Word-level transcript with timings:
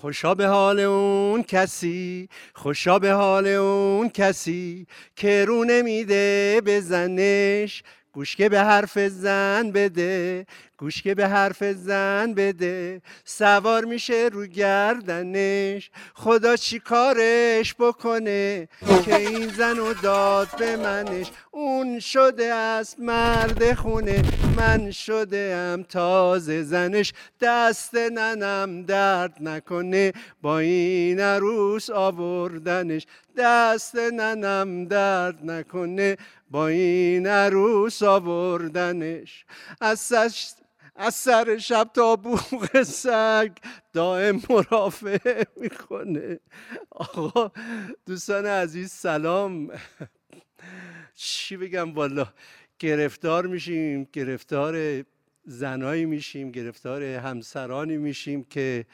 خوشا 0.00 0.34
به 0.34 0.46
حال 0.46 0.80
اون 0.80 1.42
کسی 1.42 2.28
خوشا 2.54 2.98
به 2.98 3.12
حال 3.12 3.46
اون 3.46 4.08
کسی 4.08 4.86
که 5.16 5.44
رو 5.44 5.64
نمیده 5.64 6.60
به 6.64 6.80
زنش. 6.80 7.82
گوشکه 8.12 8.48
به 8.48 8.60
حرف 8.60 8.98
زن 8.98 9.70
بده 9.70 10.46
گوشکه 10.80 11.14
به 11.14 11.28
حرف 11.28 11.62
زن 11.64 12.34
بده 12.34 13.02
سوار 13.24 13.84
میشه 13.84 14.28
رو 14.32 14.46
گردنش. 14.46 15.90
خدا 16.14 16.56
چی 16.56 16.78
کارش 16.78 17.74
بکنه 17.78 18.68
که 19.04 19.16
این 19.16 19.48
زن 19.48 19.78
و 19.78 19.94
داد 19.94 20.48
به 20.58 20.76
منش؟ 20.76 21.30
اون 21.50 22.00
شده 22.00 22.54
است 22.54 23.00
مرد 23.00 23.74
خونه 23.74 24.22
من 24.56 24.90
شده 24.90 25.54
ام 25.56 25.82
تازه 25.82 26.62
زنش. 26.62 27.12
دست 27.40 27.94
ننم 27.94 28.82
درد 28.82 29.36
نکنه 29.40 30.12
با 30.42 30.58
این 30.58 31.20
عروس 31.20 31.90
آوردنش. 31.90 33.06
دست 33.36 33.96
ننم 33.96 34.84
درد 34.84 35.50
نکنه 35.50 36.16
با 36.50 36.68
این 36.68 37.26
عروس 37.26 38.02
آوردنش. 38.02 39.44
از 39.80 40.00
از 41.00 41.14
سر 41.14 41.58
شب 41.58 41.90
تا 41.94 42.16
بوغ 42.16 42.82
سگ 42.82 43.50
دائم 43.92 44.42
مرافعه 44.50 45.46
می‌کنه. 45.56 46.40
آقا 46.90 47.50
دوستان 48.06 48.46
عزیز 48.46 48.90
سلام. 48.92 49.70
چی 51.14 51.56
بگم؟ 51.56 51.94
والا 51.94 52.26
گرفتار 52.78 53.46
میشیم 53.46 54.08
گرفتار 54.12 55.04
زنایی 55.44 56.04
میشیم 56.04 56.50
گرفتار 56.50 57.02
همسرانی 57.02 57.96
میشیم 57.96 58.44
که 58.44 58.86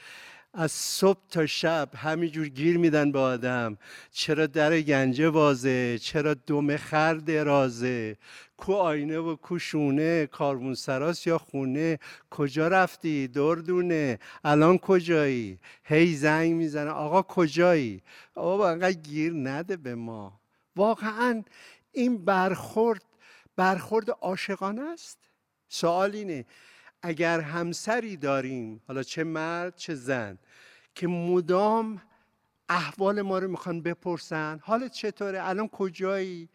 از 0.54 0.72
صبح 0.72 1.20
تا 1.30 1.46
شب 1.46 1.88
همینجور 1.96 2.48
گیر 2.48 2.78
میدن 2.78 3.12
به 3.12 3.18
آدم. 3.18 3.78
چرا 4.12 4.46
در 4.46 4.80
گنجه 4.80 5.28
وازه 5.28 5.98
چرا 5.98 6.34
دم 6.34 6.76
خر 6.76 7.14
درازه 7.14 8.16
کو 8.56 8.74
آینه 8.74 9.18
و 9.18 9.36
کو 9.36 9.58
شونه 9.58 10.26
کارمون 10.26 10.74
سراس 10.74 11.26
یا 11.26 11.38
خونه؟ 11.38 11.98
کجا 12.30 12.68
رفتی؟ 12.68 13.28
دردونه. 13.28 14.18
الان 14.44 14.78
کجایی؟ 14.78 15.58
هی 15.84 16.14
زنگ 16.14 16.52
می‌زنه. 16.52 16.90
آقا 16.90 17.22
کجایی؟ 17.22 18.02
آقا 18.34 18.68
انقدر 18.68 18.92
گیر 18.92 19.32
نده 19.32 19.76
به 19.76 19.94
ما. 19.94 20.40
واقعا 20.76 21.42
این 21.92 22.24
برخورد 22.24 23.02
برخورد 23.56 24.10
عاشقانه 24.10 24.82
است. 24.82 25.18
سوال 25.68 26.14
اینه 26.14 26.44
اگر 27.02 27.40
همسری 27.40 28.16
داریم 28.16 28.80
حالا 28.88 29.02
چه 29.02 29.24
مرد 29.24 29.76
چه 29.76 29.94
زن 29.94 30.38
که 30.94 31.06
مدام 31.06 32.02
احوال 32.68 33.22
ما 33.22 33.38
رو 33.38 33.48
می‌خوان 33.48 33.82
بپرسن 33.82 34.60
حالت 34.62 34.92
چطوره؟ 34.92 35.48
الان 35.48 35.68
کجایی؟ 35.68 36.48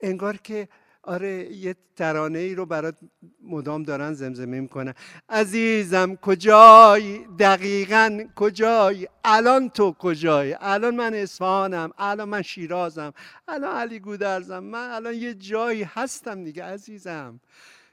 انگار 0.00 0.36
که 0.36 0.68
آره 1.10 1.52
یه 1.52 1.76
ترانه 1.96 2.38
ای 2.38 2.54
رو 2.54 2.66
برات 2.66 2.96
مدام 3.42 3.82
دارن 3.82 4.12
زمزمه 4.12 4.60
می‌کنن. 4.60 4.94
عزیزم 5.28 6.16
کجایی؟ 6.16 7.26
دقیقا 7.38 8.24
کجایی؟ 8.36 9.08
الان 9.24 9.68
تو 9.68 9.92
کجایی؟ 9.92 10.56
الان 10.60 10.96
من 10.96 11.14
اصفهانم 11.14 11.90
الان 11.98 12.28
من 12.28 12.42
شیرازم 12.42 13.12
الان 13.48 13.76
علی 13.76 13.98
گودرزم. 13.98 14.58
من 14.58 14.90
الان 14.90 15.14
یه 15.14 15.34
جایی 15.34 15.82
هستم 15.82 16.44
دیگه 16.44 16.64
عزیزم. 16.64 17.40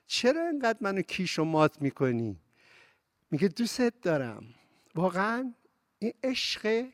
چرا 0.08 0.48
اینقدر 0.48 0.78
منو 0.82 1.02
کیش 1.02 1.40
و 1.40 1.44
مات 1.44 1.82
می‌کنی؟ 1.82 2.40
میگه 3.32 3.48
دوست 3.48 4.02
دارم. 4.02 4.44
واقعا 4.96 5.54
این 6.00 6.14
عشق 6.24 6.86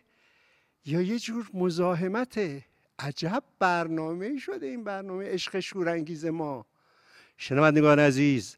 یا 0.86 1.02
یه 1.02 1.20
جور 1.20 1.50
مزاحمته. 1.54 2.66
عجب 3.00 3.44
برنامه 3.60 4.38
شده 4.38 4.66
این 4.66 4.84
برنامه 4.84 5.26
عشق 5.26 5.60
شورانگیز 5.60 6.26
ما. 6.26 6.66
شنوندگان 7.38 8.00
عزیز 8.00 8.58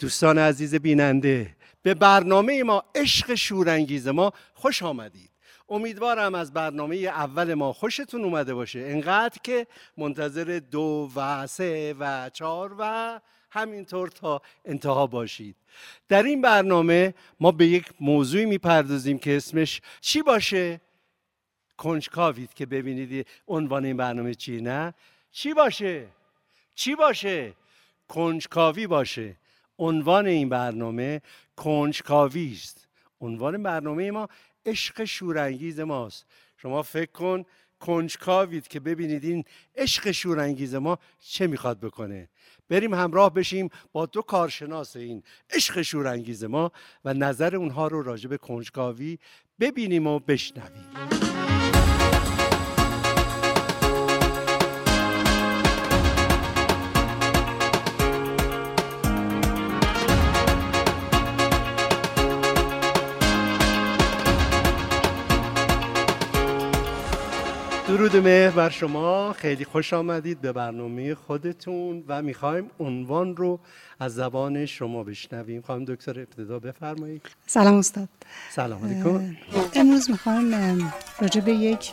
دوستان 0.00 0.38
عزیز 0.38 0.74
بیننده 0.74 1.56
به 1.82 1.94
برنامه 1.94 2.62
ما 2.62 2.84
عشق 2.94 3.34
شورانگیز 3.34 4.08
ما 4.08 4.32
خوش 4.54 4.82
آمدید. 4.82 5.30
امیدوارم 5.68 6.34
از 6.34 6.52
برنامه 6.52 6.96
اول 6.96 7.54
ما 7.54 7.72
خوشتون 7.72 8.24
اومده 8.24 8.54
باشه. 8.54 8.80
انقدر 8.80 9.38
که 9.42 9.66
منتظر 9.96 10.60
دو 10.70 11.10
و 11.16 11.46
سه 11.46 11.94
و 11.98 12.30
چهار 12.32 12.76
و 12.78 13.20
همینطور 13.50 14.08
تا 14.08 14.42
انتها 14.64 15.06
باشید. 15.06 15.56
در 16.08 16.22
این 16.22 16.40
برنامه 16.40 17.14
ما 17.40 17.52
به 17.52 17.66
یک 17.66 17.86
موضوعی 18.00 18.46
می‌پردازیم 18.46 19.18
که 19.18 19.36
اسمش 19.36 19.80
چی 20.00 20.22
باشه؟ 20.22 20.80
کنجکاوید 21.76 22.54
که 22.54 22.66
ببینید 22.66 23.26
عنوان 23.48 23.84
این 23.84 23.96
برنامه 23.96 24.34
چی 24.34 24.60
نه؟ 24.60 24.94
چی 25.30 25.54
باشه؟ 25.54 26.06
چی 26.74 26.94
باشه؟ 26.94 27.52
کنجکاوی 28.08 28.86
باشه. 28.86 29.36
عنوان 29.78 30.26
این 30.26 30.48
برنامه 30.48 31.22
کنجکاوی 31.56 32.52
است. 32.52 32.88
عنوان 33.20 33.62
برنامه 33.62 34.10
ما 34.10 34.28
عشق 34.66 35.04
شورانگیز 35.04 35.80
ماست. 35.80 36.26
شما 36.56 36.82
فکر 36.82 37.12
کن 37.12 37.44
کنجکاوید 37.80 38.68
که 38.68 38.80
ببینید 38.80 39.24
این 39.24 39.44
عشق 39.76 40.10
شورانگیز 40.10 40.74
ما 40.74 40.98
چه 41.20 41.46
می‌خواد 41.46 41.80
بکنه. 41.80 42.28
بریم 42.68 42.94
همراه 42.94 43.34
بشیم 43.34 43.70
با 43.92 44.06
دو 44.06 44.22
کارشناس 44.22 44.96
این 44.96 45.22
عشق 45.50 45.82
شورانگیز 45.82 46.44
ما 46.44 46.72
و 47.04 47.14
نظر 47.14 47.56
اونها 47.56 47.88
رو 47.88 48.02
راجع 48.02 48.28
به 48.28 48.38
کنجکاوی 48.38 49.18
ببینیم 49.60 50.06
و 50.06 50.18
بشنویم. 50.18 50.84
درود 68.08 68.24
مهر 68.24 68.50
بر 68.50 68.68
شما. 68.68 69.32
خیلی 69.32 69.64
خوش 69.64 69.92
آمدید 69.92 70.40
به 70.40 70.52
برنامه 70.52 71.14
خودتون 71.14 72.04
و 72.08 72.22
می‌خوایم 72.22 72.70
عنوان 72.80 73.36
رو 73.36 73.60
از 74.00 74.14
زبان 74.14 74.66
شما 74.66 75.04
بشنویم. 75.04 75.62
خواهم 75.62 75.84
دکتر 75.84 76.20
ابتدا 76.20 76.58
بفرمایید. 76.58 77.22
سلام 77.46 77.74
استاد. 77.74 78.08
سلام 78.50 78.84
علیکم. 78.84 79.36
امروز 79.74 80.10
می‌خوایم 80.10 80.92
راجع 81.20 81.40
به 81.40 81.52
یک 81.52 81.92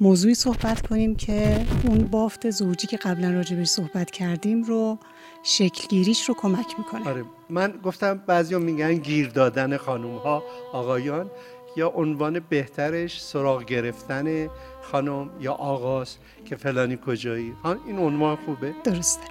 موضوعی 0.00 0.34
صحبت 0.34 0.86
کنیم 0.86 1.16
که 1.16 1.66
اون 1.84 1.98
بافت 1.98 2.50
زوجی 2.50 2.86
که 2.86 2.96
قبلا 2.96 3.30
راجع 3.30 3.56
بهش 3.56 3.68
صحبت 3.68 4.10
کردیم 4.10 4.62
رو 4.62 4.98
شکلگیریش 5.42 6.28
رو 6.28 6.34
کمک 6.34 6.66
می‌کنه. 6.78 7.08
آره 7.08 7.24
من 7.50 7.74
گفتم 7.84 8.22
بعضی 8.26 8.56
میگن 8.56 8.94
گیر 8.94 9.28
دادن 9.28 9.76
خانوم 9.76 10.16
ها 10.16 10.42
آقایان. 10.72 11.30
یا 11.76 11.88
عنوان 11.88 12.40
بهترش 12.48 13.22
سراغ 13.22 13.64
گرفتن 13.64 14.48
خانم 14.82 15.30
یا 15.40 15.52
آغاز 15.52 16.16
که 16.44 16.56
فلانی 16.56 16.98
کجایی؟ 17.06 17.52
این 17.86 17.98
عنوان 17.98 18.36
خوبه؟ 18.46 18.74
درسته. 18.84 19.22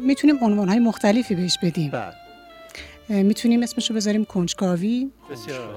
می‌تونیم 0.00 0.38
عنوان 0.42 0.68
های 0.68 0.78
مختلفی 0.78 1.34
بهش 1.34 1.58
بدیم. 1.62 1.90
بله. 1.90 2.14
می‌تونیم 3.22 3.62
اسمشو 3.62 3.94
بذاریم 3.94 4.24
کنجکاوی. 4.24 5.10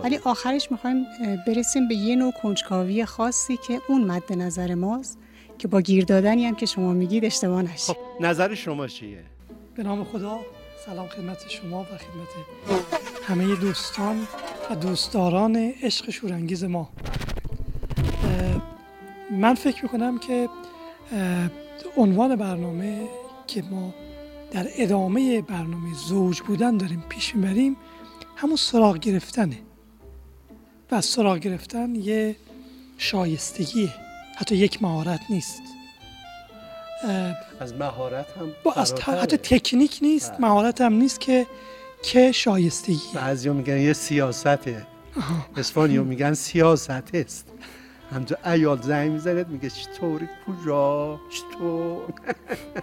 ولی 0.03 0.19
آخرش 0.23 0.71
می‌خوایم 0.71 1.05
برسیم 1.47 1.87
به 1.87 1.95
یه 1.95 2.15
نوع 2.15 2.33
کنجکاوی 2.43 3.05
خاصی 3.05 3.57
که 3.57 3.81
اون 3.87 4.03
مد 4.03 4.33
نظر 4.33 4.73
ماست 4.75 5.17
که 5.57 5.67
با 5.67 5.81
گیر 5.81 6.05
دادنی 6.05 6.45
هم 6.45 6.55
که 6.55 6.65
شما 6.65 6.93
میگید 6.93 7.25
اشتباه 7.25 7.61
نشه. 7.61 7.93
خب 7.93 7.97
نظر 8.19 8.55
شما 8.55 8.87
چیه؟ 8.87 9.23
به 9.75 9.83
نام 9.83 10.03
خدا 10.03 10.39
سلام 10.85 11.07
خدمت 11.07 11.49
شما 11.49 11.81
و 11.81 11.85
خدمت 11.85 12.29
همه 13.27 13.55
دوستان. 13.55 14.27
و 14.71 14.75
دوستداران 14.75 15.55
عشق 15.55 16.09
شورانگیز 16.09 16.63
ما. 16.63 16.89
من 19.31 19.53
فکر 19.53 19.83
می‌کنم 19.83 20.19
که 20.19 20.49
عنوان 21.97 22.35
برنامه 22.35 23.07
که 23.47 23.63
ما 23.71 23.93
در 24.51 24.67
ادامه 24.75 25.41
برنامه 25.41 25.93
زوج 25.93 26.41
بودن 26.41 26.77
داریم 26.77 27.03
پیش 27.09 27.35
می‌بریم 27.35 27.77
همون 28.35 28.55
سراغ 28.55 28.97
گرفتنه. 28.97 29.57
و 30.91 31.01
سراغ 31.01 31.37
گرفتن 31.37 31.95
یه 31.95 32.35
شایستگیه. 32.97 33.93
حتی 34.35 34.55
یک 34.55 34.83
مهارت 34.83 35.21
نیست. 35.29 35.61
از 37.59 37.73
مهارت 37.73 38.25
هم 38.37 38.51
با 38.63 38.73
از 38.73 38.93
حتی 38.93 39.37
تکنیک 39.37 39.99
نیست 40.01 40.31
بله. 40.31 40.41
مهارت 40.41 40.81
هم 40.81 40.93
نیست 40.93 41.19
که 41.19 41.47
که 42.03 42.31
شایستگی. 42.31 42.99
بعضی 43.15 43.49
میگن 43.49 43.77
یه 43.77 43.93
سیاسته. 43.93 44.87
اسپانیا 45.57 46.03
میگن 46.03 46.33
سیاست 46.33 47.15
است. 47.15 47.47
همجا 48.13 48.37
ایال 48.45 48.81
زنگ 48.81 49.11
می‌زنید 49.11 49.47
میگه 49.47 49.69
چطوری 49.69 50.29
کجا 50.47 51.19
چطور؟ 51.29 52.01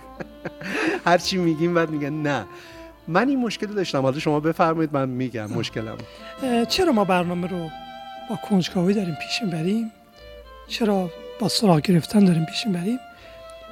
هرچی 1.07 1.37
میگیم 1.37 1.75
بعد 1.75 1.91
میگن 1.91 2.23
نه. 2.23 2.47
من 3.09 3.29
این 3.29 3.39
مشکل 3.39 3.67
داشتم. 3.67 4.03
حالا 4.03 4.19
شما 4.19 4.41
بفرمایید 4.41 4.91
من 4.93 5.09
میگم 5.09 5.47
مشکلم 5.53 5.97
چرا 6.69 6.93
ما 6.93 7.05
برنامه 7.05 7.47
رو 7.49 7.69
با 8.31 8.37
کنجکاوی 8.37 8.95
داریم 8.95 9.15
پیش 9.15 9.43
می‌بریم؟ 9.43 9.93
چرا 10.69 11.11
با 11.41 11.49
سراغ 11.49 11.81
گرفتن 11.81 12.25
داریم 12.25 12.45
پیش 12.45 12.67
می‌بریم؟ 12.67 12.99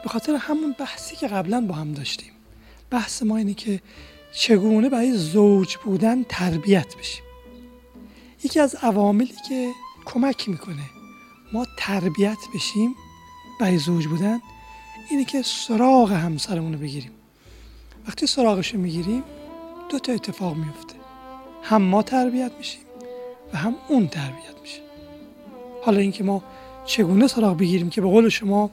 به 0.02 0.08
خاطر 0.08 0.34
همون 0.34 0.74
بحثی 0.78 1.16
که 1.16 1.28
قبلا 1.28 1.60
با 1.60 1.74
هم 1.74 1.92
داشتیم. 1.92 2.32
بحث 2.90 3.22
ما 3.22 3.36
اینه 3.36 3.54
که 3.54 3.80
چگونه 4.38 4.88
برای 4.88 5.12
زوج 5.12 5.76
بودن 5.76 6.22
تربیت 6.22 6.96
بشیم؟ 6.96 7.22
یکی 8.44 8.60
از 8.60 8.74
عواملی 8.74 9.34
که 9.48 9.70
کمک 10.04 10.48
می‌کنه 10.48 10.82
ما 11.52 11.66
تربیت 11.78 12.38
بشیم 12.54 12.94
برای 13.60 13.78
زوج 13.78 14.06
بودن 14.06 14.40
اینه 15.10 15.24
که 15.24 15.42
سراغ 15.42 16.12
همسرمون 16.12 16.72
رو 16.72 16.78
بگیریم. 16.78 17.10
وقتی 18.08 18.26
سراغش 18.26 18.74
رو 18.74 18.80
می‌گیریم 18.80 19.22
دو 19.88 19.98
تا 19.98 20.12
اتفاق 20.12 20.56
میفته 20.56 20.94
هم 21.62 21.82
ما 21.82 22.02
تربیت 22.02 22.52
میشیم 22.58 22.80
و 23.52 23.56
هم 23.56 23.74
اون 23.88 24.08
تربیت 24.08 24.60
میشه. 24.62 24.80
حالا 25.84 25.98
اینکه 25.98 26.24
ما 26.24 26.42
چگونه 26.86 27.26
سراغ 27.26 27.58
بگیریم 27.58 27.90
که 27.90 28.00
به 28.00 28.06
قول 28.06 28.28
شما 28.28 28.70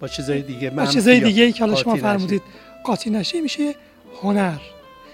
با 0.00 0.08
چیزای 0.08 0.42
دیگه 0.42 0.70
با 0.70 0.86
چیزای 0.86 1.20
دیگه 1.20 1.42
ای 1.42 1.52
که 1.52 1.60
حالا 1.60 1.74
شما 1.74 1.96
فرمودید 1.96 2.42
قاطی 2.84 3.10
نشه 3.10 3.40
میشه 3.40 3.74
هنر. 4.22 4.58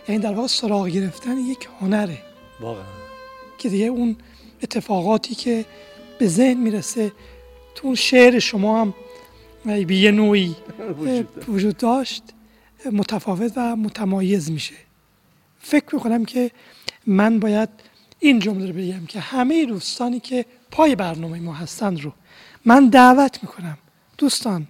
یعنی 0.08 0.20
در 0.20 0.32
واقع 0.32 0.49
سراغ 0.49 0.88
گرفتن 0.88 1.38
یک 1.38 1.69
هنره. 1.81 2.19
واقعا. 2.60 2.84
که 3.58 3.69
دیگه 3.69 3.84
اون 3.84 4.16
اتفاقاتی 4.62 5.34
که 5.34 5.64
به 6.19 6.28
ذهن 6.28 6.56
می‌رسه 6.56 7.12
تو 7.75 7.87
اون 7.87 7.94
شعر 7.94 8.38
شما 8.38 8.81
هم 8.81 8.94
به 9.64 9.94
یه 9.94 10.10
نوعی 10.10 10.56
وجود 11.49 11.76
داشت 11.76 12.22
متفاوت 12.93 13.52
و 13.56 13.76
متمایز 13.76 14.50
میشه. 14.50 14.75
فکر 15.60 15.94
می‌کنم 15.94 16.25
که 16.25 16.50
من 17.06 17.40
باید 17.40 17.69
این 18.19 18.38
جمله 18.38 18.66
رو 18.66 18.72
بگم 18.72 19.06
که 19.06 19.20
همه 19.20 19.66
دوستانی 19.66 20.20
که 20.20 20.46
پای 20.70 20.96
برنامه 20.96 21.40
ما 21.40 21.52
هستند 21.52 22.00
رو 22.00 22.12
من 22.64 22.88
دعوت 22.88 23.38
می‌کنم. 23.43 23.78
دوستان 24.19 24.66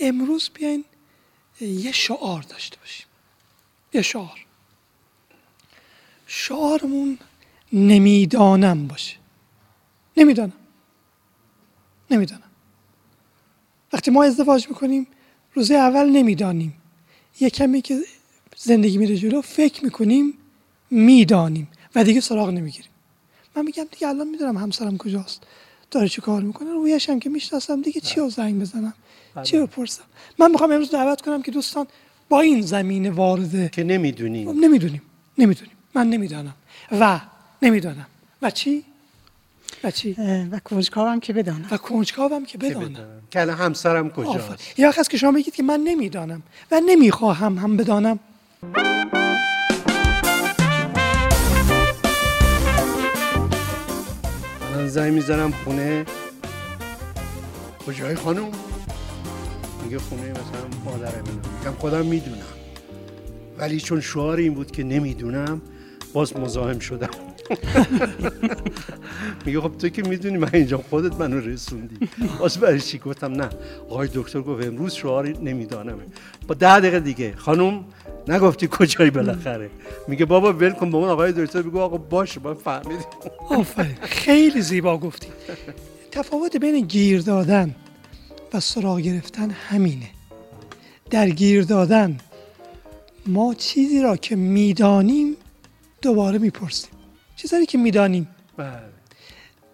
امروز 0.00 0.50
بیاین 0.54 0.84
یه 1.60 1.92
شعار 1.92 2.42
داشته 2.42 2.76
باشیم. 2.76 3.06
یه 3.92 4.02
شعار. 4.02 4.46
شعارمون 6.26 7.18
نمی‌دانم 7.72 8.86
باشه. 8.86 9.16
نمی‌دانم. 10.16 10.52
نمی‌دانم. 12.10 12.42
وقتی 13.92 14.10
ما 14.10 14.24
ازدواج 14.24 14.68
می‌کنیم 14.68 15.06
روز 15.54 15.70
اول 15.70 16.10
نمی‌دانیم. 16.10 16.74
یه 17.40 17.50
کمی 17.50 17.82
که 17.82 18.00
زندگی 18.56 18.98
میره 18.98 19.16
جلو 19.16 19.42
فکر 19.42 19.84
می‌کنیم 19.84 20.38
می‌دانیم 20.90 21.68
و 21.94 22.04
دیگه 22.04 22.20
سراغ 22.20 22.50
نمی‌گیریم. 22.50 22.90
من 23.56 23.64
میگم 23.64 23.84
دیگه 23.92 24.08
الان 24.08 24.28
می‌دونم 24.28 24.56
همسرم 24.56 24.98
کجاست. 24.98 25.42
داره 25.90 26.08
چه 26.08 26.22
کار 26.22 26.42
می‌کنه؟ 26.42 26.72
رویش 26.72 27.10
هم 27.10 27.20
که 27.20 27.30
می‌شناسم 27.30 27.82
دیگه 27.82 28.00
چی 28.00 28.20
رو 28.20 28.30
زنگ 28.30 28.60
بزنم؟ 28.60 28.94
بله. 29.34 29.44
چی 29.44 29.58
بپرسم؟ 29.58 30.04
من 30.38 30.50
می‌خوام 30.50 30.72
امروز 30.72 30.90
دعوت 30.90 31.20
کنم 31.20 31.42
که 31.42 31.50
دوستان 31.50 31.86
با 32.28 32.40
این 32.40 32.62
زمین 32.62 33.08
وارده 33.08 33.68
که 33.68 33.84
نمی‌دونیم. 33.84 34.50
نمی‌دونیم. 34.50 35.02
نمی‌دونیم. 35.38 35.74
من 35.94 36.06
نمی‌دانم. 36.06 36.54
و 37.00 37.20
نمی‌دانم. 37.62 38.06
و 38.42 38.50
چی؟ 38.50 38.84
و 39.84 39.90
چی؟ 39.90 40.16
و 40.50 40.58
کنجکاوم 40.58 41.20
که 41.20 41.32
بدانم. 41.32 41.68
و 41.70 41.76
کنجکاوم 41.76 42.44
که 42.44 42.58
بدانم. 42.58 43.06
که 43.30 43.40
الان 43.40 43.56
همسرم 43.56 44.10
کجاست؟ 44.10 44.78
یا 44.78 44.90
هست 44.90 45.10
که 45.10 45.16
شما 45.16 45.32
بگید 45.32 45.54
که 45.54 45.62
من 45.62 45.80
نمی‌دانم 45.80 46.42
و 46.70 46.80
نمی‌خواهم 46.86 47.58
هم 47.58 47.76
بدانم. 47.76 48.18
من 54.74 54.88
زنگ 54.88 55.12
می‌زنم 55.12 55.52
خونه. 55.64 56.06
کجای 57.86 58.14
خانم؟ 58.14 58.50
میگه 59.88 59.98
خونه 59.98 60.30
مثلا 60.30 60.82
مادر 60.84 61.12
میگم 61.20 61.72
خودم 61.78 62.06
می‌دونم. 62.06 62.42
ولی 63.58 63.80
چون 63.80 64.00
شعار 64.00 64.36
این 64.36 64.54
بود 64.54 64.70
که 64.70 64.84
نمی‌دونم 64.84 65.62
باز 66.12 66.36
مزاحم 66.36 66.78
شدم. 66.78 67.08
میگه 69.46 69.60
خب 69.60 69.72
تو 69.78 69.88
که 69.88 70.02
می‌دونی 70.02 70.38
من 70.38 70.50
اینجا 70.52 70.78
خودت 70.78 71.20
منو 71.20 71.40
رسوندی. 71.40 72.08
باز 72.38 72.58
برای 72.58 72.80
چی 72.80 72.98
گفتم؟ 72.98 73.32
نه. 73.32 73.48
آقای 73.88 74.08
دکتر 74.14 74.40
گفت 74.40 74.66
امروز 74.66 74.94
شعار 74.94 75.28
نمیدانمه. 75.28 76.02
با 76.48 76.54
ده 76.54 76.80
دقیقه 76.80 77.00
دیگه. 77.00 77.34
خانم 77.36 77.84
نگفتی 78.28 78.68
کجایی 78.70 79.10
بالاخره؟ 79.10 79.70
میگه 80.08 80.24
بابا 80.24 80.52
ول 80.52 80.70
کن 80.70 80.90
با 80.90 80.98
اون 80.98 81.08
آقای 81.08 81.32
دکتر 81.32 81.62
بگو 81.62 81.80
آقا 81.80 81.96
باشه 81.96 82.40
با 82.40 82.54
فهمیدیم 82.54 83.06
آفرین. 83.48 83.96
خیلی 84.02 84.62
زیبا 84.62 84.98
گفتی. 84.98 85.28
تفاوت 86.10 86.56
بین 86.56 86.80
گیر 86.80 87.20
دادن 87.20 87.74
و 88.52 88.60
سراغ 88.60 89.00
گرفتن 89.00 89.50
همینه. 89.50 90.10
در 91.10 91.30
گیر 91.30 91.62
دادن. 91.62 92.18
ما 93.26 93.54
چیزی 93.54 94.02
را 94.02 94.16
که 94.16 94.36
می‌دانیم 94.36 95.36
دوباره 96.02 96.38
می‌پرسیم. 96.38 96.90
چیزهایی 97.36 97.66
که 97.66 97.78
می‌دانیم. 97.78 98.28
بله. 98.56 98.80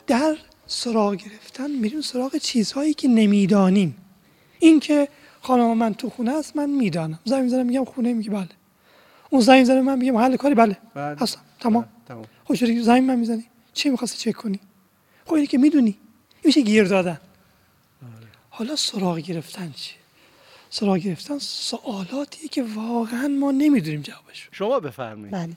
در 0.06 0.36
سراغ 0.66 1.14
گرفتن 1.14 1.70
میریم 1.70 2.00
سراغ 2.00 2.36
چیزهایی 2.36 2.94
که 2.94 3.08
نمی‌دانیم. 3.08 3.96
این 4.58 4.80
که 4.80 5.08
خانم 5.40 5.78
من 5.78 5.94
تو 5.94 6.10
خونه 6.10 6.32
است 6.32 6.56
من 6.56 6.70
می‌دانم. 6.70 7.18
زنگ 7.24 7.42
می‌زنم 7.42 7.66
میگم 7.66 7.84
خونه 7.84 8.12
میگه 8.12 8.30
بله. 8.30 8.48
اون 9.30 9.40
زنگ 9.40 9.58
می‌زنه 9.58 9.80
من 9.80 9.98
میگم 9.98 10.16
حل 10.16 10.36
کاری؟ 10.36 10.54
بله, 10.54 10.76
بله. 10.94 11.16
هستم. 11.16 11.40
تمام. 11.60 11.88
تمام. 12.08 12.24
خب 12.44 12.54
زنگ 12.82 13.02
من 13.02 13.16
می‌زنی؟ 13.16 13.44
چی 13.72 13.90
می‌خواستی؟ 13.90 14.18
چک 14.18 14.36
کنی؟ 14.36 14.60
خب 15.26 15.34
اینی 15.34 15.46
که 15.46 15.58
می‌دونی. 15.58 15.96
میشه 16.44 16.60
گیر 16.60 16.84
دادن. 16.84 17.12
بله. 17.12 17.20
حالا 18.56 18.76
سراغ 18.76 19.18
گرفتن 19.18 19.72
چیه 19.72 19.96
سراغ 20.70 20.96
گرفتن 20.96 21.38
سوالاتی 21.38 22.48
که 22.48 22.62
واقعا 22.62 23.28
ما 23.28 23.50
نمی‌دونیم 23.50 24.02
جوابش 24.02 24.48
شما 24.52 24.80
بفرمایید. 24.80 25.30
بله. 25.30 25.56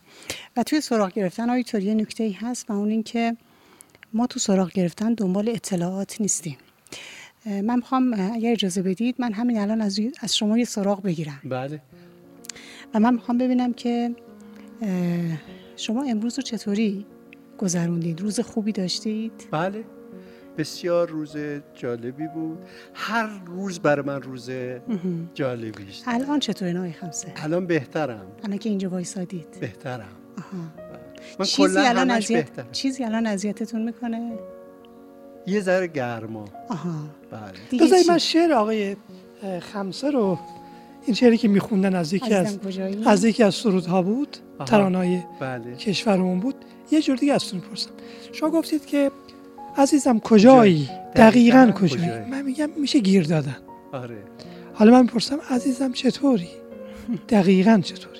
و 0.57 0.63
توی 0.63 0.81
سراغ 0.81 1.13
گرفتن 1.13 1.49
آیتور 1.49 1.83
یه 1.83 1.93
نکته 1.93 2.23
ای 2.23 2.31
هست 2.31 2.69
و 2.69 2.73
اون 2.73 2.89
اینکه 2.89 3.37
ما 4.13 4.27
تو 4.27 4.39
سراغ 4.39 4.71
گرفتن 4.71 5.13
دنبال 5.13 5.49
اطلاعات 5.49 6.21
نیستیم. 6.21 6.57
من 7.45 7.75
می‌خوام 7.75 8.13
اگر 8.33 8.51
اجازه 8.51 8.81
بدید 8.81 9.15
من 9.19 9.33
همین 9.33 9.57
الان 9.57 9.81
از, 9.81 9.99
از 10.19 10.37
شما 10.37 10.57
یه 10.57 10.65
سراغ 10.65 11.01
بگیرم. 11.01 11.41
بله. 11.43 11.81
و 12.93 12.99
من 12.99 13.13
می‌خوام 13.13 13.37
ببینم 13.37 13.73
که 13.73 14.15
شما 15.75 16.03
امروز 16.03 16.35
رو 16.35 16.41
چطوری 16.43 17.05
گذروندید؟ 17.57 18.21
روز 18.21 18.39
خوبی 18.39 18.71
داشتید؟ 18.71 19.47
بله. 19.51 19.83
بسیار 20.57 21.09
روز 21.09 21.37
جالبی 21.73 22.27
بود. 22.27 22.57
هر 22.93 23.29
روز 23.45 23.79
برای 23.79 24.05
من 24.05 24.21
روز 24.21 24.49
جالبی 25.33 25.89
است. 25.89 26.03
الان 26.07 26.39
چطور 26.39 26.71
نای 26.71 26.91
خمسه؟ 26.91 27.33
الان 27.35 27.65
بهترم. 27.65 28.25
الان 28.43 28.57
که 28.57 28.69
اینجا 28.69 28.89
وایسادید. 28.89 29.57
بهترم. 29.59 30.09
من 31.39 31.45
چیزی 31.45 31.79
الان 31.79 32.11
اذیت 32.11 32.71
چیزی 32.71 33.03
الان 33.03 33.27
اذیتتون 33.27 33.81
می‌کنه؟ 33.81 34.31
یه 35.47 35.61
ذره 35.61 35.87
گرما. 35.87 36.45
آها. 36.69 36.91
بله. 37.31 37.81
بذاری 37.81 38.03
من 38.09 38.17
شعر 38.17 38.53
آقای 38.53 38.95
خمسه 39.73 40.11
رو 40.11 40.39
این 41.05 41.15
شعری 41.15 41.37
که 41.37 41.47
میخوندن 41.47 41.95
از 41.95 42.13
یکی 42.13 42.33
از 42.33 42.59
از 43.05 43.23
یکی 43.23 43.43
از 43.43 43.55
سرودها 43.55 44.01
بود. 44.01 44.37
ترانای 44.65 45.21
بله. 45.39 45.75
کشورمون 45.75 46.39
بود. 46.39 46.55
یه 46.91 47.01
جور 47.01 47.15
دیگه 47.15 47.33
ازتون 47.33 47.59
پرسم 47.59 47.89
شما 48.31 48.49
گفتید 48.49 48.85
که 48.85 49.11
عزیزم 49.77 50.19
کجایی؟ 50.19 50.89
دقیقا 51.15 51.71
کجایی؟ 51.81 52.25
من 52.31 52.41
میگم 52.41 52.69
میشه 52.77 52.99
گیر 52.99 53.23
دادن. 53.23 53.57
آره. 53.91 54.17
حالا 54.73 54.91
من 54.91 55.01
می‌پرسم 55.01 55.39
عزیزم 55.49 55.91
چطوری؟ 55.91 56.49
دقیقا 57.29 57.81
چطوری؟ 57.83 58.17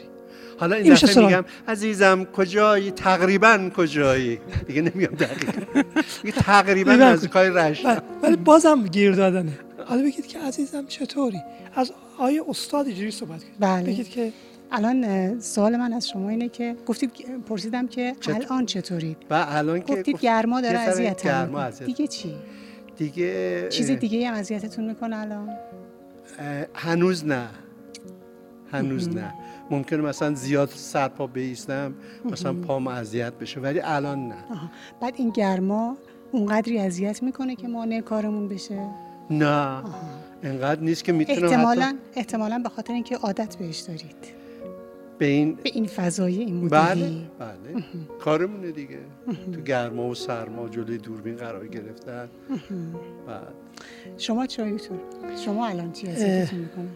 حالا 0.59 0.75
این 0.75 0.93
دفعه 0.93 1.25
میگم 1.25 1.45
عزیزم 1.67 2.25
کجایی؟ 2.25 2.91
تقریبا 2.91 3.69
کجایی؟ 3.77 4.39
دیگه 4.67 4.81
نمیگم 4.81 5.15
دقیقا. 5.15 5.81
میگه 6.23 6.37
تقریبا 6.37 6.91
نزدیکای 6.91 7.49
رشت. 7.49 7.85
ولی 8.23 8.35
بازم 8.35 8.83
گیر 8.83 9.11
دادنه. 9.11 9.59
حالا 9.85 10.01
بگید 10.01 10.27
که 10.27 10.39
عزیزم 10.39 10.85
چطوری؟ 10.85 11.41
از 11.75 11.91
آیه 12.17 12.43
استاد 12.49 12.87
اینجوری 12.87 13.11
صحبت 13.11 13.43
کنید. 13.43 13.55
بله. 13.59 13.83
بگید 13.83 14.09
که 14.09 14.33
الان 14.71 15.39
سوال 15.39 15.77
من 15.77 15.93
از 15.93 16.09
شما 16.09 16.29
اینه 16.29 16.49
که 16.49 16.75
گفتید 16.85 17.11
پرسیدم 17.45 17.87
که 17.87 18.15
الان 18.27 18.65
چطورید؟ 18.65 19.17
و 19.29 19.45
الان 19.49 19.81
که 19.81 19.95
گفتید 19.95 20.19
گرما 20.19 20.61
داره 20.61 20.79
اذیت 20.79 21.27
دیگه 21.85 22.07
چی؟ 22.07 22.35
دیگه 22.97 23.67
چیز 23.69 23.91
دیگه 23.91 24.27
هم 24.27 24.33
اذیتتون 24.33 24.85
می‌کنه 24.85 25.17
الان؟ 25.17 25.49
هنوز 26.73 27.25
نه. 27.25 27.47
هنوز 28.71 29.09
نه. 29.09 29.33
ممکنه 29.71 30.01
مثلا 30.01 30.33
زیاد 30.33 30.69
سرپا 30.69 31.27
بیستم 31.27 31.93
مثلا 32.25 32.53
پام 32.53 32.87
اذیت 32.87 33.33
بشه 33.33 33.59
ولی 33.59 33.79
الان 33.79 34.27
نه. 34.27 34.35
بعد 35.01 35.13
این 35.17 35.29
گرما 35.29 35.97
اونقدری 36.31 36.79
اذیت 36.79 37.23
می‌کنه 37.23 37.55
که 37.55 37.67
مانع 37.67 38.01
کارمون 38.01 38.47
بشه؟ 38.47 38.89
نه. 39.29 39.83
اینقدر 40.43 40.81
نیست 40.81 41.03
که 41.03 41.11
می‌تونم 41.11 41.43
احتمالا 41.43 41.85
حتی... 41.85 41.97
احتمالا 42.15 42.59
به 42.59 42.69
خاطر 42.69 42.93
اینکه 42.93 43.17
عادت 43.17 43.55
بهش 43.55 43.79
دارید. 43.79 44.37
به 45.19 45.25
این 45.25 45.55
به 45.55 45.69
این 45.73 45.87
فضای 45.87 46.39
این 46.39 46.69
بله 46.69 47.05
مدلی 47.05 47.27
بله 47.39 47.83
کارمونه 48.19 48.71
دیگه. 48.71 48.99
تو 49.53 49.61
گرما 49.61 50.09
و 50.09 50.15
سرما 50.15 50.69
جلوی 50.69 50.97
دوربین 50.97 51.35
قرار 51.35 51.67
گرفتن. 51.67 52.29
بعد. 53.27 53.53
شما 54.17 54.45
چایتون 54.45 54.99
شما 55.45 55.67
الان 55.67 55.91
چی 55.91 56.07
می‌کنه 56.07 56.89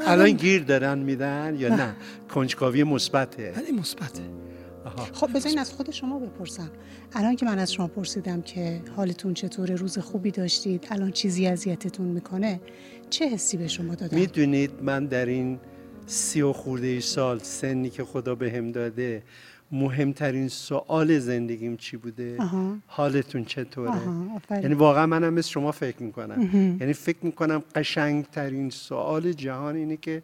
الان 0.00 0.30
گیر 0.30 0.62
دارن 0.62 0.98
میدن 0.98 1.56
یا 1.58 1.76
نه. 1.76 1.94
کنجکاوی 2.34 2.84
مثبته. 2.84 3.52
ولی 3.56 3.72
مثبته. 3.72 4.22
خب 5.12 5.32
بذارین 5.34 5.58
از 5.58 5.72
خود 5.72 5.90
شما 5.90 6.18
بپرسم. 6.18 6.70
الان 7.12 7.36
که 7.36 7.46
من 7.46 7.58
از 7.58 7.72
شما 7.72 7.86
پرسیدم 7.86 8.42
که 8.42 8.80
حالتون 8.96 9.34
چطوره 9.34 9.74
روز 9.74 9.98
خوبی 9.98 10.30
داشتید 10.30 10.86
الان 10.90 11.10
چیزی 11.10 11.46
اذیتتون 11.46 12.06
می‌کنه 12.06 12.60
چه 13.10 13.28
حسی 13.28 13.56
به 13.56 13.68
شما 13.68 13.94
دادن؟ 13.94 14.18
می‌دونید 14.18 14.70
من 14.82 15.06
در 15.06 15.26
این 15.26 15.58
سی 16.06 16.42
و 16.42 16.52
خورده 16.52 16.86
ای 16.86 17.00
سال 17.00 17.38
سنی 17.38 17.90
که 17.90 18.04
خدا 18.04 18.34
به 18.34 18.52
هم 18.52 18.72
داده 18.72 19.22
مهمترین 19.72 20.48
سوال 20.48 21.18
زندگیم 21.18 21.76
چی 21.76 21.96
بوده؟ 21.96 22.36
آها. 22.40 22.76
حالتون 22.86 23.44
چطوره؟ 23.44 23.90
آها،. 23.90 24.40
یعنی 24.50 24.74
واقعا 24.74 25.06
منم 25.06 25.34
مثل 25.34 25.48
شما 25.48 25.72
فکر 25.72 26.02
می‌کنم. 26.02 26.50
یعنی 26.80 26.92
فکر 26.92 27.18
می‌کنم 27.22 27.62
قشنگترین 27.74 28.70
سوال 28.70 29.32
جهان 29.32 29.76
اینه 29.76 29.96
که 29.96 30.22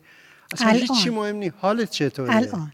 اصلا 0.53 0.69
الان. 0.69 0.81
هیچی 0.81 1.11
مهم 1.11 1.37
نیست. 1.37 1.55
حالت 1.59 1.91
چطوره؟ 1.91 2.37
الان. 2.37 2.73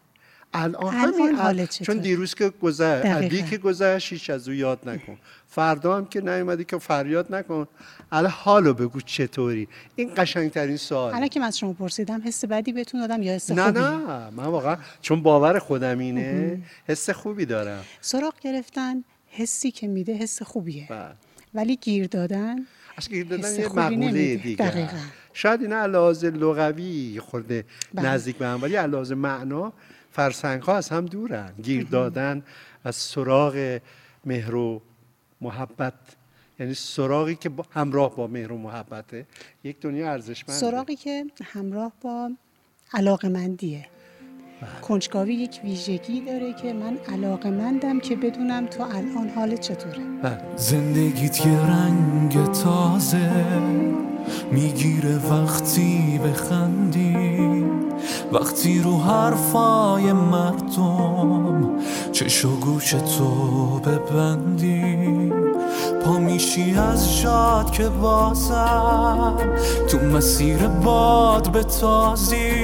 الان. 0.55 0.85
الان 0.85 0.95
همین 0.95 1.35
حالت 1.35 1.71
چون 1.77 1.85
چطوره؟ 1.85 1.99
دیروز 1.99 2.35
که 2.35 2.53
گذشت. 2.63 3.07
عدی 3.07 3.43
که 3.43 3.59
گذشت 3.59 4.13
هیچ 4.13 4.31
از 4.31 4.49
او 4.49 4.55
یاد 4.55 4.89
نکن. 4.89 5.17
فردا 5.49 5.97
هم 5.97 6.07
که 6.07 6.21
نیومدی 6.21 6.65
که 6.65 6.79
فریاد 6.79 7.35
نکن. 7.35 7.67
الان 8.13 8.31
حالو 8.31 8.75
بگو 8.75 9.01
چطوری؟ 9.01 9.69
این 9.97 10.13
قشنگترین 10.17 10.77
سوال. 10.77 11.15
الان 11.15 11.29
که 11.29 11.41
من 11.41 11.47
از 11.47 11.59
شما 11.59 11.73
پرسیدم 11.73 12.23
حس 12.25 12.45
بدی 12.45 12.73
بهتون 12.73 13.01
دادم 13.01 13.23
یا 13.23 13.33
حس 13.35 13.51
نه 13.51 13.65
خوبی؟ 13.65 13.81
نه 13.81 14.31
من 14.31 14.45
واقعا 14.47 14.77
چون 15.01 15.23
باور 15.23 15.59
خودم 15.59 15.99
اینه 15.99 16.63
حس 16.89 17.11
خوبی 17.11 17.47
دارم. 17.47 17.85
سراغ 18.01 18.35
گرفتن 18.41 19.05
حسی 19.31 19.71
که 19.71 19.87
میده 19.89 20.15
حس 20.15 20.43
خوبیه. 20.43 20.87
بله. 20.91 21.13
ولی 21.55 21.77
گیر 21.77 22.07
دادن 22.07 22.57
اصلا 22.99 23.15
گیر 23.15 23.27
دادن 23.27 23.55
یه 23.55 23.69
مقوله. 23.69 24.37
دیگه. 24.37 24.67
دقیقاً. 24.69 24.99
شاید 25.33 25.63
اینا 25.63 25.77
علاوه 25.77 26.25
لغوی 26.25 27.21
خورده 27.21 27.65
بله. 27.95 28.09
نزدیک 28.09 28.37
به 28.37 28.47
هم 28.47 28.63
ولی 28.63 28.77
علاوه 28.77 29.15
معنا 29.15 29.73
فرسنگ 30.13 30.63
ها 30.63 30.77
از 30.77 30.89
هم 30.89 31.07
دورن. 31.07 31.53
گیر 31.63 31.85
دادن 31.85 32.43
از 32.85 32.97
سراغ 32.97 33.81
مهر 34.25 34.55
و 34.55 34.83
محبت 35.41 35.95
یعنی 36.61 36.75
سراغی 36.75 37.35
که 37.35 37.51
همراه 37.71 38.17
با 38.17 38.27
مهر 38.27 38.53
و 38.53 38.59
محبته 38.59 39.27
یک 39.65 39.81
دنیا 39.81 40.13
ارزشمنده. 40.13 40.61
سراغی 40.61 40.97
که 40.97 41.25
همراه 41.45 41.93
با 42.03 42.31
علاقمندیه. 42.95 43.87
کنجکاوی 44.83 45.35
یک 45.35 45.61
ویژگی 45.65 46.21
داره 46.21 46.53
که 46.53 46.73
من 46.73 46.99
علاقمندم 47.13 48.01
که 48.01 48.17
بدونم 48.17 48.67
تو 48.67 48.83
الان 48.83 49.29
حالت 49.29 49.61
چطوره. 49.61 49.99
بله. 50.23 50.57
زندگیت 50.57 51.47
یه 51.47 51.61
رنگ 51.61 52.53
تازه 52.53 53.31
می‌گیره 54.53 55.31
وقتی 55.31 56.21
بخندی. 56.25 57.67
وقتی 58.33 58.81
رو 58.83 58.99
حرفای 58.99 60.13
مردم 60.13 61.81
چش 62.13 62.45
و 62.45 62.61
گوش 62.61 62.91
تو 62.91 63.81
ببندی. 63.81 65.25
پا 66.07 66.19
از 66.83 67.21
جاد 67.21 67.71
که 67.71 67.89
بازم. 67.89 69.35
تو 69.89 69.99
مسیر 69.99 70.67
باد 70.67 71.53
به 71.53 71.63
تازی 71.63 72.63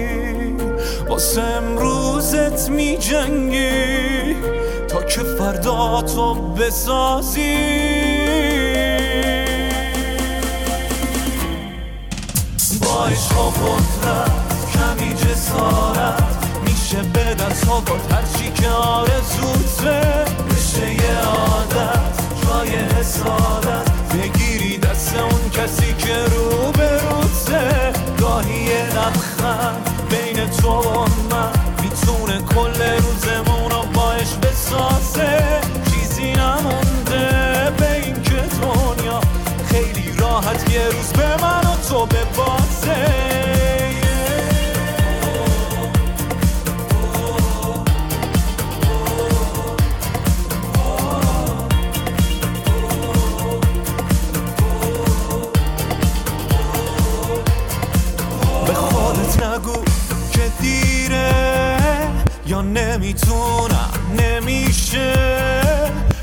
واسه 1.09 1.43
امروزت 1.43 2.71
میجنگی. 2.71 4.35
تا 4.89 5.03
که 5.03 5.21
فردا 5.21 6.03
تو 6.03 6.35
بسازی. 6.35 7.57
با 12.81 13.07
عشق 13.07 13.39
و 13.39 13.51
کمی 14.73 15.15
جسارت. 15.15 16.23
میشه 16.67 17.03
به 17.03 17.35
دست 17.35 17.69
آورد 17.69 18.13
هرچی 18.13 18.63
که 18.63 18.69
آرزوته 18.69 20.25
بشه 20.51 20.95
یه 20.95 21.19
عادت. 21.25 22.22
جای 22.43 22.71
حسادت 22.71 23.91
بگیری 24.15 24.79
دست 24.79 25.17
اون 25.17 25.51
کسی 25.51 25.95
که 25.95 26.15
رو 26.25 26.73
به 26.73 26.91
روته 26.99 27.93
گاهی 28.21 28.83
لبخند 28.83 29.91
بین 30.11 30.51
تو 30.51 30.69
و 30.69 31.07
من. 31.31 31.53
می‌تونه 31.83 32.39
کل 32.55 32.83
روزمون 32.83 33.71
رو 33.71 33.83
باش 33.95 34.35
بسازه. 34.43 35.61
چیزی 35.91 36.33
نمونده 36.33 37.71
به 37.79 37.93
این 37.93 38.23
که 38.23 38.43
دنیا 38.63 39.21
خیلی 39.67 40.13
راحت 40.19 40.71
یه 40.71 40.85
روز 40.85 41.13
به 41.13 41.43
من 41.43 41.61
و 41.61 41.77
تو 41.89 42.07
به 42.07 42.25
دیره 61.13 62.09
یا 62.47 62.63
نمی‌تونم؟ 62.63 63.91
نمیشه. 64.19 65.13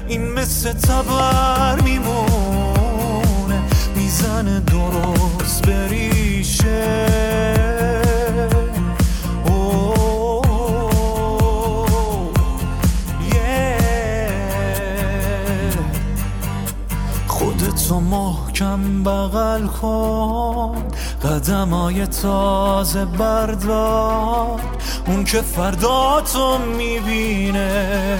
این 0.08 0.34
مثل 0.34 0.74
تبر 0.74 1.81
میمونه. 1.81 3.62
می‌زنه 3.96 4.60
درست 4.60 5.67
بریشه. 5.67 7.10
خودتو 17.27 18.00
محکم 18.00 19.03
بغل 19.03 19.67
کن. 19.67 20.84
قدم 21.24 21.69
های 21.74 22.08
تازه 22.08 23.05
بردار. 23.05 24.62
اون 25.10 25.24
که 25.24 25.42
فردا 25.42 26.22
تو 26.22 26.58
می‌بینه 26.58 28.20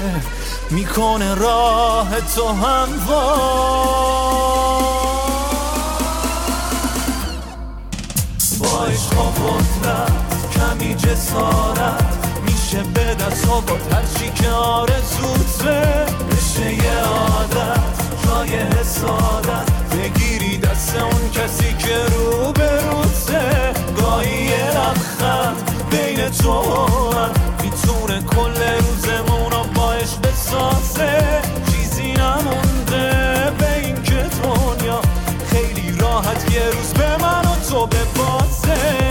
می‌کنه 0.69 1.36
راه 1.36 2.10
تو 2.36 2.48
هموار 2.48 3.79
با 8.60 8.86
عشق 8.86 9.19
و 9.19 9.24
قدرت 9.24 10.12
کمی 10.51 10.96
جسارت 10.96 12.17
میشه 12.46 12.84
به 12.84 13.15
دست 13.15 13.50
آورد 13.50 13.93
هرچی 13.93 14.31
که 14.36 14.50
آرزوته 14.50 16.05
بشه 16.31 16.74
یه 16.74 17.00
عادت 17.00 17.79
جای 18.25 18.60
حسادت. 18.60 19.69
بگیری 19.91 20.58
دست 20.58 20.96
اون 20.96 21.31
کسی 21.31 21.74
که 21.79 21.96
رو 22.15 22.51
به 22.51 22.81
روته 22.81 23.74
گاهی 24.01 24.46
یه 24.46 24.69
لبخند 24.69 25.68
بین 25.91 26.29
تو. 26.29 26.63
من 27.15 27.31
می‌تونه 27.63 28.22
کل 28.22 28.55
روزمون 28.79 29.51
رو 29.51 29.63
باش 29.75 30.15
بسازه. 30.24 31.41
چیزی 31.72 32.12
نمونده 32.12 33.51
به 33.60 33.77
این 33.84 34.03
که 34.03 34.29
دنیا 34.43 35.01
خیلی 35.51 35.98
راحت 36.00 36.51
یه 36.51 36.63
روز 36.65 36.93
به 36.93 37.17
من 37.24 37.41
و 37.41 37.55
تو 37.69 37.86
به 37.88 37.98
بازه 38.15 39.08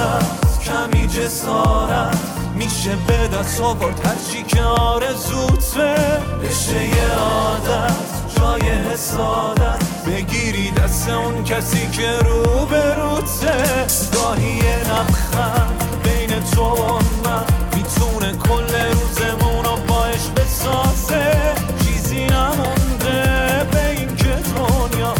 قدرت 0.00 0.60
کمی 0.64 1.06
جسارت 1.06 2.16
میشه 2.54 2.96
به 3.06 3.28
دست 3.38 3.60
آورد. 3.60 4.06
هرچی 4.06 4.42
که 4.42 4.62
آرزوته 4.62 5.94
بشه 6.42 6.84
یه 6.84 7.12
عادت 7.18 7.92
جای 8.36 8.70
حسادت. 8.70 9.84
بگیری 10.06 10.70
دست 10.70 11.08
اون 11.08 11.44
کسی 11.44 11.90
که 11.90 12.18
رو 12.18 12.66
به 12.66 12.94
روته 12.94 13.86
گاهی 14.14 14.56
یه 14.56 14.78
لبخند 14.78 15.84
بین 16.04 16.40
تو 16.50 16.62
و 16.62 16.92
من. 17.24 17.44
می‌تونه 17.76 18.32
کل 18.38 18.74
روزمون 18.92 19.64
رو 19.64 19.76
باش 19.88 20.28
بسازه. 20.36 21.54
چیزی 21.84 22.24
نمونده 22.24 23.66
به 23.72 23.90
این 23.90 24.16
که 24.16 24.24
دنیا 24.56 25.14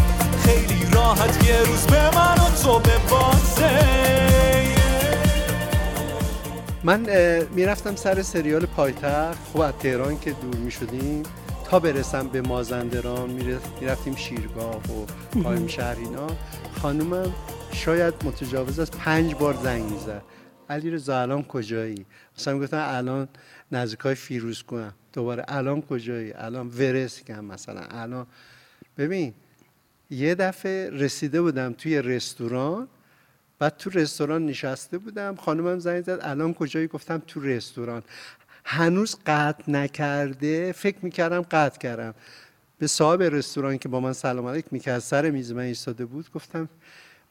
خیلی 0.44 0.87
راحت 0.92 1.44
یه 1.44 1.58
روز 1.62 1.87
من 6.90 7.06
می‌رفتم 7.54 7.97
سر 7.97 8.23
سریال 8.23 8.66
پایتخت. 8.66 9.44
خب 9.52 9.61
از 9.61 9.75
تهران 9.75 10.20
که 10.20 10.32
دور 10.32 10.56
می 10.56 10.70
شدیم 10.70 11.23
تا 11.64 11.80
برسم 11.80 12.28
به 12.28 12.40
مازندران 12.40 13.30
می‌رفتیم 13.80 14.16
شیرگاه 14.16 14.76
و 14.76 15.06
قایم 15.42 15.66
شهر 15.66 15.97
اینا. 15.97 16.26
خانومم 16.82 17.32
شاید 17.73 18.14
متجاوز 18.25 18.78
از 18.78 18.90
پنج 18.90 19.35
بار 19.35 19.54
زنگ 19.54 19.92
می‌زد. 19.92 20.23
علی 20.70 20.90
رضا 20.90 21.20
الان 21.20 21.42
کجایی؟ 21.42 22.06
مثلا 22.38 22.54
می‌گفتن 22.54 22.76
الان 22.76 23.28
نزدیک 23.73 24.00
های 24.00 24.14
فیروز 24.14 24.62
کنم 24.62 24.94
دوباره 25.12 25.44
الان 25.49 25.82
کجایی؟ 25.82 26.32
الان 26.32 26.68
ورس 26.68 27.25
کم 27.25 27.44
مثلا. 27.44 27.82
الان 27.90 28.26
ببین 28.99 29.35
یه 30.11 30.35
دفعه 30.35 30.90
رسیده 30.90 31.42
بودم 31.42 31.73
توی 31.73 32.02
رستوران 32.02 32.88
بعد 33.60 33.76
تو 33.76 33.90
رستوران 33.90 34.46
نشسته 34.46 34.98
بودم 34.98 35.34
خانمم 35.36 35.78
زنگ 35.78 36.02
زد 36.02 36.18
الان 36.22 36.54
کجایی؟ 36.54 36.86
گفتم 36.86 37.22
تو 37.26 37.40
رستوران. 37.40 38.02
هنوز 38.64 39.16
قطع 39.26 39.70
نکرده 39.70 40.72
فکر 40.72 40.96
می‌کردم 41.02 41.40
قطع 41.40 41.78
کردم. 41.78 42.14
به 42.78 42.86
صاحب 42.86 43.22
رستوران 43.22 43.78
که 43.78 43.88
با 43.88 44.00
من 44.00 44.12
سلام 44.12 44.46
علیک 44.46 44.64
می‌کرد 44.70 44.98
سر 44.98 45.30
میز 45.30 45.52
من 45.52 45.62
ایستاده 45.62 46.04
بود 46.04 46.32
گفتم 46.32 46.68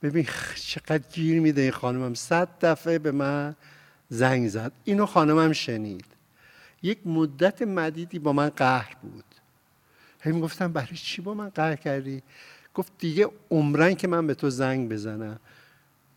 ببین 0.03 0.27
چقدر 0.55 1.03
گیر 1.13 1.41
میده 1.41 1.61
این 1.61 1.71
خانمم. 1.71 2.13
صد 2.13 2.47
دفعه 2.61 2.99
به 2.99 3.11
من 3.11 3.55
زنگ 4.09 4.49
زد. 4.49 4.71
اینو 4.83 5.05
خانمم 5.05 5.53
شنید. 5.53 6.05
یک 6.83 7.07
مدت 7.07 7.61
مدیدی 7.61 8.19
با 8.19 8.33
من 8.33 8.49
قهر 8.49 8.95
بود. 9.01 9.23
هی 10.21 10.31
گفتم 10.31 10.73
برای 10.73 10.95
چی 10.95 11.21
با 11.21 11.33
من 11.33 11.49
قهر 11.49 11.75
کردی؟ 11.75 12.21
گفت 12.73 12.91
دیگه 12.99 13.29
عمرن 13.51 13.93
که 13.93 14.07
من 14.07 14.27
به 14.27 14.33
تو 14.33 14.49
زنگ 14.49 14.89
بزنم. 14.89 15.39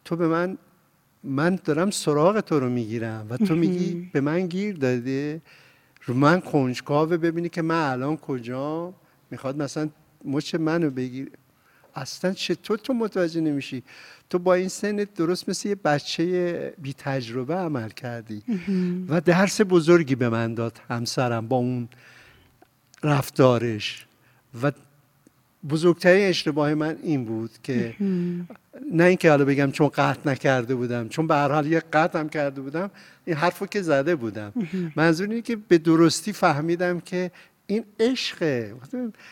تو 0.05 0.17
به 0.17 0.29
من 0.29 0.59
من 1.25 1.59
دارم 1.65 1.91
سراغ 1.91 2.41
تو 2.41 2.61
رو 2.61 2.69
می‌گیرم 2.69 3.27
و 3.31 3.37
تو 3.37 3.55
میگی 3.57 4.11
به 4.13 4.21
من 4.21 4.47
گیر 4.47 4.77
داده 4.77 5.43
رو 6.05 6.15
من 6.15 6.41
کنجکاوه 6.41 7.17
ببینی 7.17 7.49
که 7.49 7.63
من 7.63 7.91
الان 7.91 8.17
کجا؟ 8.17 8.95
می‌خواد 9.31 9.63
مثلا 9.63 9.89
مچ 10.25 10.55
منو 10.55 10.91
بگیر. 10.91 11.31
اصلا 11.95 12.33
چطور 12.33 12.79
تو 12.79 12.95
متوجه 12.95 13.41
نمیشی. 13.41 13.83
تو 14.31 14.39
با 14.39 14.55
این 14.55 14.69
سنت 14.69 15.15
درست 15.15 15.49
مثل 15.49 15.69
یه 15.69 15.75
بچه 15.75 16.75
بی 16.79 16.93
تجربه 16.93 17.55
عمل 17.55 17.89
کردی. 17.89 18.43
و 19.09 19.21
درس 19.21 19.61
بزرگی 19.61 20.15
به 20.15 20.29
من 20.29 20.55
داد 20.55 20.81
همسرم 20.89 21.49
با 21.49 21.57
اون 21.57 21.89
رفتارش. 23.03 24.07
و 24.63 24.73
بزرگترین 25.71 26.28
اشتباه 26.28 26.75
من 26.75 26.97
این 27.02 27.25
بود 27.25 27.50
که 27.62 27.95
نه 28.92 29.04
اینکه 29.04 29.31
حالا 29.31 29.45
بگم 29.45 29.71
چون 29.71 29.88
قطع 29.88 30.31
نکرده 30.31 30.75
بودم 30.75 31.09
چون 31.09 31.26
به 31.26 31.35
هر 31.35 31.49
حال 31.49 31.66
یه 31.66 31.83
قطع 31.92 32.21
هم 32.21 32.28
کرده 32.28 32.61
بودم 32.61 32.90
این 33.25 33.37
حرفو 33.37 33.66
که 33.66 33.83
زده 33.83 34.16
بودم. 34.16 34.52
منظور 34.97 35.28
اینه 35.28 35.42
که 35.42 35.57
به 35.57 35.78
درستی 35.78 36.33
فهمیدم 36.33 37.00
که 37.00 37.31
این 37.66 37.85
عشقه 38.00 38.75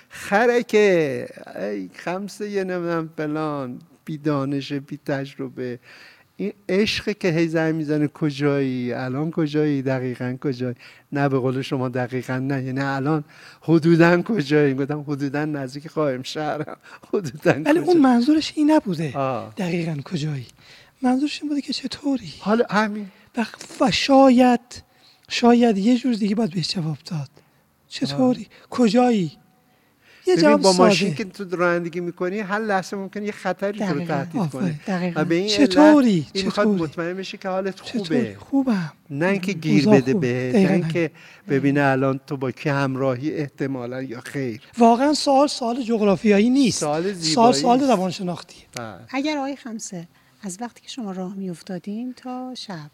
خره 0.08 0.62
که 0.62 1.26
ای 1.60 1.90
خمسه 1.94 2.50
یه 2.50 2.64
نمی‌دونم 2.64 3.10
فلان 3.16 3.78
بی 4.04 4.18
دانش 4.18 4.72
بی 4.72 4.98
تجربه 5.06 5.78
این 6.40 6.52
عشق 6.68 7.18
که 7.18 7.28
هی 7.28 7.48
زنگ 7.48 7.74
می‌زنه 7.74 8.08
کجایی؟ 8.08 8.92
الان 8.92 9.30
کجایی؟ 9.30 9.82
دقیقا 9.82 10.36
کجایی؟ 10.40 10.74
نه 11.12 11.28
به 11.28 11.38
قول 11.38 11.62
شما 11.62 11.88
دقیقا 11.88 12.38
نه. 12.38 12.64
یعنی 12.64 12.80
الان 12.80 13.24
حدودا 13.60 14.22
کجایی؟ 14.22 14.74
گفتم 14.74 15.00
حدودا 15.00 15.44
نزدیک 15.44 15.86
قائم 15.86 16.22
شهرم 16.22 16.76
حدودا 17.14 17.62
ولی 17.64 17.78
اون 17.78 17.96
منظورش 17.96 18.52
این 18.56 18.70
نبوده. 18.70 19.12
دقیقا 19.56 19.96
کجایی؟ 20.04 20.46
منظورش 21.02 21.38
این 21.42 21.48
بوده 21.48 21.60
که 21.60 21.72
چطوری؟ 21.72 22.32
حالا 22.40 22.64
همین. 22.70 23.06
و 23.80 23.90
شاید 23.90 24.82
شاید 25.28 25.78
یه 25.78 25.98
جور 25.98 26.14
دیگه 26.14 26.34
باید 26.34 26.50
بهش 26.50 26.68
جواب 26.68 26.98
داد. 27.06 27.30
چطوری؟ 27.88 28.46
کجایی؟ 28.70 29.32
یه 30.30 30.36
جواب 30.36 30.62
با 30.62 30.72
ماشین 30.72 31.14
که 31.14 31.24
تو 31.24 31.56
رانندگی 31.56 32.00
می‌کنی 32.00 32.38
هر 32.38 32.58
لحظه 32.58 32.96
ممکنه 32.96 33.26
یه 33.26 33.32
خطری 33.32 33.78
تو 33.78 33.84
رو 33.84 34.04
تهدید 34.04 34.50
کنه. 34.50 35.12
و 35.16 35.24
به 35.24 35.34
این 35.34 35.48
چطوری؟ 35.48 36.26
این 36.32 36.44
می‌خواد 36.44 36.68
مطمئن 36.68 37.16
بشی 37.16 37.38
که 37.38 37.48
حالت 37.48 37.80
خوبه. 37.80 38.36
خوبم. 38.38 38.92
نه 39.10 39.26
اینکه 39.26 39.52
گیر 39.52 39.88
بده 39.88 40.14
به 40.14 40.52
نه 40.54 40.72
اینکه 40.72 41.10
ببینه 41.48 41.82
الان 41.82 42.20
تو 42.26 42.36
با 42.36 42.50
کی 42.50 42.68
همراهی 42.68 43.34
احتمالا 43.34 44.02
یا 44.02 44.20
خیر. 44.20 44.60
واقعا 44.78 45.14
سوال 45.14 45.48
سوال 45.48 45.82
جغرافیایی 45.82 46.50
نیست. 46.50 46.80
سوال 46.80 47.14
سوال 47.14 47.52
سوال 47.52 47.80
روانشناختی. 47.80 48.56
بله. 48.76 48.98
اگر 49.08 49.36
آقای 49.38 49.56
خمسه 49.56 50.08
از 50.42 50.58
وقتی 50.60 50.80
که 50.80 50.88
شما 50.88 51.12
راه 51.12 51.34
میافتادین 51.34 52.14
تا 52.16 52.54
شب 52.54 52.90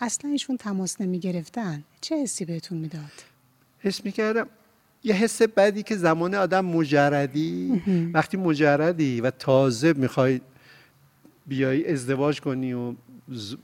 اصلا 0.00 0.30
ایشون 0.30 0.56
تماس 0.56 1.00
نمی 1.00 1.18
گرفتن 1.18 1.82
چه 2.00 2.16
حسی 2.22 2.44
بهتون 2.44 2.78
می‌داد؟ 2.78 3.12
حس 3.78 4.04
می‌کردم 4.04 4.46
یه 5.06 5.14
حس 5.14 5.42
بدی 5.42 5.82
که 5.82 5.96
زمان 5.96 6.34
آدم 6.34 6.64
مجردی. 6.64 7.82
وقتی 8.14 8.36
مجردی 8.36 9.20
و 9.20 9.30
تازه 9.30 9.92
می‌خوای 9.92 10.40
بیای 11.46 11.92
ازدواج 11.92 12.40
کنی 12.40 12.72
و 12.72 12.92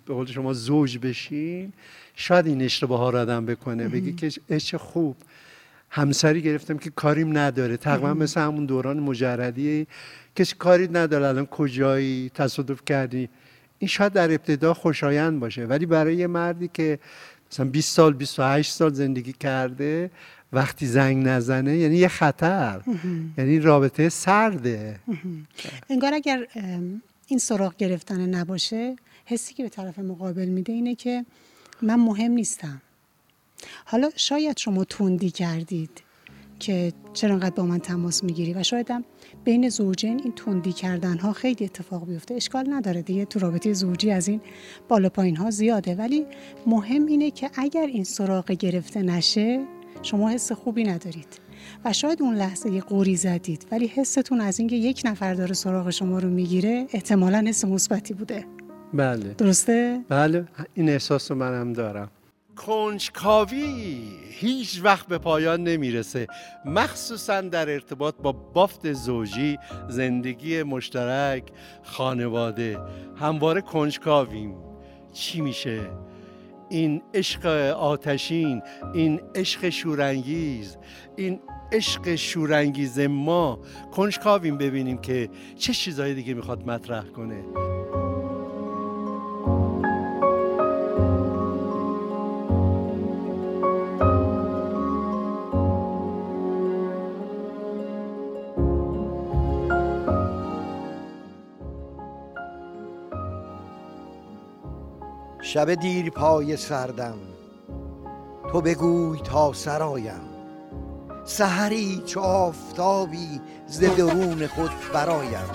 به 0.07 0.15
قول 0.15 0.27
شما 0.27 0.53
زوج 0.53 0.99
بشین 0.99 1.73
شاید 2.15 2.47
این 2.47 2.63
اشتباه 2.63 3.01
ها 3.01 3.07
آدم 3.07 3.47
بکنه. 3.47 3.89
بگی 3.89 4.13
که 4.13 4.31
عشق 4.51 4.77
خوب. 4.77 5.17
همسری 5.91 6.43
گرفتم 6.43 6.79
که 6.79 6.91
کاریم 6.91 7.39
نداره. 7.39 7.77
تقریبا 7.77 8.15
مثل 8.15 8.41
همون 8.41 8.67
دوران 8.67 9.01
مجردی. 9.01 9.87
کسی 10.37 10.55
کاری 10.59 10.89
نداره. 10.89 11.27
الان 11.27 11.47
کجایی؟ 11.47 12.31
تصادف 12.35 12.85
کردی. 12.85 13.29
این 13.79 13.89
شاید 13.89 14.13
در 14.13 14.31
ابتدا 14.31 14.75
خوشایند 14.75 15.41
باشه. 15.41 15.67
ولی 15.67 15.87
برای 15.87 16.17
یه 16.17 16.27
مردی 16.27 16.71
که 16.75 16.99
مثلا 17.53 17.67
20 17.67 17.97
سال 17.97 18.13
28 18.13 18.73
سال 18.73 18.93
زندگی 18.93 19.33
کرده 19.33 20.11
وقتی 20.53 20.87
زنگ 20.87 21.27
نزنه 21.27 21.77
یعنی 21.77 21.97
یه 21.97 22.09
خطر. 22.09 22.81
یعنی 23.39 23.61
رابطه 23.61 24.09
سرده. 24.09 25.01
انگار 25.91 26.15
اگر 26.15 26.47
این 27.27 27.39
سراغ 27.39 27.77
گرفتن 27.77 28.35
نباشه 28.35 28.97
حسی 29.25 29.55
که 29.55 29.63
به 29.63 29.69
طرف 29.69 29.99
مقابل 29.99 30.49
میده 30.49 30.73
اینه 30.73 30.95
که 30.95 31.25
من 31.83 31.95
مهم 31.95 32.33
نیستم. 32.33 32.83
حالا 33.85 34.11
شاید 34.17 34.59
شما 34.59 34.85
توندی 34.85 35.31
کردید 35.31 36.03
که 36.59 36.93
چرا 37.13 37.35
انقدر 37.35 37.55
با 37.55 37.63
من 37.63 37.79
تماس 37.79 38.25
می‌گیری 38.25 38.55
و 38.55 38.63
شاید 38.63 38.91
هم 38.91 39.05
بین 39.45 39.69
زوجین 39.69 40.21
این 40.21 40.33
تندی 40.33 40.73
کردن 40.73 41.19
ها 41.19 41.33
خیلی 41.33 41.65
اتفاق 41.65 42.07
بیفته. 42.07 42.35
اشکال 42.35 42.73
نداره 42.73 43.03
دیگه 43.03 43.25
تو 43.25 43.39
رابطه 43.39 43.73
زوجی 43.73 44.11
از 44.11 44.29
این 44.29 44.41
بالا 44.89 45.09
پایین 45.09 45.37
ها 45.37 45.51
زیاده. 45.51 45.95
ولی 45.95 46.27
مهم 46.67 47.07
اینه 47.07 47.31
که 47.31 47.51
اگر 47.55 47.87
این 47.87 48.05
سراغ 48.05 48.51
گرفته 48.53 49.03
نشه 49.03 49.65
شما 50.03 50.31
حس 50.31 50.53
خوبی 50.53 50.85
ندارید. 50.85 51.41
و 51.85 51.93
شاید 51.93 52.23
اون 52.23 52.35
لحظه 52.35 52.71
یه 52.71 52.81
قوری 52.81 53.17
زدید 53.17 53.67
ولی 53.71 53.87
حستون 53.87 54.41
از 54.41 54.59
اینکه 54.59 54.77
یک 54.77 55.03
نفر 55.05 55.35
داره 55.35 55.55
سراغ 55.55 55.91
شما 55.91 56.19
رو 56.19 56.29
می‌گیره 56.29 56.87
احتمالا 56.93 57.45
حس 57.49 57.65
مثبتی 57.65 58.15
بوده. 58.15 58.45
بله. 58.95 59.35
درسته؟ 59.35 60.01
بله 60.09 60.45
این 60.75 60.89
احساس 60.89 61.31
رو 61.31 61.37
منم 61.37 61.73
دارم. 61.73 62.11
کنجکاوی 62.57 63.99
هیچ 64.31 64.81
وقت 64.85 65.07
به 65.07 65.19
پایان 65.19 65.65
نمی‌رسه. 65.65 66.27
مخصوصا 66.65 67.41
در 67.41 67.71
ارتباط 67.71 68.15
با 68.23 68.33
بافت 68.33 68.93
زوجی 68.93 69.59
زندگی 69.89 70.63
مشترک 70.63 71.43
خانواده. 71.83 72.79
همواره 73.17 73.61
کنجکاویم. 73.61 74.55
چی 75.13 75.41
میشه؟ 75.41 75.81
این 76.73 77.03
عشق 77.15 77.47
آتشین 77.77 78.63
این 78.95 79.21
عشق 79.35 79.69
شورانگیز 79.69 80.77
این 81.17 81.41
عشق 81.73 82.15
شورانگیز 82.15 82.99
ما. 82.99 83.59
کنجکاویم 83.93 84.59
ببینیم 84.59 84.99
که 84.99 85.29
چه 85.57 85.73
چیزایی 85.73 86.15
دیگه 86.15 86.35
می‌خواد 86.35 86.67
مطرح 86.67 87.05
کنه. 87.05 87.45
شب 105.53 105.75
دیر 105.75 106.11
پای 106.11 106.57
سردم. 106.57 107.19
تو 108.53 108.61
بگوی 108.61 109.19
تا 109.19 109.53
سرایم 109.53 110.21
سحری 111.25 112.03
چو 112.07 112.21
آفتابی 112.21 113.41
ز 113.67 113.81
درون 113.81 114.47
خود 114.47 114.71
برایم 114.95 115.51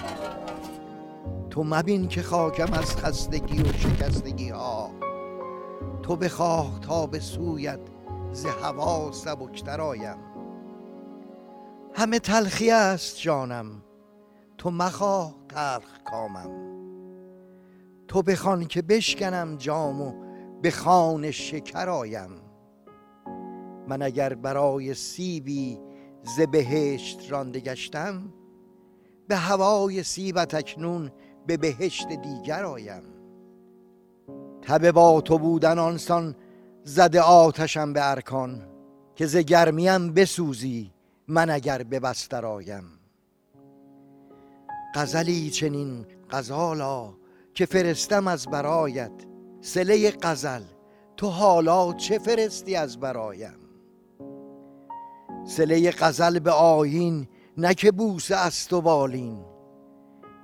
تو 1.50 1.64
مبین 1.64 2.08
که 2.08 2.22
خاکم 2.22 2.74
از 2.74 2.98
خستگی 2.98 3.64
و 3.64 3.74
شکستگی 3.74 4.50
ها 4.50 4.92
تو 6.04 6.16
بخواه 6.16 6.80
تا 6.80 7.08
به 7.08 7.20
سویت 7.20 7.80
ز 8.32 8.46
هوا 8.46 9.12
سبکتر 9.12 9.82
آیم. 9.82 10.18
همه 11.94 12.20
تلخی 12.20 12.72
است 12.72 13.20
جانم. 13.20 13.82
تو 14.58 14.72
مخواه 14.72 15.36
تلخ 15.50 16.04
کامم. 16.12 16.67
تو 18.08 18.22
بخوان 18.22 18.66
که 18.66 18.82
بشکنم 18.82 19.56
جام 19.56 20.02
و 20.02 20.14
به 20.62 20.72
خان 20.72 21.32
شکر 21.32 21.90
آیم. 21.90 22.30
من 23.88 24.02
اگر 24.02 24.34
برای 24.34 24.94
سیبی 24.94 25.80
ز 26.24 26.40
بهشت 26.40 27.32
رانده 27.32 27.60
گشتم 27.60 28.34
به 29.28 29.36
هوای 29.36 30.04
سیبت 30.04 30.54
اکنون 30.54 31.12
به 31.48 31.58
بهشت 31.58 32.08
دیگر 32.08 32.64
آیم. 32.64 33.04
تب 34.62 34.92
با 34.92 35.22
تو 35.22 35.38
بودن 35.38 35.80
آنسان 35.80 36.36
زده 36.84 37.22
آتشم 37.22 37.94
به 37.94 38.12
ارکان 38.12 38.68
که 39.16 39.26
ز 39.26 39.38
گرمیم 39.38 40.14
بسوزی 40.14 40.92
من 41.28 41.50
اگر 41.50 41.84
به 41.84 42.00
بستر 42.00 42.46
آیم. 42.46 42.84
غزلی 44.96 45.50
چنین 45.50 46.06
غزالا 46.30 47.14
که 47.58 47.66
فرستم 47.66 48.28
از 48.28 48.48
برایت. 48.48 49.12
سله 49.62 50.12
غزل 50.22 50.64
تو 51.18 51.28
حالا 51.28 51.94
چه 51.94 52.20
فرستی 52.20 52.76
از 52.76 53.00
برایم؟ 53.00 53.60
سله 55.46 55.92
غزل 55.92 56.40
به 56.40 56.52
آیین 56.52 57.28
نه 57.58 57.74
که 57.74 57.92
بوسه 57.92 58.36
است 58.36 58.74
و 58.74 58.82
بالین. 58.82 59.46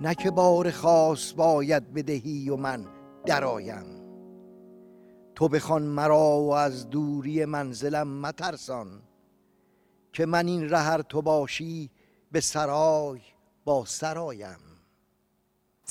نه 0.02 0.16
که 0.16 0.32
بار 0.32 0.72
خاص 0.72 1.34
باید 1.34 1.94
بدهی 1.94 2.50
و 2.50 2.56
من 2.56 2.86
درایم 3.26 3.86
تو 5.36 5.48
بخوان 5.48 5.84
مرا 5.84 6.42
و 6.42 6.54
از 6.54 6.90
دوری 6.90 7.46
منزلم 7.46 8.08
مترسان. 8.08 9.02
که 10.14 10.26
من 10.26 10.48
این 10.48 10.70
رهر 10.70 11.02
تو 11.02 11.22
باشی 11.22 11.90
به 12.32 12.40
سرای 12.40 13.20
با 13.66 13.86
سرایم 13.86 14.73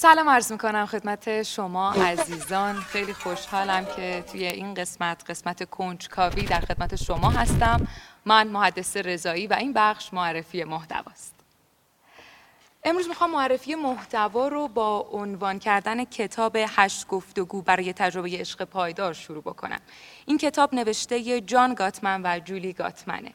سلام 0.02 0.28
عرض 0.28 0.52
می‌کنم 0.52 0.86
خدمت 0.86 1.42
شما 1.42 1.92
عزیزان. 1.92 2.74
خیلی 2.80 3.14
خوشحالم 3.14 3.84
که 3.96 4.24
توی 4.32 4.46
این 4.46 4.74
قسمت 4.74 5.30
قسمت 5.30 5.70
کنجکاوی 5.70 6.42
در 6.42 6.60
خدمت 6.60 6.96
شما 6.96 7.30
هستم. 7.30 7.88
من 8.24 8.48
محدث 8.48 8.96
رضایی 8.96 9.46
و 9.46 9.52
این 9.52 9.72
بخش 9.72 10.14
معرفی 10.14 10.64
محتواست. 10.64 11.34
امروز 12.84 13.08
می‌خوام 13.08 13.30
معرفی 13.30 13.74
محتوا 13.74 14.48
رو 14.48 14.68
با 14.68 14.98
عنوان 15.12 15.58
کردن 15.58 16.04
کتاب 16.04 16.56
هشت 16.68 17.06
گفتگو 17.06 17.62
برای 17.62 17.92
تجربه 17.92 18.38
عشق 18.38 18.64
پایدار 18.64 19.12
شروع 19.12 19.42
بکنم. 19.42 19.80
این 20.26 20.38
کتاب 20.38 20.74
نوشته 20.74 21.40
جان 21.40 21.74
گاتمن 21.74 22.20
و 22.24 22.40
جولی 22.44 22.72
گاتمنه. 22.72 23.32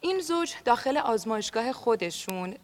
این 0.00 0.20
زوج 0.20 0.54
داخل 0.64 0.96
آزمایشگاه 0.96 1.72
خودشون 1.72 2.54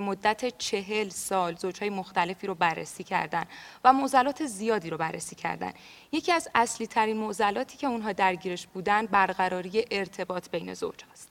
به 0.00 0.06
مدت 0.06 0.58
چهل 0.58 1.08
سال 1.08 1.56
زوجهای 1.56 1.90
مختلفی 1.90 2.46
رو 2.46 2.54
بررسی 2.54 3.04
کردن 3.04 3.44
و 3.84 3.92
معضلات 3.92 4.46
زیادی 4.46 4.90
رو 4.90 4.96
بررسی 4.96 5.36
کردن. 5.36 5.72
یکی 6.12 6.32
از 6.32 6.48
اصلی 6.54 6.86
ترین 6.86 7.16
معضلاتی 7.16 7.78
که 7.78 7.86
اونها 7.86 8.12
درگیرش 8.12 8.66
بودن 8.66 9.06
برقراری 9.06 9.84
ارتباط 9.90 10.50
بین 10.50 10.74
زوج 10.74 11.04
هست 11.12 11.29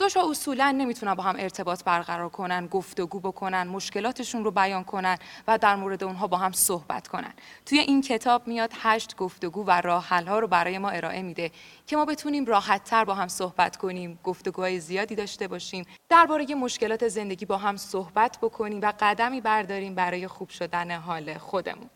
زوجها 0.00 0.30
اصولا 0.30 0.70
نمی‌تونن 0.70 1.14
با 1.14 1.22
هم 1.22 1.36
ارتباط 1.38 1.84
برقرار 1.84 2.28
کنن 2.28 2.66
گفتگو 2.66 3.20
بکنن 3.20 3.62
مشکلاتشون 3.62 4.44
رو 4.44 4.50
بیان 4.50 4.84
کنن 4.84 5.18
و 5.48 5.58
در 5.58 5.76
مورد 5.76 6.04
اونها 6.04 6.26
با 6.26 6.36
هم 6.36 6.52
صحبت 6.52 7.08
کنن. 7.08 7.32
توی 7.66 7.78
این 7.78 8.02
کتاب 8.02 8.46
میاد 8.46 8.72
هشت 8.82 9.16
گفتگو 9.16 9.64
و 9.64 9.70
راه 9.70 10.08
ها 10.08 10.38
رو 10.38 10.46
برای 10.46 10.78
ما 10.78 10.90
ارائه 10.90 11.22
میده 11.22 11.50
که 11.86 11.96
ما 11.96 12.04
بتونیم 12.04 12.44
راحت 12.44 12.84
تر 12.84 13.04
با 13.04 13.14
هم 13.14 13.28
صحبت 13.28 13.76
کنیم 13.76 14.18
گفتگوهای 14.24 14.80
زیادی 14.80 15.14
داشته 15.14 15.48
باشیم 15.48 15.84
درباره 16.08 16.54
مشکلات 16.54 17.08
زندگی 17.08 17.44
با 17.44 17.56
هم 17.56 17.76
صحبت 17.76 18.38
بکنیم 18.42 18.80
و 18.82 18.92
قدمی 19.00 19.40
برداریم 19.40 19.94
برای 19.94 20.26
خوب 20.26 20.48
شدن 20.48 20.90
حال 20.90 21.38
خودمون. 21.38 21.90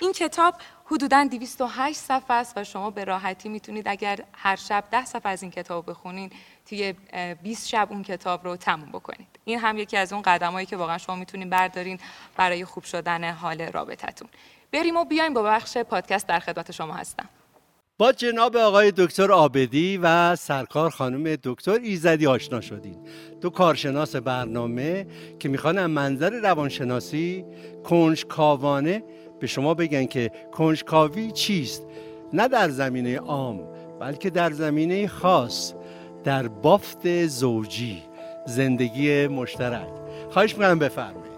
این 0.00 0.12
کتاب 0.12 0.54
حدوداً 0.86 1.24
208 1.24 1.98
صفحه 1.98 2.36
است 2.36 2.52
و 2.56 2.64
شما 2.64 2.90
به 2.90 3.04
راحتی 3.04 3.48
می‌تونید 3.48 3.88
اگر 3.88 4.24
هر 4.32 4.56
شب 4.56 4.84
10 4.90 5.04
صفحه 5.04 5.32
از 5.32 5.42
این 5.42 5.50
کتاب 5.50 5.90
بخونین 5.90 6.30
توی 6.70 6.94
20 7.42 7.68
شب 7.68 7.88
اون 7.90 8.02
کتاب 8.02 8.44
رو 8.44 8.56
تموم 8.56 8.88
بکنید. 8.88 9.26
این 9.44 9.58
هم 9.58 9.78
یکی 9.78 9.96
از 9.96 10.12
اون 10.12 10.22
قدمایی 10.22 10.66
که 10.66 10.76
واقعا 10.76 10.98
شما 10.98 11.16
می‌تونید 11.16 11.50
بردارین 11.50 11.98
برای 12.36 12.64
خوب 12.64 12.84
شدن 12.84 13.32
حال 13.32 13.62
رابطتون 13.62 14.28
بریم 14.72 14.96
و 14.96 15.04
بیایم 15.04 15.34
با 15.34 15.42
بخش 15.42 15.76
پادکست 15.78 16.26
در 16.26 16.38
خدمت 16.40 16.70
شما 16.72 16.94
هستم. 16.94 17.28
با 17.98 18.12
جناب 18.12 18.56
آقای 18.56 18.92
دکتر 18.96 19.32
آبدی 19.32 19.96
و 20.02 20.36
سرکار 20.36 20.90
خانم 20.90 21.36
دکتر 21.44 21.78
ایزدی 21.82 22.26
آشنا 22.26 22.60
شدین. 22.60 23.06
دو 23.40 23.50
کارشناس 23.50 24.16
برنامه 24.16 25.06
که 25.38 25.48
می‌خوان 25.48 25.86
منظر 25.86 26.30
روانشناسی 26.30 27.44
کنجکاوانه 27.84 29.02
به 29.40 29.46
شما 29.46 29.74
بگن 29.74 30.06
که 30.06 30.30
کنجکاوی 30.52 31.32
چیست؟ 31.32 31.82
نه 32.32 32.48
در 32.48 32.68
زمینه 32.68 33.18
عام 33.18 33.68
بلکه 34.00 34.30
در 34.30 34.50
زمینه 34.50 35.08
خاص. 35.08 35.74
در 36.24 36.48
بافت 36.48 37.26
زوجی 37.26 38.02
زندگی 38.46 39.26
مشترک. 39.26 39.88
خواهش 40.30 40.52
می‌کنم 40.52 40.78
بفرمایید. 40.78 41.30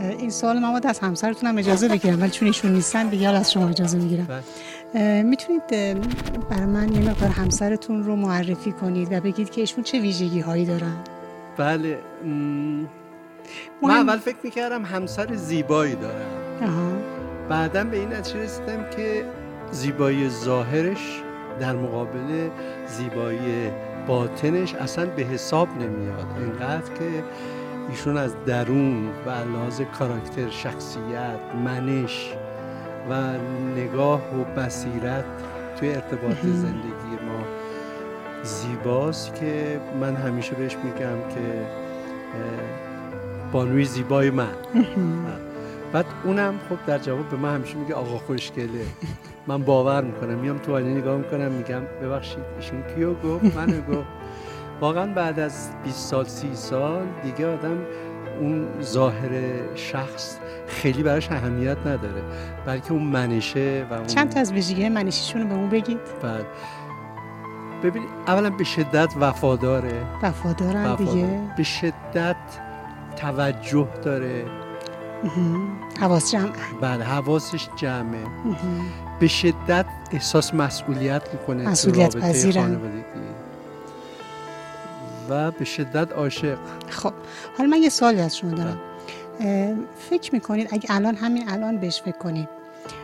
این 0.00 0.30
سوال 0.30 0.58
من 0.58 0.80
از 0.84 0.98
همسرتونم 0.98 1.58
اجازه 1.58 1.88
بگیرم 1.88 2.20
ولی 2.20 2.30
چون 2.30 2.48
ایشون 2.48 2.72
نیستن 2.72 3.08
دیگه 3.08 3.28
از 3.28 3.52
شما 3.52 3.68
اجازه 3.68 3.98
می‌گیرم. 3.98 4.28
بله. 4.94 5.22
می‌تونید 5.22 5.66
برای 6.50 6.66
من 6.66 6.92
یه 6.92 7.10
مقدار 7.10 7.28
همسرتون 7.28 8.04
رو 8.04 8.16
معرفی 8.16 8.72
کنید 8.72 9.12
و 9.12 9.20
بگید 9.20 9.50
که 9.50 9.60
ایشون 9.60 9.84
چه 9.84 10.00
ویژگی 10.00 10.40
هایی 10.40 10.64
دارن؟ 10.64 10.96
بله 11.56 11.98
من 13.82 13.90
اول 13.90 14.16
فکر 14.16 14.36
می‌کردم 14.44 14.84
همسر 14.84 15.34
زیبایی 15.34 15.94
دارم. 15.94 17.02
بعدا 17.48 17.84
به 17.84 17.96
این 17.96 18.12
نتیجه 18.12 18.40
رسیدم 18.40 18.90
که 18.96 19.24
زیبایی 19.70 20.28
ظاهرش 20.28 21.22
در 21.60 21.76
مقابل 21.76 22.48
زیبایی 22.86 23.70
باطنش 24.08 24.74
اصلا 24.74 25.06
به 25.06 25.22
حساب 25.22 25.68
نمیاد. 25.68 26.26
اینقدر 26.38 26.92
که 26.94 27.24
ایشون 27.90 28.16
از 28.16 28.44
درون 28.46 29.08
و 29.26 29.30
لحاظ 29.30 29.80
کاراکتر 29.98 30.50
شخصیت 30.50 31.40
منش 31.64 32.34
و 33.10 33.32
نگاه 33.76 34.20
و 34.20 34.44
بصیرت 34.44 35.24
توی 35.78 35.88
ارتباط 35.88 36.40
زندگی 36.42 37.24
ما 37.26 37.44
زیباست 38.42 39.34
که 39.34 39.80
من 40.00 40.16
همیشه 40.16 40.54
بهش 40.54 40.76
میگم 40.76 41.34
که 41.34 41.66
بانوی 43.52 43.84
زیبای 43.84 44.30
من. 44.30 44.54
بعد 45.92 46.06
اونم 46.24 46.54
خب 46.68 46.86
در 46.86 46.98
جواب 46.98 47.28
به 47.28 47.36
من 47.36 47.54
همیشه 47.54 47.74
میگه 47.74 47.94
آقا 47.94 48.18
خوشگله 48.18 48.84
من 49.46 49.62
باور 49.62 50.04
می‌کنم. 50.04 50.34
میام 50.38 50.58
تو 50.58 50.74
آینه 50.74 50.94
نگاه 50.94 51.16
می‌کنم 51.16 51.52
میگم 51.52 51.80
ببخشید 52.02 52.44
ایشون 52.56 52.82
کیو 52.94 53.14
گفت؟ 53.14 53.56
منو 53.56 53.80
گفت. 53.80 54.08
واقعا 54.80 55.14
بعد 55.14 55.40
از 55.40 55.70
20 55.84 55.96
سال 55.96 56.24
30 56.24 56.54
سال 56.54 57.06
دیگه 57.22 57.52
آدم 57.54 57.78
اون 58.40 58.66
ظاهر 58.82 59.30
شخص 59.74 60.38
خیلی 60.66 61.02
براش 61.02 61.32
اهمیت 61.32 61.78
نداره. 61.78 62.22
بلکه 62.66 62.92
اون 62.92 63.02
منشه 63.02 63.86
و 63.90 63.94
اون 63.94 64.06
چند 64.06 64.28
تا 64.28 64.40
از 64.40 64.52
ویژگی 64.52 64.88
منشیشون 64.88 65.42
رو 65.42 65.48
به 65.48 65.54
اون 65.54 65.68
بگید؟ 65.68 66.00
بعد 66.22 66.46
ببینید 67.82 68.08
اولا 68.26 68.50
به 68.50 68.64
شدت 68.64 69.14
وفاداره. 69.20 70.06
وفادارن 70.22 70.94
دیگه. 70.94 71.40
به 71.56 71.62
شدت 71.62 72.36
توجه 73.16 73.88
داره. 74.02 74.44
حواس 76.00 76.32
جمع. 76.32 76.50
بله 76.80 77.04
حواسش 77.04 77.68
جمعه. 77.76 78.24
به 79.20 79.28
شدت 79.28 79.86
احساس 80.10 80.54
مسئولیت 80.54 81.22
می‌کنه 81.32 81.68
مسئولیت 81.68 82.16
پذیرن. 82.16 82.80
و 85.28 85.50
به 85.50 85.64
شدت 85.64 86.12
عاشق. 86.12 86.58
خب 86.88 87.12
حالا 87.58 87.70
من 87.70 87.82
یه 87.82 87.88
سوالی 87.88 88.20
از 88.20 88.36
شما 88.36 88.50
دارم. 88.50 88.78
فکر 90.10 90.34
می‌کنید 90.34 90.68
اگه 90.72 90.94
الان 90.94 91.14
همین 91.14 91.48
الان 91.48 91.76
بهش 91.76 92.02
فکر 92.02 92.18
کنید. 92.18 92.48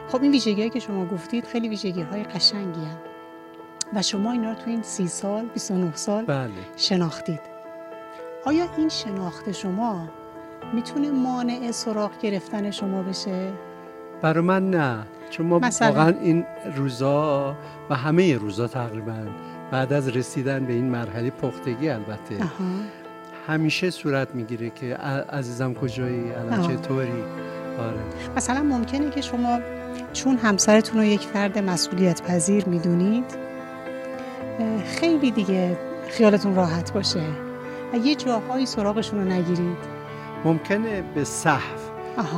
خب 0.09 0.23
این 0.23 0.33
ویژگی 0.33 0.71
که 0.71 0.81
شما 0.81 1.07
گفتید 1.07 1.47
خیلی 1.47 1.69
ویژگی 1.69 2.03
های 2.03 2.23
قشنگی 2.23 2.81
هم. 2.81 2.99
و 3.95 4.03
شما 4.03 4.33
اینا 4.33 4.49
رو 4.51 4.55
تو 4.55 4.71
این 4.71 4.83
سی 4.83 5.09
سال 5.09 5.47
29 5.47 5.97
سال 5.97 6.25
بله. 6.25 6.51
شناختید. 6.77 7.41
آیا 8.45 8.69
این 8.77 8.89
شناخت 8.89 9.53
شما 9.53 10.09
می‌تونه 10.73 11.11
مانع 11.11 11.71
سراغ 11.71 12.11
گرفتن 12.23 12.71
شما 12.71 13.03
بشه؟ 13.03 13.53
برای 14.23 14.45
من 14.45 14.71
نه 14.71 14.99
چون 15.31 15.47
ما 15.47 15.61
واقعا 15.81 16.15
این 16.23 16.45
روزا 16.77 17.57
و 17.91 17.95
همه 17.95 18.37
روزا 18.37 18.69
تقریبا 18.69 19.17
بعد 19.71 19.93
از 19.93 20.09
رسیدن 20.09 20.65
به 20.65 20.73
این 20.73 20.85
مرحله 20.85 21.31
پختگی 21.31 21.89
البته. 21.89 22.37
همیشه 23.47 23.91
صورت 23.91 24.35
می‌گیره 24.35 24.71
که 24.71 24.97
عزیزم 25.33 25.75
کجایی؟ 25.75 26.33
الان 26.33 26.63
چطوری؟ 26.63 27.23
آره. 27.79 28.01
مثلا 28.37 28.63
ممکنه 28.63 29.11
که 29.11 29.21
شما 29.21 29.59
چون 30.13 30.37
همسرتون 30.37 31.01
رو 31.01 31.05
یک 31.05 31.21
فرد 31.21 31.59
مسئولیت 31.59 32.23
پذیر 32.23 32.69
می‌دونید 32.69 33.25
خیلی 34.85 35.31
دیگه 35.31 35.79
خیالتون 36.09 36.55
راحت 36.55 36.93
باشه 36.93 37.23
و 37.93 37.97
یه 37.97 38.15
جاهایی 38.15 38.67
سراغشون 38.67 39.19
رو 39.19 39.25
نگیرید. 39.25 39.94
ممکنه 40.45 41.03
به 41.15 41.25
صحف 41.25 41.91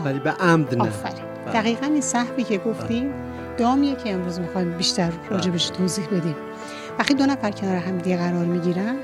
ولی 0.05 0.19
به 0.19 0.31
عمد 0.31 0.75
نه. 0.75 0.83
آفرین. 0.83 1.25
بله. 1.47 1.55
دقیقا 1.55 1.87
این 1.87 2.01
صحفی 2.01 2.45
که 2.45 2.59
گفتیم 2.59 3.15
دامیه 3.59 3.97
که 3.97 4.13
امروز 4.13 4.41
می‌خوایم 4.41 4.71
بیشتر 4.71 5.13
راجبش 5.31 5.71
توضیح 5.71 6.07
بدیم. 6.07 6.37
وقتی 6.99 7.15
دو 7.15 7.27
نفر 7.27 7.51
کنار 7.51 7.77
همدیگه 7.77 8.17
قرار 8.17 8.45
می‌گیرن 8.45 8.97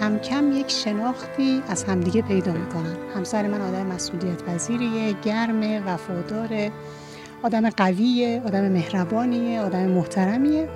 کم 0.00 0.18
کم 0.18 0.52
یک 0.52 0.70
شناختی 0.70 1.62
از 1.68 1.84
همدیگه 1.84 2.22
پیدا 2.22 2.52
می‌کنن. 2.52 2.96
همسر 3.16 3.46
من 3.46 3.60
آدم 3.60 3.86
مسئولیت 3.86 4.42
پذیریه 4.42 5.12
گرمه 5.22 5.82
وفاداره 5.86 6.70
آدم 7.42 7.70
قویه 7.70 8.42
آدم 8.46 8.68
مهربانیه 8.68 9.60
آدم 9.60 9.86
محترمیه. 9.86 10.68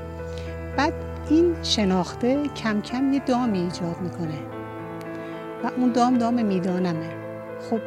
بعد 0.77 0.92
این 1.31 1.57
شناخته 1.62 2.42
کم 2.42 2.81
کم 2.81 3.12
یه 3.12 3.21
دامی 3.27 3.59
ایجاد 3.59 3.97
می‌کنه. 4.01 4.38
و 5.64 5.71
اون 5.77 5.92
دام 5.92 6.18
دام 6.18 6.44
میدانمه. 6.44 7.11
خب 7.71 7.81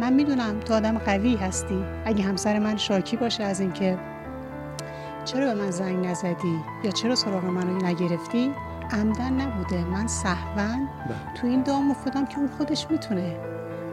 من 0.00 0.12
می‌دونم 0.12 0.60
تو 0.60 0.74
آدم 0.74 0.98
قوی 0.98 1.36
هستی. 1.36 1.84
اگه 2.04 2.24
همسر 2.24 2.58
من 2.58 2.76
شاکی 2.76 3.16
باشه 3.16 3.44
از 3.44 3.60
اینکه 3.60 3.98
چرا 5.24 5.54
به 5.54 5.54
من 5.54 5.70
زنگ 5.70 6.06
نزدی 6.06 6.60
یا 6.84 6.90
چرا 6.90 7.14
سراغ 7.14 7.44
منو 7.44 7.86
نگرفتی 7.86 8.50
عمدن 8.90 9.32
نبوده. 9.32 9.84
من 9.84 10.06
سهون 10.06 10.88
تو 11.40 11.46
این 11.46 11.62
دام 11.62 11.90
افتادم 11.90 12.26
که 12.26 12.38
اون 12.38 12.48
خودش 12.48 12.86
می‌تونه. 12.90 13.36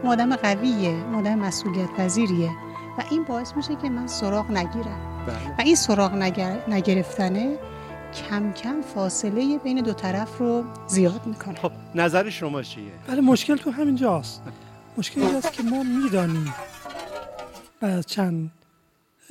اون 0.02 0.12
آدم 0.12 0.36
قویه 0.36 0.88
اون 0.90 1.14
آدم 1.14 1.38
مسئولیت 1.38 1.90
پذیریه 1.90 2.50
و 2.98 3.02
این 3.10 3.24
باعث 3.24 3.56
میشه 3.56 3.76
که 3.76 3.90
من 3.90 4.06
سراغ 4.06 4.50
نگیرم. 4.50 5.00
و 5.58 5.62
این 5.62 5.74
سراغ 5.74 6.14
نگر... 6.14 6.58
نگرفتنه 6.68 7.56
کم 8.30 8.52
کم 8.52 8.80
فاصله 8.94 9.58
بین 9.58 9.80
دو 9.80 9.92
طرف 9.92 10.38
رو 10.38 10.64
زیاد 10.86 11.26
می‌کنه. 11.26 11.54
خب 11.54 11.72
نظر 11.94 12.30
شما 12.30 12.62
چیه؟ 12.62 12.92
ولی 13.08 13.20
مشکل 13.20 13.56
تو 13.56 13.70
همین 13.70 13.96
جاست 13.96 14.42
مشکل 14.98 15.22
این 15.22 15.34
است 15.34 15.52
که 15.52 15.62
ما 15.62 15.82
می‌دانیم. 15.82 16.54
بعد 17.80 17.92
از 17.92 18.06
چند 18.06 18.50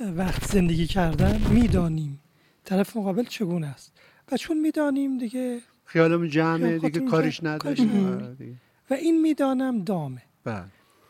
وقت 0.00 0.44
زندگی 0.44 0.86
کردن 0.86 1.40
می‌دانیم 1.50 2.20
طرف 2.64 2.96
مقابل 2.96 3.24
چگونه 3.24 3.66
است. 3.66 3.92
و 4.32 4.36
چون 4.36 4.60
می‌دانیم 4.60 5.18
دیگه 5.18 5.60
خیالمون 5.84 6.28
جمعه 6.28 6.78
دیگه 6.78 7.00
کارش. 7.00 7.44
نداریم. 7.44 8.08
کارش 8.08 8.22
آره. 8.22 8.54
و 8.90 8.94
این 8.94 9.20
می‌دانم 9.20 9.84
دامه. 9.84 10.22
بله. 10.44 10.64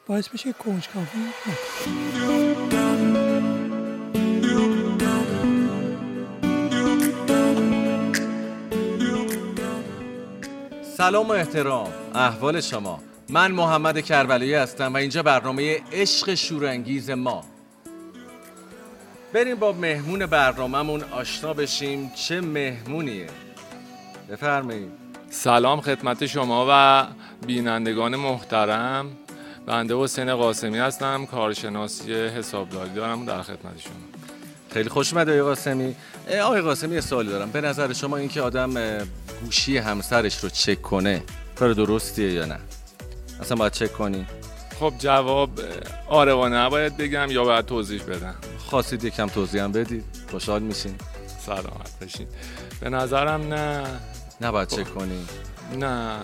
باعث 0.06 0.28
میشه 0.32 0.52
کنجکاوی. 0.52 1.06
سلام 10.96 11.28
و 11.28 11.32
احترام. 11.32 11.92
احوال 12.14 12.60
شما. 12.60 13.00
من 13.30 13.52
محمد 13.52 14.00
کربلایی 14.00 14.54
هستم 14.54 14.94
و 14.94 14.96
اینجا 14.96 15.22
برنامه 15.22 15.80
عشق 15.92 16.34
شورانگیز 16.34 17.10
ما. 17.10 17.44
بریم 19.32 19.56
با 19.56 19.72
مهمون 19.72 20.26
برنامهمون 20.26 21.02
آشنا 21.02 21.52
بشیم 21.52 22.12
چه 22.14 22.40
مهمونیه. 22.40 23.26
بفرمایید. 24.30 24.90
سلام 25.30 25.80
خدمت 25.80 26.26
شما 26.26 26.66
و 26.70 27.06
بینندگان 27.46 28.16
محترم. 28.16 29.06
بنده 29.66 29.96
حسین 29.96 30.36
قاسمی 30.36 30.78
هستم 30.78 31.26
کارشناسی 31.26 32.12
حسابداری 32.14 32.90
دارم 32.90 33.24
در 33.24 33.42
خدمت 33.42 33.78
شما. 33.78 33.92
خیلی 34.72 34.88
خوش 34.88 35.12
اومد 35.12 35.28
آقای 35.28 35.42
قاسمی. 35.42 35.96
آقای 36.42 36.60
قاسمی 36.60 36.94
یه 36.94 37.00
سوالی 37.00 37.28
دارم. 37.28 37.50
به 37.50 37.60
نظر 37.60 37.92
شما 37.92 38.16
اینکه 38.16 38.42
آدم 38.42 38.74
گوشی 39.44 39.78
همسرش 39.78 40.38
رو 40.38 40.48
چک 40.48 40.82
کنه 40.82 41.22
کار 41.56 41.72
درستیه 41.72 42.32
یا 42.32 42.44
نه؟ 42.44 42.58
اصلا 43.40 43.56
باید 43.56 43.72
چک 43.72 43.92
کنی. 43.92 44.26
خب 44.80 44.92
جواب 44.98 45.50
آره 46.08 46.32
و 46.34 46.48
نه 46.48 46.70
باید 46.70 46.96
بگم 46.96 47.26
یا 47.30 47.44
باید 47.44 47.66
توضیح 47.66 48.02
بدم؟ 48.02 48.34
خواستید 48.58 49.04
یکم 49.04 49.26
توضیح 49.26 49.62
هم 49.62 49.72
بدید 49.72 50.04
خوشحال 50.30 50.62
میشین 50.62 50.94
سلامت 51.46 51.90
باشین. 52.00 52.26
به 52.80 52.90
نظرم 52.90 53.54
نه. 53.54 53.84
نباید 54.40 54.68
چک 54.68 54.94
کنی. 54.94 55.26
نه. 55.78 56.16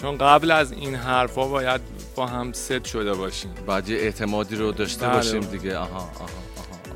چون 0.00 0.18
قبل 0.18 0.50
از 0.50 0.72
این 0.72 0.94
حرفا 0.94 1.48
باید 1.48 1.80
با 2.16 2.26
هم 2.26 2.52
ست 2.52 2.84
شده 2.84 3.14
باشیم. 3.14 3.54
باید 3.66 3.88
یه 3.88 3.96
اعتمادی 3.98 4.56
رو 4.56 4.72
داشته 4.72 5.06
بله. 5.06 5.16
باشیم 5.16 5.40
دیگه. 5.40 5.78
آها 5.78 5.98
آها 5.98 6.04
آها. 6.24 6.28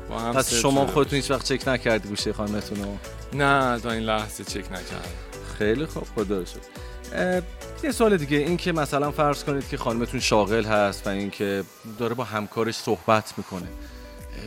با 0.09 0.19
هم 0.19 0.33
پس 0.33 0.53
شما 0.53 0.87
خودتون 0.87 1.15
هیچ 1.15 1.31
وقت 1.31 1.45
چک 1.53 1.67
نکردی 1.67 2.09
گوشه 2.09 2.33
خانمتون 2.33 2.83
رو؟ 2.83 2.97
نه 3.33 3.79
تا 3.79 3.91
این 3.91 4.03
لحظه 4.03 4.43
چک 4.43 4.57
نکردم. 4.71 5.09
خیلی 5.57 5.85
خوب 5.85 6.07
خدا. 6.15 6.37
اه، 6.37 6.43
یه 7.83 7.91
سوال 7.91 8.17
دیگه 8.17 8.37
این 8.37 8.57
که 8.57 8.71
مثلا 8.71 9.11
فرض 9.11 9.43
کنید 9.43 9.69
که 9.69 9.77
خانمتون 9.77 10.19
شاغل 10.19 10.65
هست 10.65 11.07
و 11.07 11.09
اینکه 11.09 11.63
داره 11.99 12.15
با 12.15 12.23
همکارش 12.23 12.75
صحبت 12.75 13.33
می‌کنه. 13.37 13.67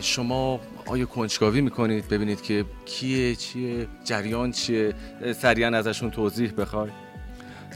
شما 0.00 0.60
آیا 0.86 1.06
کنجکاوی 1.06 1.60
می‌کنید؟ 1.60 2.08
ببینید 2.08 2.42
که 2.42 2.64
کیه 2.84 3.36
چیه 3.36 3.88
جریان 4.04 4.52
چیه؟ 4.52 4.94
سریعا 5.40 5.78
ازشون 5.78 6.10
توضیح 6.10 6.52
بخوای. 6.52 6.90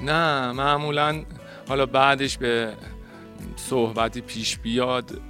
نه 0.01 0.53
معمولا 0.53 1.24
حالا 1.68 1.87
بعدش 1.87 2.38
به 2.38 2.72
صحبتی 3.57 4.20
پیش 4.20 4.59
بیاد 4.59 5.20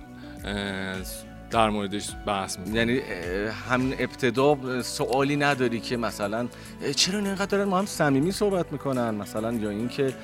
در 1.50 1.70
موردش 1.70 2.10
بحث 2.26 2.58
می‌کنم 2.58 2.76
یعنی 2.76 3.00
اه، 3.00 3.50
هم 3.50 3.92
ابتدا 3.98 4.82
سوالی 4.82 5.36
نداری 5.36 5.80
که 5.80 5.96
مثلا 5.96 6.48
چرا 6.96 7.18
اینقدر 7.18 7.46
دارن 7.46 7.64
ما 7.64 7.78
هم 7.78 7.86
صمیمی 7.86 8.32
صحبت 8.32 8.72
می‌کنن؟ 8.72 9.10
مثلا 9.14 9.52
یا 9.52 9.70
اینکه 9.70 10.14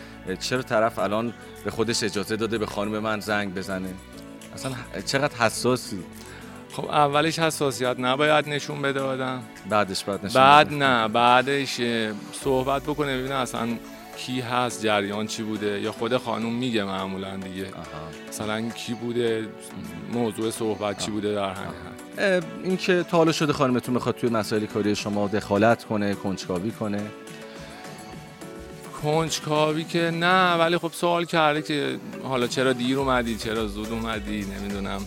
چرا 0.41 0.63
طرف 0.63 0.99
الان 0.99 1.35
به 1.65 1.71
خودش 1.71 2.03
اجازه 2.03 2.37
داده 2.37 2.59
به 2.59 2.67
خانم 2.67 2.99
من 2.99 3.21
زنگ 3.21 3.55
بزنه؟ 3.55 3.89
اصلا 4.55 4.73
چقدر 5.07 5.37
حساسی؟ 5.37 5.99
خب 6.73 6.85
اولش 6.85 7.39
حساسیت 7.39 7.97
نباید 7.99 8.49
نشون 8.49 8.83
بده 8.83 9.01
آدم. 9.01 9.43
بعدش 9.69 10.05
بعد 10.05 10.27
نشون 10.27 10.43
بعد. 10.43 10.73
نه 10.73 11.09
بعدش 11.09 11.81
صحبت 12.33 12.83
بکنه 12.83 13.19
ببینه 13.19 13.35
اصلا 13.35 13.69
کی 14.17 14.41
هست 14.41 14.83
جریان 14.83 15.27
چی 15.27 15.43
بوده؟ 15.43 15.81
یا 15.81 15.93
خود 15.93 16.17
خانوم 16.17 16.55
میگه 16.55 16.85
معمولا 16.85 17.37
دیگه. 17.37 17.67
آها. 17.67 17.85
مثلا 18.29 18.69
کی 18.69 18.95
بوده؟ 18.95 19.49
موضوع 20.13 20.51
صحبت 20.51 20.99
چی 20.99 21.11
بوده 21.11 21.35
در 21.35 21.55
همین 21.55 22.43
اینکه 22.65 23.03
تا 23.03 23.17
حالا 23.17 23.33
شده 23.33 23.53
خانمتون 23.53 23.95
بخواد 23.95 24.15
توی 24.15 24.31
مسائل 24.31 24.67
کاری 24.67 24.97
شما 24.97 25.29
دخالت 25.29 25.85
کنه 25.85 26.15
کنجکاوی 26.15 26.71
کنه. 26.71 27.03
کنجکاوی 29.03 29.85
که 29.85 30.11
نه 30.11 30.55
ولی 30.55 30.79
خب 30.79 30.91
سوال 30.93 31.25
کرده 31.25 31.63
که 31.63 31.99
حالا 32.23 32.47
چرا 32.47 32.73
دیر 32.73 32.99
اومدی؟ 32.99 33.37
چرا 33.37 33.67
زود 33.67 33.93
اومدی؟ 33.93 34.47
نمی‌دونم. 34.59 35.01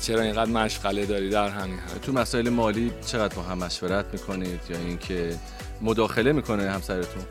چرا 0.00 0.22
اینقدر 0.22 0.50
مشغله 0.50 1.06
داری 1.06 1.30
در 1.30 1.48
همین 1.48 1.78
حد؟ 1.78 2.00
تو 2.02 2.12
مسائل 2.12 2.48
مالی 2.48 2.92
چقدر 3.06 3.34
با 3.34 3.42
هم 3.42 3.58
مشورت 3.58 4.04
می‌کنید 4.12 4.60
یا 4.70 4.78
اینکه 4.78 5.36
مداخله 5.82 6.32
می‌کنه 6.32 6.70
همسرتون؟ 6.70 7.22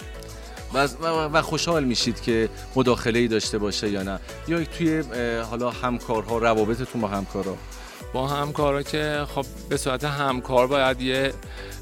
و, 0.74 1.42
خوشحال 1.42 1.84
میشید 1.84 2.22
که 2.22 2.50
مداخله 2.76 3.20
ای 3.20 3.28
داشته 3.28 3.58
باشه 3.58 3.90
یا 3.90 4.04
نه. 4.04 4.20
یا 4.48 4.64
توی 4.64 5.04
حالا 5.50 5.70
همکارها 5.70 6.38
روابطتون 6.38 7.02
با 7.02 7.08
همکارا. 7.08 7.58
با 8.14 8.28
همکارا 8.28 8.84
که 8.84 9.26
خب 9.36 9.46
به 9.70 9.78
صورت 9.78 10.04
همکار 10.04 10.68
باید 10.68 11.02
یه 11.02 11.34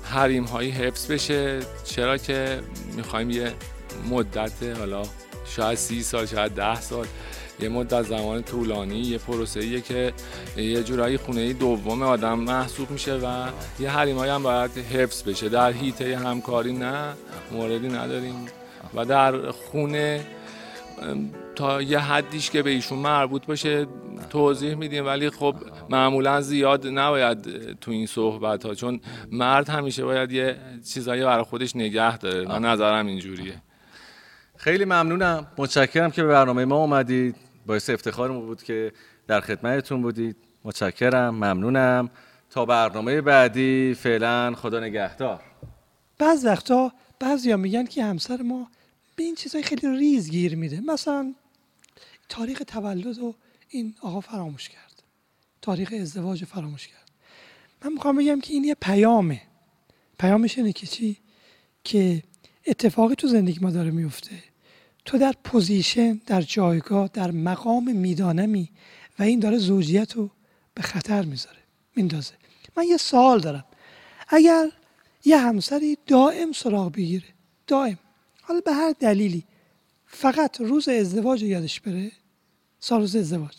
حریم 0.04 0.44
هایی 0.44 0.70
حفظ 0.70 1.12
بشه. 1.12 1.60
چرا 1.84 2.18
که 2.18 2.60
می‌خوایم 2.96 3.30
یه 3.30 3.54
مدت 4.10 4.64
حالا 4.80 5.04
شاید 5.46 5.78
سی 5.78 6.04
سال 6.04 6.26
شاید 6.26 6.52
ده 6.52 6.82
سال 6.82 7.08
یه 7.60 7.70
مدت 7.70 8.04
زمان 8.04 8.44
طولانی 8.44 9.00
یه 9.00 9.18
پروسه 9.18 9.82
که 9.82 10.14
یه 10.58 10.84
جورایی 10.84 11.18
خونه 11.18 11.54
دوم 11.54 12.04
آدم 12.04 12.40
محسوب 12.40 12.92
میشه 12.92 13.14
و 13.14 13.48
یه 13.80 13.90
حریم 13.90 14.20
هم 14.20 14.44
باید 14.44 14.72
حفظ 14.72 15.24
بشه. 15.24 15.50
در 15.50 15.72
هیته 15.72 16.18
همکاری 16.18 16.74
نه 16.74 17.14
موردی 17.52 17.88
نداریم. 17.88 18.46
و 18.96 19.06
در 19.06 19.52
خونه 19.52 20.26
تا 21.56 21.82
یه 21.82 22.00
حدیش 22.00 22.50
که 22.50 22.64
به 22.64 22.70
ایشون 22.70 23.00
مربوط 23.00 23.46
باشه 23.46 23.88
توضیح 24.30 24.76
میدیم. 24.76 25.06
ولی 25.06 25.30
خب 25.30 25.56
معمولا 25.90 26.42
زیاد 26.42 26.88
نباید 26.88 27.40
تو 27.80 27.92
این 27.92 28.06
صحبت 28.06 28.66
ها 28.66 28.76
چون 28.76 29.00
مرد 29.32 29.70
همیشه 29.70 30.06
باید 30.06 30.32
یه 30.32 30.58
چیزایی 30.94 31.24
برای 31.24 31.44
خودش 31.44 31.76
نگه 31.76 32.18
داره. 32.18 32.48
من 32.48 32.66
نظرم 32.66 33.06
اینجوریه. 33.06 33.62
خیلی 34.58 34.86
ممنونم. 34.86 35.48
متشکرم 35.58 36.12
که 36.12 36.24
به 36.24 36.30
برنامه 36.30 36.66
ما 36.66 36.76
اومدید. 36.76 37.36
باعث 37.66 37.90
افتخار 37.90 38.32
ما 38.32 38.40
بود 38.40 38.64
که 38.64 38.92
در 39.28 39.42
خدمتتون 39.42 40.02
بودید. 40.02 40.36
متشکرم. 40.64 41.36
ممنونم. 41.36 42.10
تا 42.50 42.66
برنامه 42.66 43.22
بعدی 43.22 43.94
فعلا 44.00 44.54
خدا 44.56 44.80
نگهدار. 44.80 45.42
بعض 46.20 46.46
وقتا 46.46 46.92
بعضیا 47.20 47.58
میگن 47.58 47.86
که 47.86 48.04
همسر 48.04 48.42
ما 48.42 48.68
به 49.16 49.24
این 49.24 49.36
چیزای 49.36 49.64
خیلی 49.64 49.98
ریز 49.98 50.30
گیر 50.32 50.56
میده. 50.56 50.80
مثلا 50.82 51.36
تاریخ 52.30 52.64
تولد 52.68 53.18
رو 53.18 53.36
این 53.70 53.96
آقا 54.02 54.22
فراموش 54.22 54.70
کرد. 54.70 55.04
تاریخ 55.62 55.94
ازدواج 56.02 56.42
رو 56.42 56.48
فراموش 56.48 56.88
کرد. 56.88 57.12
من 57.84 57.94
می‌خوام 57.94 58.18
بگم 58.18 58.42
که 58.42 58.54
این 58.54 58.64
یه 58.64 58.76
پیامه. 58.82 59.42
پیامش 60.20 60.58
اینه 60.58 60.74
که 60.74 60.88
چی؟ 60.88 61.18
که 61.84 62.24
اتفاقی 62.68 63.16
تو 63.16 63.28
زندگی 63.28 63.60
ما 63.62 63.72
داره 63.72 63.92
میفته. 63.92 64.44
تو 65.06 65.18
در 65.18 65.34
position 65.44 66.22
در 66.26 66.42
جایگاه 66.42 67.10
در 67.14 67.32
مقام 67.32 67.96
میدانمی 67.96 68.70
و 69.20 69.24
این 69.24 69.40
داره 69.40 69.58
زوجیت 69.58 70.14
رو 70.14 70.30
به 70.74 70.82
خطر 70.82 71.26
می‌ذاره 71.26 71.60
میندازه. 71.96 72.34
من 72.78 72.84
یه 72.84 72.98
سوال 72.98 73.40
دارم. 73.40 73.66
اگر 74.28 74.72
یه 75.26 75.38
همسری 75.38 75.98
دائم 76.08 76.52
سراغ 76.52 76.92
بگیره 76.92 77.28
دائم 77.68 78.00
حالا 78.48 78.60
به 78.60 78.74
هر 78.74 78.96
دلیلی 79.00 79.44
فقط 80.08 80.62
روز 80.62 80.90
ازدواج 80.90 81.44
یادش 81.44 81.82
بره 81.82 82.12
سال 82.80 83.02
روز 83.02 83.16
ازدواج. 83.16 83.56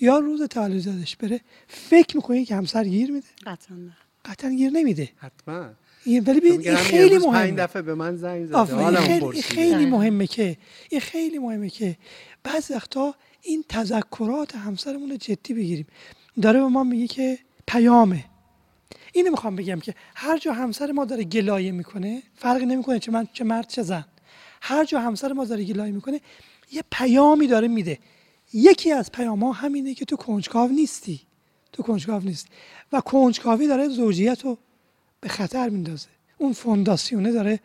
یا 0.00 0.18
روز 0.18 0.42
تولد 0.42 0.86
یادش 0.86 1.16
بره 1.16 1.40
فکر 1.68 2.16
می‌کنه 2.16 2.44
که 2.44 2.56
همسر 2.56 2.84
گیر 2.84 3.10
میده؟ 3.10 3.26
قطعا 3.46 3.76
نه. 3.76 3.96
قطعا 4.24 4.50
گیر 4.50 4.70
نمیده. 4.70 5.10
حتما. 5.16 5.70
این 6.04 6.24
ولی 6.24 6.40
ببین 6.40 6.60
این 6.60 6.76
خیلی 6.76 7.18
مهمه. 7.18 7.52
دفعه 7.52 7.82
به 7.82 7.94
من 7.94 8.16
زنگ 8.16 8.46
زده 8.46 8.96
خیلی. 8.96 9.42
خیلی 9.42 9.86
مهمه 9.86 10.26
که 10.26 10.56
این 10.90 11.00
خیلی 11.00 11.38
مهمه 11.38 11.70
که 11.70 11.96
بعض 12.42 12.70
وقتا 12.70 13.14
این 13.42 13.64
تذکرات 13.68 14.56
همسرمون 14.56 15.10
رو 15.10 15.16
جدی 15.16 15.54
بگیریم. 15.54 15.86
داره 16.42 16.60
به 16.60 16.66
ما 16.66 16.84
میگه 16.84 17.06
که 17.06 17.38
پیامه. 17.66 18.24
اینو 19.12 19.30
می‌خوام 19.30 19.56
بگم 19.56 19.80
که 19.80 19.94
هر 20.14 20.38
جا 20.38 20.52
همسر 20.52 20.92
ما 20.92 21.04
داره 21.04 21.24
گلایه 21.24 21.72
می‌کنه 21.72 22.22
فرقی 22.34 22.66
نمی‌کنه 22.66 22.98
چه 22.98 23.12
من 23.12 23.28
چه 23.32 23.44
مرد 23.44 23.68
چه 23.68 23.82
زن. 23.82 24.04
هر 24.60 24.84
جا 24.84 25.00
همسر 25.00 25.32
ما 25.32 25.44
داره 25.44 25.64
گلایه 25.64 25.92
می‌کنه 25.92 26.20
یه 26.72 26.84
پیامی 26.90 27.46
داره 27.46 27.68
میده. 27.68 27.98
یکی 28.52 28.92
از 28.92 29.12
پیام 29.12 29.44
ها 29.44 29.52
همینه 29.52 29.94
که 29.94 30.04
تو 30.04 30.16
کنجکاو 30.16 30.70
نیستی. 30.70 31.20
تو 31.72 31.82
کنجکاو 31.82 32.22
نیستی. 32.22 32.48
و 32.92 33.00
کنجکاوی 33.00 33.68
داره 33.68 33.88
زوجیت 33.88 34.44
رو 34.44 34.58
به 35.20 35.28
خطر 35.28 35.68
میندازه. 35.68 36.08
اون 36.38 36.52
فونداسیونه 36.52 37.32
داره 37.32 37.60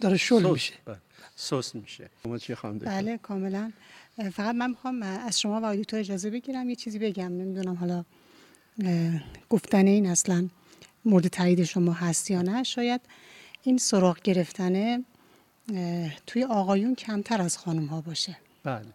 داره 0.00 0.16
شل. 0.16 0.50
میشه. 0.50 0.74
بله. 0.84 0.96
سست 1.36 1.74
میشه. 1.74 2.10
شما 2.22 2.38
چی 2.38 2.54
خواهم 2.54 2.78
دکتر؟ 2.78 2.90
بله 2.90 3.18
کاملا. 3.18 3.72
فقط 4.32 4.54
من 4.54 4.70
می‌خوام 4.70 5.02
از 5.02 5.40
شما 5.40 5.60
و 5.60 5.64
آقای 5.64 5.78
دکتر 5.78 5.98
اجازه 5.98 6.30
بگیرم. 6.30 6.70
یه 6.70 6.76
چیزی 6.76 6.98
بگم. 6.98 7.32
نمی‌دونم 7.32 7.74
حالا 7.74 8.04
گفتن 9.50 9.86
این 9.86 10.06
اصلا. 10.06 10.48
مورد 11.06 11.26
تایید 11.28 11.64
شما 11.64 11.92
هست 11.92 12.30
یا 12.30 12.42
نه 12.42 12.62
شاید 12.62 13.00
این 13.62 13.78
سراغ 13.78 14.22
گرفتنه 14.22 15.04
اه، 15.74 16.10
توی 16.26 16.44
آقایون 16.44 16.94
کمتر 16.94 17.42
از 17.42 17.58
خانم 17.58 17.86
ها 17.86 18.00
باشه. 18.00 18.36
بله. 18.64 18.86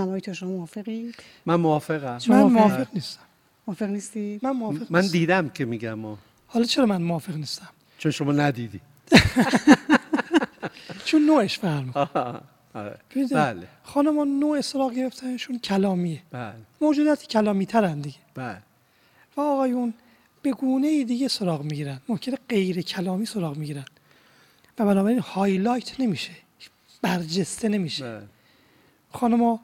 آقای 0.00 0.20
دکتر 0.20 0.32
شما 0.32 0.50
موافقی؟ 0.50 1.12
من 1.46 1.54
موافقم. 1.54 2.18
من 2.28 2.42
موافق؟ 2.42 2.52
موافق 2.52 2.86
نیستم. 2.94 3.20
موافق 3.66 3.86
نیستی؟ 3.86 4.40
من 4.42 4.50
موافق 4.50 4.86
من 4.90 5.00
نیستم. 5.00 5.12
دیدم 5.12 5.48
که 5.48 5.64
میگم. 5.64 5.98
حالا 6.46 6.64
چرا 6.64 6.86
من 6.86 7.02
موافق 7.02 7.34
نیستم؟ 7.34 7.68
چون 7.98 8.12
شما 8.12 8.32
ندیدی. 8.32 8.80
چون 11.04 11.26
نوعش 11.26 11.64
آها. 11.64 12.40
آره. 12.74 12.98
بله. 13.32 13.68
خانم‌ها 13.82 14.24
نوع 14.24 14.60
سراغ 14.60 14.92
گرفتنشون 14.92 15.58
کلامیه. 15.58 16.22
بله. 16.30 16.54
موجوداتی 16.80 17.26
کلامی 17.26 17.66
ترن 17.66 18.00
دیگه. 18.00 18.18
بله. 18.34 18.58
و 19.36 19.40
آقایون 19.40 19.94
به 20.42 20.52
گونه 20.52 21.04
دیگه 21.04 21.28
سراغ 21.28 21.62
می‌گیرن. 21.62 22.00
ممکنه 22.08 22.38
غیر 22.48 22.82
کلامی 22.82 23.26
سراغ 23.26 23.56
می‌گیرن. 23.56 23.84
و 24.78 24.84
بنابراین 24.84 25.18
هایلایت 25.18 26.00
نمیشه. 26.00 26.32
برجسته 27.02 27.68
نمیشه. 27.68 28.04
بله. 28.04 28.22
خانم‌ها 29.10 29.60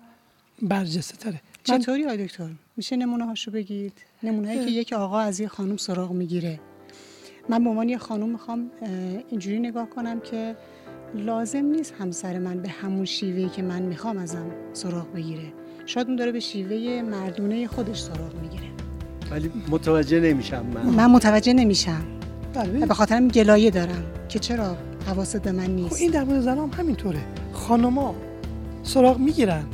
برجسته 0.63 1.17
تره. 1.17 1.41
من 1.69 1.79
چطوری 1.79 2.05
آقای 2.05 2.27
دکتر؟ 2.27 2.51
میشه 2.77 2.97
نمونه 2.97 3.25
هاشو 3.25 3.51
بگید؟ 3.51 3.93
نمونه 4.23 4.65
که 4.65 4.71
یک 4.71 4.93
آقا 4.93 5.19
از 5.19 5.41
یه 5.41 5.49
خانم 5.49 5.77
سراغ 5.77 6.13
می‌گیره. 6.13 6.61
من 7.49 7.65
به 7.65 7.71
عنوان 7.71 7.89
یه 7.89 7.99
خانم 7.99 8.29
می‌خوام 8.29 8.71
اینجوری 9.31 9.59
نگاه 9.59 9.91
کنم 9.91 10.21
که 10.21 10.57
لازم 11.15 11.65
نیست 11.65 11.95
همسر 11.99 12.39
من 12.39 12.63
به 12.63 12.69
همون 12.69 13.05
شیوهی 13.05 13.49
که 13.49 13.63
من 13.63 13.83
می‌خوام 13.83 14.19
ازم 14.19 14.51
سراغ 14.73 15.13
بگیره. 15.13 15.53
شاید 15.87 16.07
اون 16.07 16.17
داره 16.17 16.33
به 16.33 16.41
شیوه 16.41 17.03
مردونه 17.03 17.67
خودش 17.67 18.01
سراغ 18.01 18.35
می‌گیره. 18.35 18.76
ولی 19.31 19.51
متوجه 19.71 20.21
نمیشم 20.21 20.67
من. 20.75 20.83
من 20.83 21.11
متوجه 21.11 21.53
نمیشم. 21.53 22.05
بله، 22.55 22.87
به 22.87 22.95
خاطرم 22.95 23.29
گلایه 23.29 23.71
دارم 23.71 24.05
که 24.29 24.39
چرا 24.39 24.77
حواست 25.07 25.43
به 25.43 25.53
من 25.53 25.65
خب 25.65 25.71
نیست 25.71 26.01
این 26.01 26.11
در 26.11 26.25
مورد 26.25 26.41
زن 26.41 26.59
هم 26.59 26.71
همینطوره. 26.79 27.21
خانما 27.53 28.15
سراغ 28.83 29.19
می‌گیرن. 29.19 29.65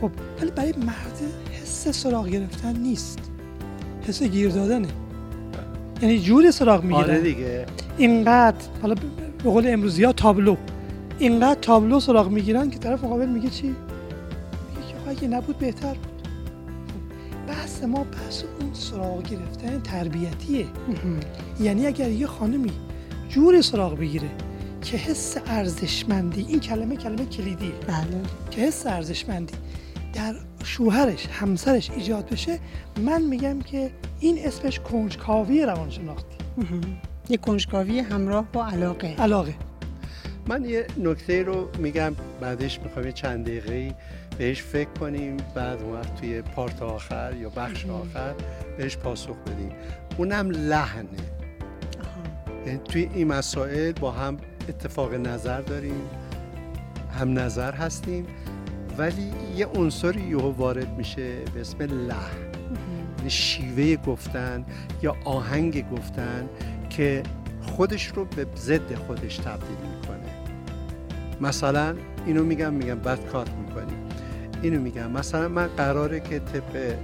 خب 0.00 0.10
ولی 0.40 0.50
برای 0.50 0.74
مرد 0.78 1.20
حس 1.62 1.88
سراغ 1.88 2.28
گرفتن 2.28 2.76
نیست. 2.76 3.18
حس 4.08 4.22
گیر 4.22 4.48
دادنه. 4.48 4.88
یعنی 6.02 6.18
جور 6.18 6.50
سراغ 6.50 6.82
می‌گیرن. 6.82 7.00
آره 7.00 7.20
دیگه. 7.20 7.66
اینقدر 7.98 8.66
حالا 8.82 8.94
به 9.44 9.50
قول 9.50 9.64
امروزی 9.68 10.04
ها 10.04 10.12
تابلو. 10.12 10.56
اینقدر 11.18 11.60
تابلو 11.60 12.00
سراغ 12.00 12.30
می‌گیرن 12.30 12.70
که 12.70 12.78
طرف 12.78 13.04
مقابل 13.04 13.26
میگه 13.28 13.48
چی؟ 13.48 13.66
میگه 13.66 13.76
که 15.04 15.10
اگه 15.10 15.28
نبود 15.28 15.58
بهتر 15.58 15.94
بود. 15.94 16.28
خب، 16.88 17.52
بحث 17.52 17.82
ما 17.82 18.04
بحث 18.04 18.42
سراغ 18.76 19.22
گرفتن 19.22 19.80
تربیتیه. 19.80 20.66
یعنی 21.60 21.86
اگر 21.86 22.10
یه 22.10 22.26
خانمی 22.26 22.72
جور 23.28 23.60
سراغ 23.60 23.98
بگیره 23.98 24.28
که 24.82 24.96
حس 24.96 25.36
ارزشمندی 25.46 26.46
این 26.48 26.60
کلمه 26.60 26.96
کلمه 26.96 27.26
کلیدیه. 27.26 27.72
بله. 27.86 28.20
که 28.50 28.60
حس 28.60 28.86
ارزشمندی 28.86 29.54
در 30.14 30.34
شوهرش 30.64 31.26
همسرش 31.26 31.90
ایجاد 31.90 32.28
بشه 32.28 32.58
من 33.04 33.22
میگم 33.22 33.60
که 33.60 33.90
این 34.20 34.38
اسمش 34.46 34.80
کنجکاوی 34.80 35.62
روانشناختی. 35.62 36.36
یه 37.28 37.36
کنجکاوی 37.36 38.00
همراه 38.00 38.46
با 38.52 38.66
علاقه. 38.66 39.14
علاقه. 39.18 39.54
من 40.48 40.64
یه 40.64 40.86
نکته 40.98 41.42
رو 41.42 41.68
میگم 41.78 42.12
بعدش 42.40 42.80
می‌خوام 42.80 43.06
یه 43.06 43.12
چند 43.12 43.44
دقیقه 43.44 43.94
بهش 44.38 44.62
فکر 44.62 44.90
کنیم 45.00 45.36
بعد 45.54 45.82
اون 45.82 45.92
وقت 45.92 46.14
توی 46.14 46.42
پارت 46.42 46.82
آخر 46.82 47.34
یا 47.40 47.48
بخش 47.48 47.86
آخر 47.86 48.34
بهش 48.78 48.96
پاسخ 48.96 49.36
بدیم. 49.36 49.72
اونم 50.16 50.50
لحنه. 50.50 51.08
یعنی 52.66 52.78
توی 52.78 53.10
این 53.14 53.26
مسائل 53.26 53.92
با 53.92 54.10
هم 54.10 54.36
اتفاق 54.68 55.14
نظر 55.14 55.60
داریم 55.60 56.00
هم 57.18 57.38
نظر 57.38 57.72
هستیم 57.72 58.26
ولی 58.98 59.32
یه 59.56 59.66
عنصری 59.66 60.20
یهو 60.20 60.50
وارد 60.50 60.96
میشه 60.96 61.34
به 61.54 61.60
اسم 61.60 61.82
لحن. 61.82 62.46
یعنی 63.18 63.30
شیوه 63.30 63.96
گفتن 63.96 64.64
یا 65.02 65.16
آهنگ 65.24 65.90
گفتن 65.90 66.48
که 66.90 67.22
خودش 67.62 68.06
رو 68.06 68.24
به 68.24 68.46
ضد 68.56 68.94
خودش 68.94 69.36
تبدیل 69.36 69.76
می‌کنه. 69.96 70.30
مثلا 71.40 71.96
اینو 72.26 72.44
میگم 72.44 72.74
میگم 72.74 72.98
بد 72.98 73.26
کات 73.26 73.50
اینو 74.62 74.80
میگم. 74.80 75.10
مثلا 75.10 75.48
من 75.48 75.66
قراره 75.66 76.20
که 76.20 76.38
طبق 76.38 76.94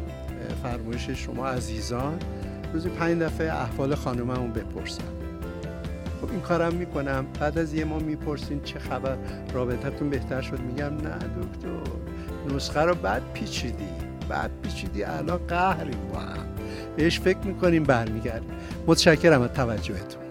فرمایش 0.62 1.10
شما 1.10 1.46
عزیزان 1.46 2.18
روزی 2.72 2.88
پنج 2.88 3.18
دفعه 3.18 3.52
احوال 3.52 3.94
خانممون 3.94 4.52
بپرسم. 4.52 5.02
خب 6.20 6.30
این 6.30 6.40
کارم 6.40 6.74
می‌کنم. 6.74 7.26
بعد 7.40 7.58
از 7.58 7.74
یه 7.74 7.84
ما 7.84 7.98
می‌پرسین 7.98 8.60
چه 8.62 8.78
خبر؟ 8.78 9.16
رابطتون 9.52 10.10
بهتر 10.10 10.40
شد؟ 10.40 10.60
میگم 10.60 10.84
نه 10.84 11.14
دکتر. 11.16 11.68
نسخه 12.54 12.80
رو 12.80 12.94
بعد 12.94 13.22
پیچیدی. 13.34 13.88
بعد 14.28 14.50
پیچیدی. 14.62 15.04
الان 15.04 15.40
قهریم 15.48 16.08
با 16.12 16.18
هم. 16.18 16.46
بهش 16.96 17.20
فکر 17.20 17.38
می‌کنیم 17.38 17.82
برمیگردیم. 17.82 18.50
متشکرم 18.86 19.42
از 19.42 19.50
توجهتون. 19.50 20.22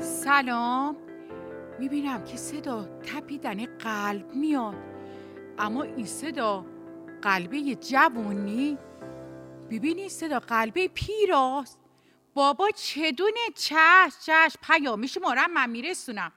سلام. 0.00 0.91
می‌بینم 1.82 2.24
که 2.24 2.36
صدا 2.36 2.84
تپیدن 2.84 3.66
قلب 3.66 4.34
میاد. 4.34 4.74
اما 5.58 5.82
این 5.82 6.06
صدا 6.06 6.66
قلبه 7.22 7.74
جوونی 7.74 8.78
ببینی 9.70 10.08
صدا 10.08 10.38
قلبه 10.38 10.88
پیراست. 10.88 11.78
بابا 12.34 12.70
چدونه 12.70 13.40
چش 13.54 14.12
چش 14.26 14.56
پیامی 14.62 15.08
شما 15.08 15.30
هم 15.30 15.52
من 15.52 15.70
میرسونم. 15.70 16.32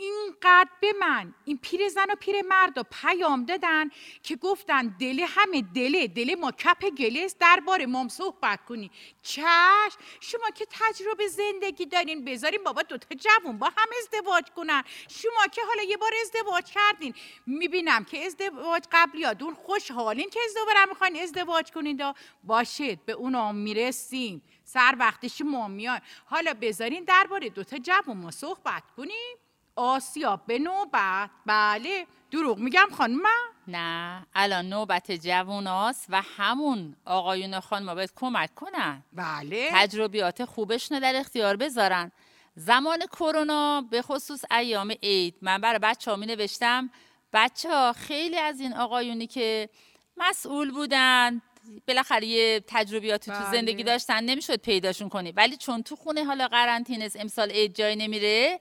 اینقدر 0.00 0.70
به 0.80 0.92
من 1.00 1.34
این 1.44 1.58
پیر 1.58 1.88
زن 1.88 2.10
و 2.10 2.14
پیر 2.14 2.42
مرد 2.42 2.78
رو 2.78 2.84
پیام 3.02 3.44
دادن 3.44 3.90
که 4.22 4.36
گفتن 4.36 4.96
دل 5.00 5.24
همه 5.28 5.62
دله 5.74 6.06
دل 6.06 6.34
ما 6.34 6.50
کپ 6.50 6.88
گلست 6.90 7.38
درباره 7.38 7.86
مام 7.86 8.08
صحبت 8.08 8.64
کنی. 8.64 8.90
چش 9.22 9.92
شما 10.20 10.50
که 10.54 10.66
تجربه 10.70 11.28
زندگی 11.28 11.86
دارین 11.86 12.24
بذارین 12.24 12.64
بابا 12.64 12.82
دوتا 12.82 13.14
جوون 13.14 13.58
با 13.58 13.66
هم 13.66 13.88
ازدواج 13.98 14.44
کنن. 14.56 14.82
شما 15.08 15.46
که 15.52 15.62
حالا 15.68 15.82
یه 15.82 15.96
بار 15.96 16.12
ازدواج 16.22 16.64
کردین 16.64 17.14
می‌بینم 17.46 18.04
که 18.04 18.26
ازدواج 18.26 18.84
قبلیاتون 18.92 19.54
خوشحالین 19.54 20.30
که 20.30 20.40
ازدواج 20.44 20.88
می‌خواین 20.88 21.22
ازدواج 21.22 21.70
کنین 21.70 21.96
دا 21.96 22.14
باشید 22.44 23.04
به 23.06 23.12
اونا 23.12 23.52
می‌رسیم. 23.52 24.42
سر 24.64 24.96
وقتش 24.98 25.40
ما 25.40 25.68
میان 25.68 26.00
حالا 26.24 26.54
بذارین 26.54 27.04
درباره 27.04 27.48
دوتا 27.48 27.78
جوون 27.78 28.16
ما 28.16 28.30
صحبت 28.30 28.82
کنیم. 28.96 29.36
آسیا 29.80 30.36
به 30.36 30.58
نوبت 30.58 31.30
بله 31.46 32.06
دروغ 32.30 32.58
میگم 32.58 32.88
خانم 32.98 33.20
نه 33.68 34.26
الان 34.34 34.68
نوبت 34.68 35.12
جووناست 35.12 36.06
و 36.08 36.22
همون 36.36 36.96
آقایون 37.04 37.54
و 37.54 37.60
خانم 37.60 37.94
باید 37.94 38.12
کمک 38.16 38.54
کنن. 38.54 39.02
بله. 39.12 39.68
تجربیات 39.72 40.44
خوبشون 40.44 40.98
در 40.98 41.16
اختیار 41.16 41.56
بذارن. 41.56 42.12
زمان 42.54 42.98
کرونا 43.06 43.80
به 43.90 44.02
خصوص 44.02 44.44
ایام 44.50 44.90
عید. 45.02 45.34
من 45.42 45.60
برای 45.60 45.78
بچه 45.78 46.10
ها 46.10 46.16
می 46.16 46.26
نوشتم 46.26 46.90
بچه 47.32 47.70
ها 47.70 47.92
خیلی 47.92 48.36
از 48.36 48.60
این 48.60 48.74
آقایونی 48.74 49.26
که 49.26 49.68
مسئول 50.16 50.70
بودن 50.70 51.42
بالاخره 51.88 52.26
یه 52.26 52.64
تجربیاتی 52.66 53.30
تو 53.30 53.38
بله. 53.38 53.52
زندگی 53.52 53.82
داشتن 53.82 54.24
نمی‌شد 54.24 54.56
پیداشون 54.56 55.08
کنی. 55.08 55.32
ولی 55.32 55.56
چون 55.56 55.82
تو 55.82 55.96
خونه 55.96 56.24
حالا 56.24 56.48
قرنطینه 56.48 57.10
امسال 57.14 57.50
عید 57.50 57.74
جای 57.74 57.96
نمیره 57.96 58.58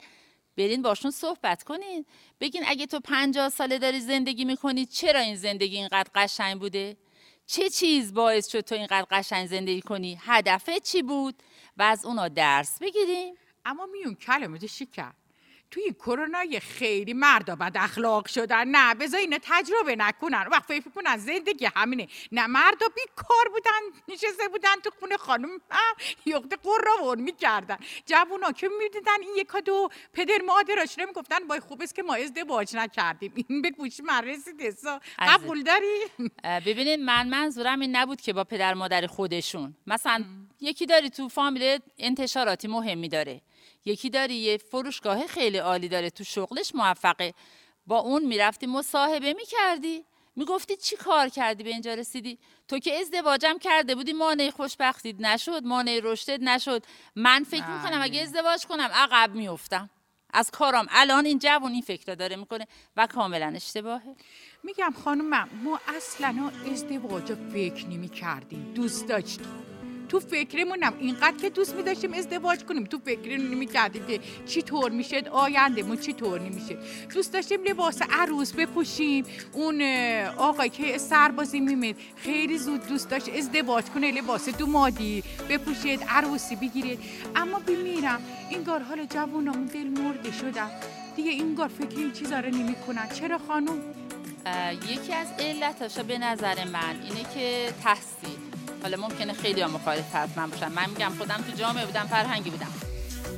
برین 0.59 0.81
باشون 0.81 1.11
صحبت 1.11 1.63
کنین. 1.63 2.05
بگین 2.39 2.63
اگه 2.67 2.85
تو 2.85 2.99
پنجاه 2.99 3.49
ساله 3.49 3.77
داری 3.77 3.99
زندگی 3.99 4.45
می‌کنی 4.45 4.85
چرا 4.85 5.19
این 5.19 5.35
زندگی 5.35 5.77
اینقدر 5.77 6.09
قشنگ 6.15 6.59
بوده؟ 6.59 6.97
چه 7.45 7.69
چیز 7.69 8.13
باعث 8.13 8.47
شد 8.51 8.61
تو 8.61 8.75
اینقدر 8.75 9.05
قشنگ 9.11 9.47
زندگی 9.47 9.81
کنی؟ 9.81 10.19
هدفه 10.21 10.79
چی 10.79 11.01
بود؟ 11.01 11.35
و 11.77 11.83
از 11.83 12.05
اونا 12.05 12.27
درس 12.27 12.79
بگیریم. 12.79 13.35
اما 13.65 13.85
میون 13.85 14.15
کلمه 14.15 14.67
شکر 14.67 15.11
توی 15.71 15.83
این 15.83 15.93
کرونا 15.93 16.43
یه 16.43 16.59
خیلی 16.59 17.13
مردا 17.13 17.55
بد 17.55 17.71
اخلاق 17.75 18.27
شدن. 18.27 18.67
نه 18.67 18.95
بذار 18.95 19.19
اینا 19.19 19.37
تجربه 19.41 19.95
نکنن. 19.95 20.47
وقت 20.51 20.63
فکر 20.63 20.89
کنن 20.95 21.17
زندگی 21.17 21.67
همینه. 21.75 22.07
نه 22.31 22.47
مردا 22.47 22.87
بیکار 22.87 23.49
بودن 23.51 23.99
نشسته 24.07 24.47
بودن 24.47 24.75
تو 24.83 24.89
خونه 24.99 25.17
خانم. 25.17 25.49
یخت 26.25 26.59
قراون 26.63 27.21
می‌کردن. 27.21 27.77
جوونا 28.05 28.51
که 28.51 28.69
می‌دیدن 28.79 29.21
این 29.21 29.35
یکا 29.37 29.59
دو 29.59 29.89
پدر 30.13 30.41
مادراش 30.45 30.99
رو 30.99 31.05
می‌گفتن 31.05 31.47
وای 31.47 31.59
خوب 31.59 31.81
است 31.81 31.95
که 31.95 32.03
ما 32.03 32.15
ازدواج 32.15 32.75
نکردیم. 32.75 33.33
این 33.47 33.61
به 33.61 33.71
گوش 33.71 33.99
من 33.99 34.23
رسید 34.23 34.77
قبول 35.19 35.63
داری؟ 35.63 36.05
ببینید 36.43 36.99
من 36.99 37.27
منظورم 37.27 37.79
این 37.79 37.95
نبود 37.95 38.21
که 38.21 38.33
با 38.33 38.43
پدر 38.43 38.73
مادر 38.73 39.07
خودشون. 39.07 39.75
مثلا 39.87 40.23
یکی 40.61 40.85
داری 40.85 41.09
تو 41.09 41.29
فامیل 41.29 41.79
انتشاراتی 41.97 42.67
مهمی 42.67 43.09
داره. 43.09 43.41
یکی 43.85 44.09
داری 44.09 44.35
یه 44.35 44.57
فروشگاه 44.57 45.27
خیلی 45.27 45.57
عالی 45.57 45.87
داره 45.87 46.09
تو 46.09 46.23
شغلش 46.23 46.75
موفقه. 46.75 47.33
با 47.87 47.99
اون 47.99 48.25
می‌رفتی 48.25 48.67
مصاحبه 48.67 49.33
می‌کردی. 49.33 50.05
می‌گفتی 50.35 50.75
چی 50.75 50.95
کار 50.95 51.29
کردی 51.29 51.63
به 51.63 51.69
اینجا 51.69 51.93
رسیدی؟ 51.93 52.37
تو 52.67 52.79
که 52.79 52.99
ازدواجم 52.99 53.57
کرده 53.57 53.95
بودی 53.95 54.13
مانع 54.13 54.49
خوشبختید 54.49 55.21
نشد 55.21 55.63
مانع 55.63 55.99
رشدت 56.03 56.39
نشد. 56.41 56.83
من 57.15 57.43
فکر 57.43 57.67
می‌کنم 57.67 58.01
اگه 58.01 58.21
ازدواج 58.21 58.65
کنم 58.65 58.89
عقب 58.93 59.35
میفتم 59.35 59.89
از 60.33 60.51
کارام. 60.51 60.87
الان 60.89 61.25
این 61.25 61.39
جوون 61.39 61.71
این 61.71 61.81
فکر 61.81 62.13
داره 62.13 62.35
می‌کنه 62.35 62.67
و 62.97 63.07
کاملا 63.07 63.53
اشتباهه. 63.55 64.15
میگم 64.63 64.93
خانومم 65.03 65.49
ما 65.63 65.79
اصلا 65.87 66.51
ازدواج 66.71 67.33
فکر 67.33 67.87
نمی 67.87 68.09
کردیم 68.09 68.71
دوست 68.75 69.07
داشتیم. 69.07 69.68
تو 70.09 70.19
فکرمونم 70.19 70.93
اینقدر 70.99 71.37
که 71.37 71.49
دوست 71.49 71.75
می 71.75 71.83
داشتیم 71.83 72.13
ازدواج 72.13 72.63
کنیم. 72.63 72.83
تو 72.83 72.99
فکر 73.05 73.37
نمی 73.37 73.65
کردیم 73.65 74.05
که 74.07 74.19
چی 74.47 74.61
طور 74.61 74.91
میشه 74.91 75.23
آیندهمون 75.31 75.97
چی 75.97 76.13
طور 76.13 76.39
نمیشه. 76.41 76.77
دوست 77.13 77.33
داشتیم 77.33 77.63
لباس 77.63 78.01
عروس 78.11 78.53
بپوشیم. 78.53 79.25
اون 79.53 79.81
آقای 80.37 80.69
که 80.69 80.97
سربازی 80.97 81.59
میمید 81.59 81.97
خیلی 82.15 82.57
زود 82.57 82.87
دوست 82.87 83.09
داشت 83.09 83.29
ازدواج 83.29 83.85
کنه 83.85 84.11
لباس 84.11 84.49
دومادی 84.49 85.23
بپوشید 85.49 86.03
عروسی 86.09 86.55
بگیرید. 86.55 86.99
اما 87.35 87.59
بمیرم 87.59 88.21
اینگار 88.49 88.79
حالا 88.79 89.05
جوونامون 89.05 89.65
دل 89.65 89.87
مرده 89.87 90.31
شدن 90.31 90.69
دیگه 91.15 91.31
اینگار 91.31 91.67
فکر 91.67 91.97
این 91.97 92.11
چیزا 92.11 92.39
رو 92.39 92.49
نمی‌کنن. 92.49 93.09
چرا 93.13 93.37
خانوم 93.37 93.79
اه، 94.45 94.73
یکی 94.73 95.13
از 95.13 95.27
علتاشا 95.39 96.03
به 96.03 96.17
نظر 96.17 96.65
من 96.65 97.01
اینه 97.03 97.25
که 97.33 97.73
تحصیل. 97.83 98.48
حالا 98.81 98.97
ممکنه 98.97 99.33
خیلی 99.33 99.61
هم 99.61 99.71
مخالف 99.71 100.15
حرف 100.15 100.37
من 100.37 100.49
باشن. 100.49 100.67
من 100.67 100.89
میگم 100.89 101.11
خودم 101.17 101.37
تو 101.37 101.57
جامعه 101.57 101.85
بودم 101.85 102.07
فرهنگی 102.07 102.49
بودم. 102.49 102.71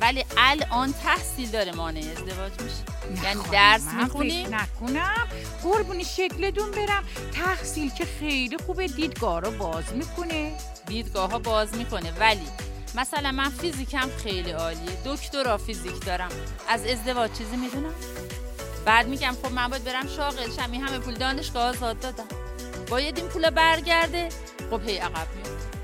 ولی 0.00 0.24
الان 0.36 0.92
تحصیل 0.92 1.50
داره 1.50 1.72
مانع 1.72 2.00
ازدواج 2.00 2.52
میشه. 2.60 3.24
یعنی 3.24 3.42
درس 3.52 3.86
می‌خونیم 4.02 4.46
فکر 4.46 4.56
نکنم. 4.56 5.26
قربونی 5.62 6.04
شکلتون 6.04 6.70
برم. 6.70 7.04
تحصیل 7.34 7.90
که 7.90 8.04
خیلی 8.20 8.56
خوبه 8.66 8.86
دیدگاه 8.86 9.40
رو 9.40 9.50
باز 9.50 9.84
می‌کنه. 9.94 10.52
دیدگاه 10.86 11.30
ها 11.30 11.38
باز 11.38 11.74
می‌کنه. 11.74 12.12
ولی 12.20 12.46
مثلا 12.94 13.32
من 13.32 13.50
فیزیکم 13.50 14.08
خیلی 14.22 14.50
عالیه. 14.50 14.98
دکترا 15.04 15.58
فیزیک 15.58 16.04
دارم. 16.04 16.30
از 16.68 16.86
ازدواج 16.86 17.30
چیزی 17.38 17.56
می‌دونم؟ 17.56 17.94
بعد 18.84 19.08
میگم 19.08 19.36
خب 19.42 19.52
من 19.52 19.68
باید 19.68 19.84
برم 19.84 20.08
شاغل 20.08 20.50
شم. 20.56 20.74
همه 20.74 20.98
پول 20.98 21.14
دانشگاه 21.14 21.62
آزاد 21.62 22.00
دادم. 22.00 22.41
باید 22.92 23.18
این 23.18 23.28
پول 23.28 23.50
برگرده. 23.50 24.28
خب 24.70 24.88
هی 24.88 24.96
عقب 24.96 25.26
میفته 25.36 25.78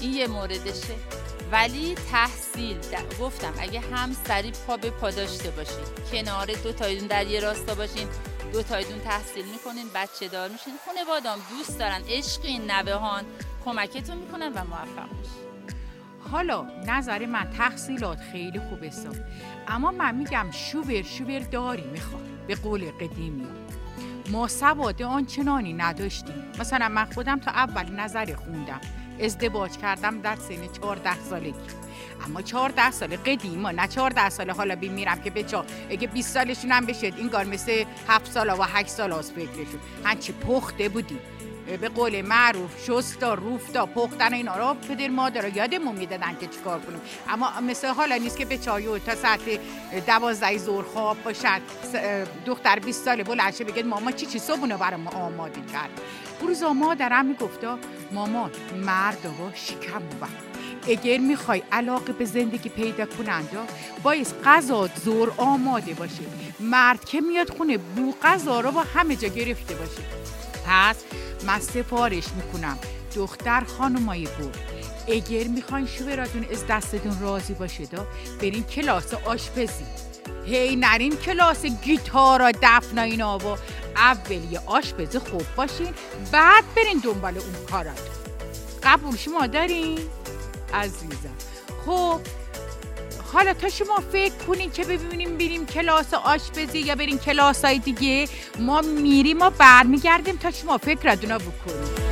این 0.00 0.12
یه 0.12 0.26
موردشه. 0.26 0.94
ولی 1.52 1.94
تحصیل 1.94 2.76
گفتم 3.20 3.52
اگه 3.58 3.80
هم 3.80 4.12
سری 4.28 4.52
پا 4.66 4.76
به 4.76 4.90
پا 4.90 5.10
داشته 5.10 5.50
باشین 5.50 5.84
کنار 6.12 6.46
دو 6.46 6.72
تایدون 6.72 7.08
در 7.08 7.26
یه 7.26 7.40
راستا 7.40 7.74
باشین 7.74 8.08
دو 8.52 8.62
تایدون 8.62 9.00
تحصیل 9.00 9.44
می‌کنین 9.44 9.86
بچه 9.94 10.28
دار 10.28 10.48
میشین. 10.48 10.74
خونه 10.84 11.04
بادام 11.04 11.38
دوست 11.50 11.78
دارن 11.78 12.00
عشقین 12.08 12.70
نوهان 12.70 13.24
کمکتون 13.64 14.16
می‌کنن 14.16 14.48
و 14.48 14.64
موفق 14.64 15.12
میشین 15.18 15.40
حالا 16.30 16.66
نظر 16.86 17.26
من 17.26 17.50
تحصیلات 17.58 18.18
خیلی 18.32 18.60
خوب 18.60 18.82
است 18.82 19.06
اما 19.68 19.90
من 19.90 20.14
میگم 20.14 20.50
شوبر 20.52 21.02
شوبر 21.02 21.38
داری 21.38 21.84
می‌خواد 21.84 22.22
به 22.46 22.54
قول 22.54 22.90
قدیمی 22.90 23.46
ما 24.30 24.48
سواد 24.48 25.02
آنچنانی 25.02 25.72
نداشتیم. 25.72 26.44
مثلا 26.60 26.88
من 26.88 27.04
خودم 27.04 27.38
تا 27.38 27.50
اول 27.50 27.92
نظر 27.92 28.34
خوندم. 28.34 28.80
ازدواج 29.20 29.76
کردم 29.76 30.20
در 30.20 30.36
سن 30.36 30.72
14 30.80 31.20
سالگی. 31.20 31.54
اما 32.26 32.42
14 32.42 32.90
سال 32.90 33.16
قدیم 33.16 33.66
نه 33.66 33.86
14 33.86 34.28
سال 34.28 34.50
حالا 34.50 34.76
بمیرم 34.76 35.20
که 35.20 35.30
بچا 35.30 35.64
اگه 35.90 36.08
20 36.08 36.34
سالشون 36.34 36.72
هم 36.72 36.86
بشد 36.86 37.14
این 37.16 37.28
کار 37.28 37.44
مثل 37.44 37.84
7 38.08 38.30
سال 38.30 38.48
و 38.50 38.62
8 38.62 38.88
سال 38.88 39.12
از 39.12 39.32
فکرشون. 39.32 39.80
هنچی 40.04 40.32
پخته 40.32 40.88
بودیم. 40.88 41.18
به 41.76 41.88
قول 41.88 42.22
معروف 42.22 42.70
شستا 42.86 43.34
روفتا 43.34 43.86
پختن 43.86 44.34
اینا 44.34 44.56
رو 44.56 44.74
پدر 44.74 45.08
مادر 45.08 45.56
یادمون 45.56 45.96
می‌دادن 45.96 46.36
که 46.40 46.46
چیکار 46.46 46.80
کنیم. 46.80 47.00
اما 47.28 47.60
مثل 47.60 47.88
حالا 47.88 48.16
نیست 48.16 48.36
که 48.36 48.44
به 48.44 48.58
چایو 48.58 48.98
تا 48.98 49.14
ساعت 49.14 49.40
دوازده 50.06 50.58
ظهر 50.58 50.82
خواب 50.82 51.22
باشد. 51.22 51.60
دختر 52.46 52.78
20 52.78 53.04
ساله 53.04 53.24
بلند 53.24 53.54
شه 53.54 53.64
بگه 53.64 53.82
ماما 53.82 54.12
چی 54.12 54.26
چی 54.26 54.38
صبحونه 54.38 54.76
برای 54.76 55.00
ما 55.00 55.10
آماده 55.10 55.60
کرد. 55.72 55.90
روزا 56.40 56.72
مادرم 56.72 57.26
میگفتا 57.26 57.78
مامان 58.12 58.50
و 59.24 59.54
شکم 59.54 59.98
بود 59.98 60.28
اگر 60.88 61.18
می‌خوای 61.18 61.62
علاقه 61.72 62.12
به 62.12 62.24
زندگی 62.24 62.68
پیدا 62.68 63.06
کنند 63.06 63.48
باید 64.02 64.26
غذا 64.44 64.88
زور 65.04 65.32
آماده 65.36 65.94
باشه. 65.94 66.22
مرد 66.60 67.04
که 67.04 67.20
میاد 67.20 67.56
خونه 67.56 67.78
بو 67.78 68.14
غذا 68.22 68.60
رو 68.60 68.72
با 68.72 68.82
همه 68.94 69.16
جا 69.16 69.28
گرفته 69.28 69.74
باشه. 69.74 70.02
پس 70.66 70.96
من 71.46 71.60
سفارش 71.60 72.24
می‌کنم. 72.36 72.78
دختر 73.14 73.64
خانمای 73.78 74.28
بود. 74.38 74.56
اگر 75.08 75.44
می‌خواین 75.44 75.86
شوهراتون 75.86 76.46
از 76.52 76.66
دستتون 76.66 77.20
راضی 77.20 77.54
باشه 77.54 77.86
دا 77.86 78.06
برین 78.40 78.64
کلاس 78.64 79.14
آشپزی. 79.14 79.84
هی 80.44 80.76
نرین 80.76 81.16
کلاس 81.16 81.64
گیتار 81.66 82.42
و 82.42 82.52
دفن 82.62 82.98
و 82.98 83.02
اینا 83.02 83.38
و 83.38 83.56
اول 83.96 84.52
یه 84.52 84.60
آشپز 84.66 85.16
خوب 85.16 85.44
باشین 85.56 85.94
بعد 86.32 86.64
برین 86.76 86.98
دنبال 86.98 87.38
اون 87.38 87.66
کارات. 87.70 88.08
قبول 88.82 89.16
شما 89.16 89.46
دارین؟ 89.46 89.98
عزیزم. 90.74 91.34
خب 91.86 92.20
حالا 93.32 93.54
تا 93.54 93.68
شما 93.68 93.96
فکر 94.12 94.34
کنین 94.34 94.70
که 94.70 94.84
ببینیم 94.84 95.38
بریم 95.38 95.66
کلاس 95.66 96.14
آشپزی 96.14 96.78
یا 96.78 96.94
بریم 96.94 97.18
کلاس 97.18 97.64
های 97.64 97.78
دیگه 97.78 98.28
ما 98.58 98.80
میریم 98.80 99.42
و 99.42 99.50
برمیگردیم 99.50 100.36
تا 100.36 100.50
شما 100.50 100.78
فکرتون 100.78 101.30
رو 101.30 101.38
بکنیم 101.38 102.10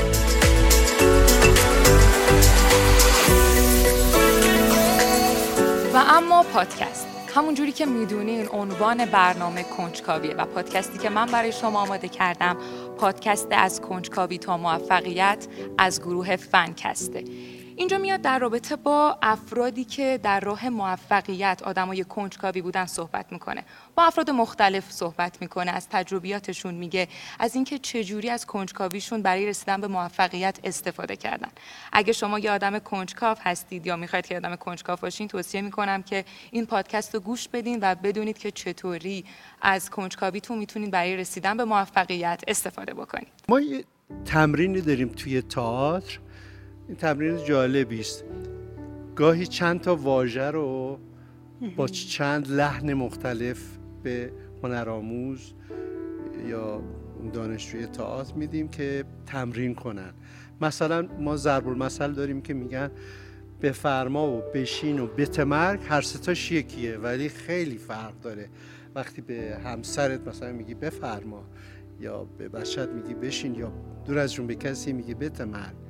و 5.95 5.97
اما 5.97 6.43
پادکست. 6.43 7.07
همون 7.35 7.55
جوری 7.55 7.73
که 7.73 7.87
می‌دونین 7.87 8.49
عنوان 8.53 9.05
برنامه 9.05 9.63
کنجکاویه 9.63 10.35
و 10.35 10.45
پادکستی 10.45 10.99
که 10.99 11.11
من 11.11 11.27
برای 11.27 11.53
شما 11.53 11.81
آماده 11.81 12.09
کردم 12.09 12.57
پادکست 12.99 13.49
از 13.51 13.81
کنجکاوی 13.81 14.39
تا 14.39 14.57
موفقیت 14.57 15.47
از 15.79 16.01
گروه 16.01 16.37
فنکسته. 16.37 17.25
اینجا 17.79 17.99
میاد 17.99 18.21
در 18.21 18.39
رابطه 18.39 18.77
با 18.77 19.19
افرادی 19.23 19.85
که 19.85 20.21
در 20.23 20.41
راه 20.41 20.69
موفقیت 20.69 21.63
آدمای 21.65 22.05
کنجکاوی 22.05 22.63
بودن 22.63 22.87
صحبت 22.87 23.33
می‌کنه. 23.33 23.65
با 23.95 24.05
افراد 24.05 24.31
مختلف 24.31 24.93
صحبت 24.93 25.39
می‌کنه 25.41 25.71
از 25.71 25.89
تجربیاتشون 25.89 26.75
میگه 26.75 27.09
از 27.39 27.55
اینکه 27.55 27.79
چجوری 27.79 28.31
از 28.31 28.47
کنجکاویشون 28.47 29.23
برای 29.23 29.47
رسیدن 29.47 29.81
به 29.81 29.87
موفقیت 29.87 30.59
استفاده 30.65 31.17
کردن. 31.17 31.49
اگه 31.93 32.13
شما 32.13 32.39
یه 32.39 32.51
آدم 32.51 32.79
کنجکاو 32.79 33.37
هستید 33.41 33.87
یا 33.87 33.97
می‌خواید 33.97 34.27
که 34.27 34.37
آدم 34.37 34.57
کنجکاو 34.57 34.99
باشین 35.03 35.29
توصیه 35.29 35.61
می‌کنم 35.61 36.03
که 36.03 36.25
این 36.51 36.67
پادکست 36.67 37.15
رو 37.15 37.21
گوش 37.21 37.49
بدین 37.49 37.79
و 37.83 37.95
بدونید 37.95 38.39
که 38.39 38.51
چطوری 38.51 39.25
از 39.63 39.91
کنجکاویتون 39.91 40.59
می‌تونید 40.59 40.91
برای 40.91 41.17
رسیدن 41.17 41.57
به 41.57 41.65
موفقیت 41.65 42.43
استفاده 42.49 42.95
بکنید. 42.95 43.29
ما 43.49 43.61
یه 43.61 43.85
تمرینی 44.25 44.81
داریم 44.81 45.09
توی 45.09 45.43
تئاتر. 45.43 46.19
این 46.89 46.97
تمرین 46.97 47.45
جالبی 47.45 48.01
است. 48.01 48.25
گاهی 49.17 49.47
چند 49.47 49.81
تا 49.81 49.97
واژه 49.97 50.51
رو 50.51 50.99
با 51.77 51.87
چند 51.89 52.51
لحن 52.51 52.95
مختلف 52.95 53.79
به 54.03 54.33
هنرآموز 54.63 55.53
یا 56.47 56.83
دانشجوی 57.33 57.87
تئاتر 57.87 58.35
میدیم 58.35 58.69
که 58.69 59.05
تمرین 59.27 59.75
کنن. 59.75 60.13
مثلا 60.61 61.09
ما 61.21 61.37
ضرب 61.37 61.69
المثل 61.69 62.13
داریم 62.13 62.43
که 62.43 62.55
میگن 62.55 62.91
بفرما 63.63 64.29
و 64.29 64.43
بشین 64.55 65.01
و 65.01 65.07
بتمرگ 65.07 65.81
هر 65.89 66.01
ستاش 66.01 66.53
یکیه 66.53 66.97
ولی 66.97 67.29
خیلی 67.29 67.77
فرق 67.77 68.21
داره. 68.23 68.49
وقتی 68.95 69.21
به 69.21 69.59
همسرت 69.65 70.29
مثلا 70.29 70.53
میگی 70.53 70.75
بفرما 70.75 71.45
یا 72.01 72.25
به 72.25 72.49
بچت 72.49 72.89
میگی 72.89 73.15
بشین 73.15 73.55
یا 73.55 73.73
دور 74.07 74.19
از 74.19 74.33
جون 74.35 74.47
به 74.47 74.55
کسی 74.55 74.93
میگی 74.93 75.15
بتمرگ 75.15 75.88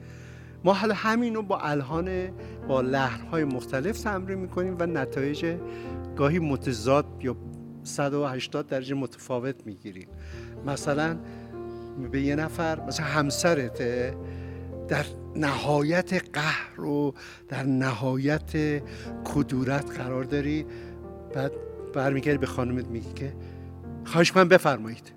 ما 0.65 0.73
حالا 0.73 0.95
همین 0.95 1.35
رو 1.35 1.43
با 1.43 1.59
الهان 1.59 2.31
با 2.69 2.81
لحنهای 2.81 3.45
مختلف 3.45 4.01
تمرین 4.01 4.39
می‌کنیم 4.39 4.77
و 4.79 4.87
نتایج 4.87 5.57
گاهی 6.17 6.39
متضاد 6.39 7.07
یا 7.21 7.37
180 7.83 8.67
درجه 8.67 8.95
متفاوت 8.95 9.67
می‌گیریم. 9.67 10.09
مثلا 10.67 11.19
به 12.13 12.21
یه 12.21 12.37
نفر 12.37 12.81
مثلا 12.81 13.07
همسرته 13.07 14.15
در 14.89 15.05
نهایت 15.37 16.13
قهر 16.33 16.81
و 16.81 17.15
در 17.49 17.63
نهایت 17.63 18.83
کدورت 19.25 19.99
قرار 19.99 20.25
داری 20.25 20.67
بعد 21.35 21.53
برمیگردی 21.93 22.39
به 22.39 22.47
خانومت 22.47 22.87
میگی 22.87 23.13
که 23.13 23.33
خواهش 24.05 24.37
من 24.37 24.49
بفرمایید. 24.49 25.13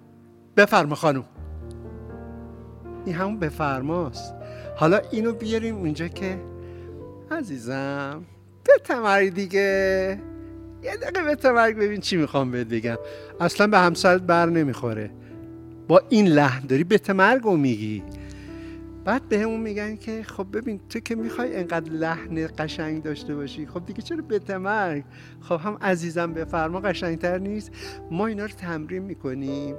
بفرما 0.57 0.95
خانم. 0.95 1.23
این 3.05 3.15
همون 3.15 3.39
بفرماست. 3.39 4.33
حالا 4.75 5.01
اینو 5.11 5.33
بیاریم 5.33 5.75
اونجا 5.75 6.07
که 6.07 6.37
عزیزم 7.31 8.23
بتمری 8.65 9.29
دیگه. 9.29 10.19
یه 10.83 10.97
دقیقه 10.97 11.23
بتمرگ 11.23 11.77
ببین 11.77 11.99
چی 11.99 12.17
می‌خوام 12.17 12.51
بهت 12.51 12.67
بگم. 12.67 12.97
اصلا 13.39 13.67
به 13.67 13.77
همسرت 13.77 14.21
بر 14.21 14.45
نمی‌خوره. 14.45 15.11
با 15.87 16.01
این 16.09 16.27
لحن 16.27 16.65
داری 16.65 16.83
بتمرگ 16.83 17.43
رو 17.43 17.57
میگی. 17.57 18.03
بعد 19.05 19.29
به 19.29 19.39
همون 19.39 19.61
میگن 19.61 19.95
که 19.95 20.23
خب 20.23 20.47
ببین 20.53 20.79
تو 20.89 20.99
که 20.99 21.15
می‌خوای 21.15 21.55
انقدر 21.55 21.91
لحن 21.91 22.47
قشنگ 22.57 23.03
داشته 23.03 23.35
باشی 23.35 23.67
خب 23.67 23.85
دیگه 23.85 24.01
چرا 24.01 24.23
بتمرگ 24.29 25.03
خب 25.41 25.59
هم 25.63 25.77
عزیزم 25.81 26.33
بفرما 26.33 26.79
قشنگتر 26.79 27.37
نیست. 27.37 27.71
ما 28.11 28.27
اینا 28.27 28.45
رو 28.45 28.51
تمرین 28.51 29.03
می‌کنیم. 29.03 29.75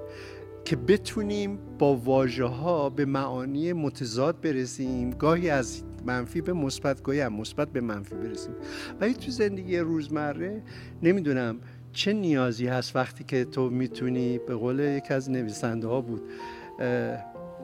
که 0.64 0.76
بتونیم 0.76 1.58
با 1.78 1.96
واژه 1.96 2.44
ها 2.44 2.90
به 2.90 3.04
معانی 3.04 3.72
متضاد 3.72 4.40
برسیم 4.40 5.10
گاهی 5.10 5.50
از 5.50 5.82
منفی 6.06 6.40
به 6.40 6.52
مثبت 6.52 7.02
گاهی 7.02 7.20
از 7.20 7.32
مثبت 7.32 7.68
به 7.68 7.80
منفی 7.80 8.14
برسیم. 8.14 8.54
ولی 9.00 9.14
تو 9.14 9.30
زندگی 9.30 9.78
روزمره 9.78 10.62
نمی‌دونم 11.02 11.56
چه 11.92 12.12
نیازی 12.12 12.66
هست 12.66 12.96
وقتی 12.96 13.24
که 13.24 13.44
تو 13.44 13.70
می‌تونی 13.70 14.38
به 14.38 14.54
قول 14.54 14.80
یکی 14.80 15.14
از 15.14 15.30
نویسنده 15.30 15.86
ها 15.86 16.00
بود 16.00 16.22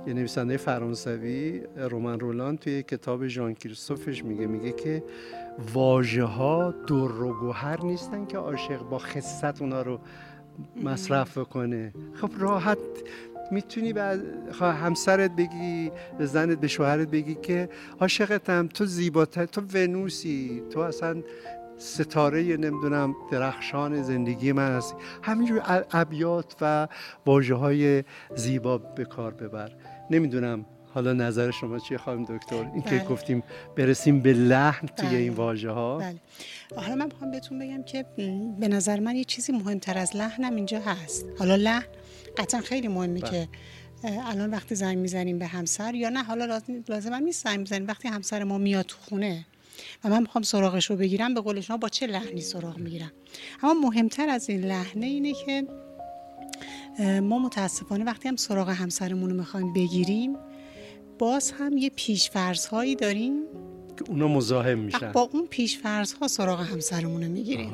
یه 0.06 0.14
نویسنده 0.14 0.56
فرانسوی 0.56 1.62
رومن 1.76 2.20
رولان 2.20 2.56
توی 2.56 2.82
کتاب 2.82 3.26
ژان 3.26 3.54
کریستوفش 3.54 4.24
میگه 4.24 4.46
میگه 4.46 4.72
که 4.72 5.04
واژه 5.74 6.24
ها 6.24 6.70
دور 6.86 7.22
و 7.22 7.40
گوهر 7.40 7.84
نیستن 7.84 8.26
که 8.26 8.38
عاشق 8.38 8.82
با 8.82 8.98
خصت 8.98 9.62
اونا 9.62 9.82
رو 9.82 10.00
مصرف 10.82 11.38
کنه. 11.38 11.92
خب 12.14 12.30
راحت 12.38 12.78
می‌تونی 13.50 13.92
به 13.92 14.20
همسرت 14.60 15.30
بگی 15.36 15.90
به 16.18 16.26
زنت 16.26 16.60
به 16.60 16.68
شوهرت 16.68 17.08
بگی 17.08 17.34
که 17.34 17.68
عاشقتم 18.00 18.66
تو 18.66 18.84
زیباتر 18.86 19.46
تو 19.46 19.60
ونوسی 19.74 20.62
تو 20.70 20.80
اصلا 20.80 21.22
ستاره 21.78 22.56
نمی‌دونم 22.56 23.14
درخشان 23.30 24.02
زندگی 24.02 24.52
من 24.52 24.76
هستی. 24.76 24.96
همینجور 25.22 25.62
ابیات 25.92 26.56
و 26.60 26.88
واجه 27.26 27.54
های 27.54 28.04
زیبا 28.34 28.78
به 28.78 29.04
کار 29.04 29.34
ببر. 29.34 29.70
نمی‌دونم 30.10 30.64
حالا 30.94 31.12
نظر 31.12 31.50
شما 31.50 31.78
چیه 31.78 31.98
خواهیم 31.98 32.24
دکتر 32.24 32.56
این 32.56 32.82
که 32.82 32.90
بله. 32.90 33.04
گفتیم 33.04 33.42
برسیم 33.76 34.20
به 34.20 34.32
لحن 34.32 34.86
توی 34.86 35.16
این 35.16 35.34
بله. 35.34 35.36
واژه 35.36 35.70
ها 35.70 35.98
بله. 35.98 36.16
حالا 36.76 36.94
من 36.94 37.04
می‌خوام 37.04 37.30
بهتون 37.30 37.58
بگم 37.58 37.82
که 37.82 38.04
به 38.60 38.68
نظر 38.68 39.00
من 39.00 39.16
یه 39.16 39.24
چیزی 39.24 39.52
مهمتر 39.52 39.98
از 39.98 40.16
لحنم 40.16 40.54
اینجا 40.54 40.80
هست 40.80 41.24
حالا 41.38 41.56
لحن 41.56 41.86
قطعا 42.36 42.60
خیلی 42.60 42.88
مهمه 42.88 43.20
بله. 43.20 43.30
که 43.30 43.48
الان 44.04 44.50
وقتی 44.50 44.74
زنگ 44.74 44.98
می‌زنیم 44.98 45.38
به 45.38 45.46
همسر 45.46 45.94
یا 45.94 46.08
نه 46.08 46.22
حالا 46.22 46.60
لازم 46.88 47.12
هم 47.12 47.22
نیست 47.22 47.44
زنگ 47.44 47.58
می‌زنیم 47.58 47.86
وقتی 47.86 48.08
همسر 48.08 48.44
ما 48.44 48.58
میاد 48.58 48.84
تو 48.84 48.96
خونه 49.00 49.46
و 50.04 50.08
من 50.08 50.20
می‌خوام 50.20 50.42
سراغش 50.42 50.90
رو 50.90 50.96
بگیرم 50.96 51.34
به 51.34 51.40
قول 51.40 51.60
شما 51.60 51.76
با 51.76 51.88
چه 51.88 52.06
لحنی 52.06 52.40
سراغ 52.40 52.78
می‌گیرم 52.78 53.12
اما 53.62 53.88
مهمتر 53.88 54.28
از 54.28 54.50
این 54.50 54.64
لحنه 54.64 55.06
اینه 55.06 55.32
که 55.32 55.66
ما 57.20 57.38
متاسفانه 57.38 58.04
وقتی 58.04 58.28
هم 58.28 58.36
سراغ 58.36 58.68
همسرمون 58.68 59.30
رو 59.30 59.36
می‌خوایم 59.36 59.72
بگیریم 59.72 60.36
باز 61.18 61.50
هم 61.50 61.76
یه 61.76 61.90
پیشفرض 61.96 62.66
هایی 62.66 62.96
داریم؟ 62.96 63.32
که 63.96 64.04
اونا 64.08 64.28
مزاحم 64.28 64.78
میشن. 64.78 65.12
با 65.12 65.30
اون 65.32 65.46
پیشفرض 65.46 66.12
ها 66.12 66.28
سراغ 66.28 66.60
همسرمون 66.60 67.22
رو 67.22 67.30
می‌گیریم 67.30 67.72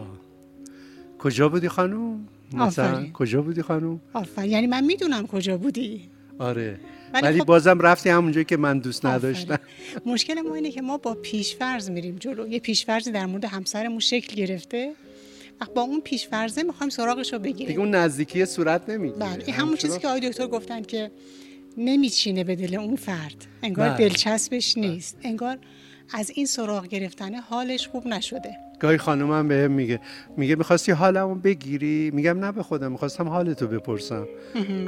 کجا 1.19 1.49
بودی 1.49 1.69
خانم؟ 1.69 2.29
مثلا 2.53 3.07
کجا 3.13 3.43
بودی 3.43 3.63
خانم؟ 3.63 4.01
آفرین. 4.13 4.51
یعنی 4.51 4.67
من 4.67 4.85
می‌دونم 4.85 5.27
کجا 5.27 5.59
بودی. 5.59 6.09
آره. 6.39 6.81
ولی 7.15 7.39
خب... 7.41 7.47
بازم 7.47 7.79
رفتی 7.79 8.09
همونجا 8.09 8.43
که 8.43 8.57
من 8.57 8.79
دوست 8.79 9.07
نداشتم. 9.07 9.59
مشکل 10.07 10.41
ما 10.41 10.55
اینه 10.55 10.71
که 10.71 10.83
ما 10.83 10.99
با 10.99 11.15
پیشفرض 11.15 11.91
میریم 11.91 12.17
جلو. 12.17 12.49
یه 12.49 12.59
پیشفرضی 12.59 13.13
در 13.13 13.27
مورد 13.27 13.45
همسرمون 13.45 13.99
شکل 13.99 14.37
گرفته. 14.37 14.93
و 15.61 15.65
با 15.75 15.83
اون 15.83 16.01
پیشفرضه 16.01 16.63
می‌خوایم 16.63 16.91
سراغش 16.91 17.33
رو 17.33 17.39
بگیریم. 17.39 17.67
دیگه 17.67 17.81
اون 17.81 17.95
نزدیکی 17.95 18.47
صورت 18.47 18.89
نمی‌گیره. 18.89 19.27
بله. 19.27 19.53
همون 19.53 19.77
چیزی 19.77 19.99
که 19.99 20.09
آقای 20.09 20.21
دکتر 20.21 20.47
گفتن 20.47 20.83
که 20.83 21.11
نمیچینه 21.79 22.45
به 22.45 22.57
دل 22.57 22.75
اون 22.75 22.97
فرد. 22.97 23.47
انگار 23.63 23.89
بله. 23.89 23.99
دلچسبش 23.99 24.79
نیست. 24.79 25.19
انگار 25.23 25.59
از 26.15 26.31
این 26.35 26.47
سراغ 26.47 26.87
گرفتن 26.87 27.35
حالش 27.35 27.89
خوب 27.89 28.07
نشده. 28.07 28.57
گاهی 28.81 28.99
خانومم 28.99 29.49
بهم 29.49 29.71
میگه 29.71 30.01
میگه 30.37 30.57
می‌خواستی 30.57 30.93
حالمو 30.93 31.35
بگیری؟ 31.35 32.11
میگم 32.11 32.45
نه 32.45 32.53
به 32.53 32.63
خودم 32.63 32.93
می‌خواستم 32.93 33.29
حالتو 33.29 33.67
بپرسم. 33.67 34.29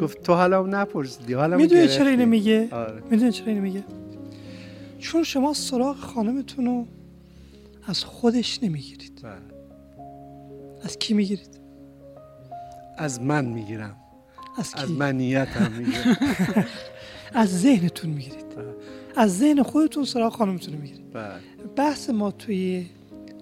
گفت 0.00 0.22
تو 0.22 0.34
حالمو 0.34 0.66
نپرسیدی 0.66 1.32
حالمو 1.32 1.60
می‌دونی 1.60 1.88
چرا 1.88 2.06
اینو 2.06 2.26
میگه؟ 2.26 2.68
آره. 2.72 3.02
می‌دونی 3.10 3.32
چرا 3.32 3.46
اینو 3.46 3.62
میگه؟ 3.62 3.84
چون 4.98 5.22
شما 5.22 5.52
سراغ 5.52 5.96
خانمتون 5.96 6.66
رو 6.66 6.86
از 7.86 8.04
خودش 8.04 8.62
نمی‌گیرید. 8.62 9.20
بله. 9.22 9.32
از 10.84 10.98
کی 10.98 11.14
می‌گیرید؟ 11.14 11.60
از 12.98 13.22
من 13.22 13.44
می‌گیرم. 13.44 13.96
از, 14.56 14.74
از 14.76 14.90
منیتم 14.90 15.72
می‌گیرم 15.72 16.16
از 17.32 17.60
ذهنتون 17.60 18.10
می‌گیرید. 18.10 18.48
بله. 18.48 18.74
از 19.16 19.38
ذهن 19.38 19.62
خودتون 19.62 20.04
سراغ 20.04 20.32
خانمتون 20.32 20.74
رو 20.74 20.80
می‌گیرید. 20.80 21.12
بله. 21.12 21.40
بحث 21.76 22.10
ما 22.10 22.30
توی 22.30 22.86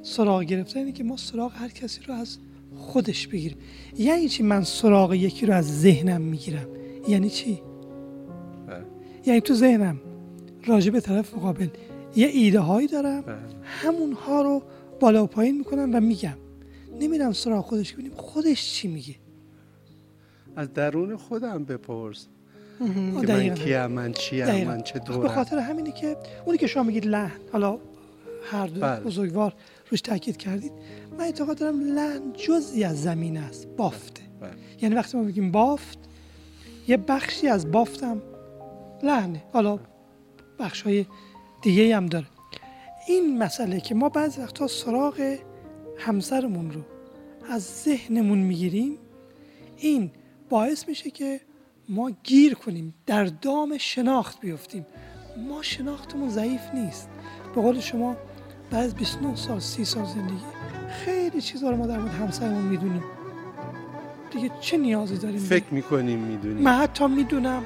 سراغ 0.03 0.43
گرفتن 0.43 0.79
اینه 0.79 0.93
که 0.93 1.05
ما 1.05 1.17
سراغ 1.17 1.53
هر 1.55 1.69
کسی 1.69 2.01
رو 2.09 2.15
از 2.15 2.39
خودش 2.77 3.27
بگیریم. 3.29 3.59
یعنی 3.99 4.29
چی 4.29 4.43
من 4.43 4.65
سراغ 4.65 5.15
یکی 5.15 5.47
رو 5.47 5.55
از 5.55 5.81
ذهنم 5.81 6.21
می‌گیرم؟ 6.21 6.67
یعنی 7.09 7.31
چی؟ 7.31 7.61
بله. 8.67 8.85
یعنی 9.27 9.41
تو 9.41 9.55
ذهنم 9.55 10.01
راجع 10.67 10.91
به 10.91 11.01
طرف 11.01 11.35
مقابل 11.35 11.69
یه 12.17 12.27
ایده 12.27 12.61
هایی 12.61 12.89
دارم. 12.89 13.25
همون 13.63 14.13
ها 14.13 14.43
رو 14.43 14.63
بالا 15.01 15.25
و 15.25 15.27
پایین 15.27 15.59
می‌کنم 15.59 15.91
و 15.95 16.01
میگم. 16.01 16.37
نمیرم 17.01 17.33
سراغ 17.33 17.65
خودش 17.65 17.93
ببینیم 17.93 18.13
خودش 18.17 18.73
چی 18.73 18.89
میگه. 18.89 19.15
از 20.57 20.73
درون 20.73 21.17
خودم 21.17 21.65
بپرس. 21.65 22.29
که 22.79 23.33
من 23.33 23.55
کیم 23.55 23.87
من 23.87 24.13
چیم 24.13 24.65
من 24.65 24.83
چه 24.83 24.99
دورم. 24.99 25.21
به 25.23 25.29
خاطر 25.29 25.59
همینه 25.59 25.93
که 25.93 26.17
اونی 26.45 26.59
که 26.59 26.67
شما 26.67 26.83
میگید 26.83 27.07
لحن 27.07 27.41
حالا 27.53 27.79
هر 28.51 28.67
دو 28.67 28.81
بله. 28.81 29.01
بزرگوار 29.01 29.55
روش 29.91 30.01
تاکید 30.01 30.37
کردید 30.37 30.73
من 31.19 31.25
اعتقاد 31.25 31.59
دارم 31.59 31.81
لحن 31.81 32.33
جزی 32.33 32.85
از 32.85 33.03
زمین 33.03 33.37
است 33.37 33.69
بافته. 33.69 34.23
بله. 34.41 34.51
یعنی 34.83 34.95
وقتی 34.95 35.17
ما 35.17 35.23
میگیم 35.23 35.51
بافت 35.51 35.99
یه 36.89 36.97
بخشی 36.97 37.49
از 37.49 37.71
بافتم 37.71 38.23
لحنه. 39.03 39.43
حالا 39.53 39.79
بخش 40.59 40.83
های 40.83 41.07
دیگه 41.63 41.97
هم 41.97 42.07
داره. 42.07 42.27
این 43.09 43.39
مسئله 43.39 43.81
که 43.81 43.95
ما 43.95 44.09
بعضی 44.09 44.41
وقتا 44.41 44.67
سراغ 44.67 45.37
همسرمون 45.99 46.71
رو 46.71 46.81
از 47.51 47.63
ذهنمون 47.63 48.39
می‌گیریم 48.39 48.99
این 49.77 50.11
باعث 50.49 50.89
میشه 50.89 51.11
که 51.11 51.41
ما 51.89 52.11
گیر 52.23 52.55
کنیم 52.55 52.95
در 53.07 53.25
دام 53.25 53.79
شناخت 53.79 54.41
بیفتیم. 54.41 54.87
ما 55.49 55.63
شناختمون 55.63 56.29
ضعیف 56.29 56.61
نیست. 56.75 57.09
به 57.55 57.61
قول 57.61 57.81
شما 57.81 58.17
بعد 58.71 58.85
از 58.85 58.95
29 58.95 59.37
سال 59.37 59.61
30 59.61 59.85
سال 59.85 60.05
زندگی 60.05 60.45
خیلی 61.05 61.41
چیزا 61.41 61.71
رو 61.71 61.77
ما 61.77 61.87
در 61.87 61.99
مورد 61.99 62.15
همسرمون 62.15 62.63
می‌دونیم. 62.63 63.05
دیگه 64.31 64.51
چه 64.61 64.77
نیازی 64.77 65.17
داریم؟ 65.17 65.39
فکر 65.39 65.75
می‌کنیم 65.75 66.19
می‌دونیم. 66.19 66.63
من 66.63 66.73
حتی 66.79 67.07
می‌دونم 67.07 67.63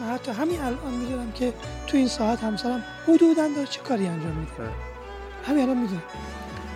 من 0.00 0.06
حتی 0.06 0.32
همین 0.32 0.60
الان 0.60 0.94
می‌دونم 0.94 1.32
که 1.32 1.52
تو 1.86 1.96
این 1.96 2.08
ساعت 2.08 2.40
همسرم 2.42 2.84
حدودا 3.08 3.48
داره 3.48 3.66
چه 3.66 3.80
کاری 3.80 4.06
انجام 4.06 4.34
میده. 4.36 4.52
بله. 4.58 4.68
همین 5.44 5.62
الان 5.62 5.78
می‌دونم. 5.78 6.02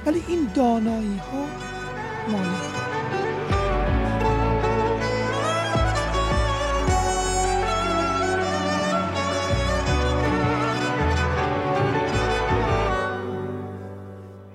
ولی 0.06 0.22
این 0.28 0.50
دانایی 0.54 1.16
ها 1.16 1.46
مانه 2.32 3.11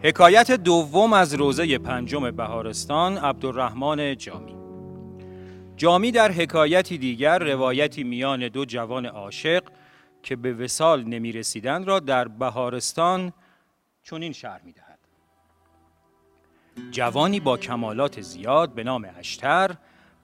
حکایت 0.03 0.51
دوم 0.51 1.13
از 1.13 1.33
روزه 1.33 1.77
پنجم 1.77 2.31
بهارستان 2.31 3.17
عبدالرحمن 3.17 4.17
جامی 4.17 4.55
جامی 5.77 6.11
در 6.11 6.31
حکایتی 6.31 6.97
دیگر 6.97 7.39
روایتی 7.39 8.03
میان 8.03 8.47
دو 8.47 8.65
جوان 8.65 9.05
عاشق 9.05 9.63
که 10.23 10.35
به 10.35 10.53
وسال 10.53 11.03
نمی 11.03 11.31
رسیدن 11.31 11.85
را 11.85 11.99
در 11.99 12.27
بهارستان 12.27 13.33
چنین 14.03 14.31
شهر 14.31 14.61
می 14.65 14.71
دهد. 14.71 14.99
جوانی 16.91 17.39
با 17.39 17.57
کمالات 17.57 18.21
زیاد 18.21 18.73
به 18.73 18.83
نام 18.83 19.07
اشتر 19.19 19.75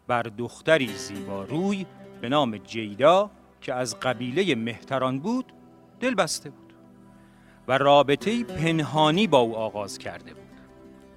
بر 0.07 0.23
دختری 0.23 0.87
زیبا 0.87 1.43
روی 1.43 1.85
به 2.21 2.29
نام 2.29 2.57
جیدا 2.57 3.31
که 3.61 3.73
از 3.73 3.99
قبیله 3.99 4.55
مهتران 4.55 5.19
بود 5.19 5.53
دل 5.99 6.15
بسته 6.15 6.49
بود 6.49 6.62
و 7.67 7.77
رابطه 7.77 8.43
پنهانی 8.43 9.27
با 9.27 9.37
او 9.37 9.55
آغاز 9.55 9.97
کرده 9.97 10.33
بود. 10.33 10.43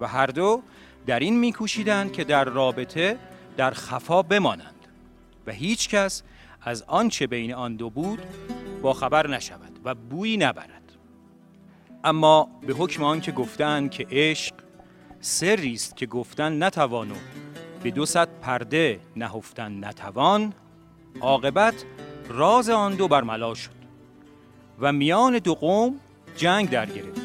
و 0.01 0.09
هر 0.09 0.27
دو 0.27 0.63
در 1.07 1.19
این 1.19 1.39
میکوشیدند 1.39 2.13
که 2.13 2.25
در 2.25 2.45
رابطه 2.45 3.19
در 3.57 3.71
خفا 3.71 4.23
بمانند. 4.23 4.87
و 5.47 5.53
هیچ 5.53 5.89
کس 5.89 6.23
از 6.63 6.83
آنچه 6.83 7.27
بین 7.27 7.55
آن 7.55 7.77
دو 7.77 7.91
بود 7.91 8.23
با 8.83 8.93
خبر 8.93 9.27
نشود 9.27 9.81
و 9.85 9.95
بویی 9.95 10.37
نبرد. 10.37 10.93
اما 12.05 12.49
به 12.67 12.75
حکم 12.75 13.05
آن 13.05 13.21
که 13.21 13.33
گفتند 13.33 13.91
که 13.91 14.07
عشق 14.11 14.55
سری 15.21 15.73
است 15.73 15.97
که 15.97 16.07
گفتن 16.07 16.63
نتوان 16.63 17.11
و 17.11 17.15
به 17.83 17.91
دو 17.91 18.07
صد 18.07 18.29
پرده 18.43 19.01
نهفتن 19.17 19.85
نتوان 19.85 20.53
عاقبت 21.21 21.85
راز 22.29 22.71
آن 22.71 22.95
دو 22.95 23.09
برملا 23.09 23.55
شد. 23.55 23.77
و 24.81 24.93
میان 24.93 25.39
دو 25.39 25.55
قوم 25.55 26.01
جنگ 26.37 26.71
در 26.71 26.87
گرفت. 26.87 27.21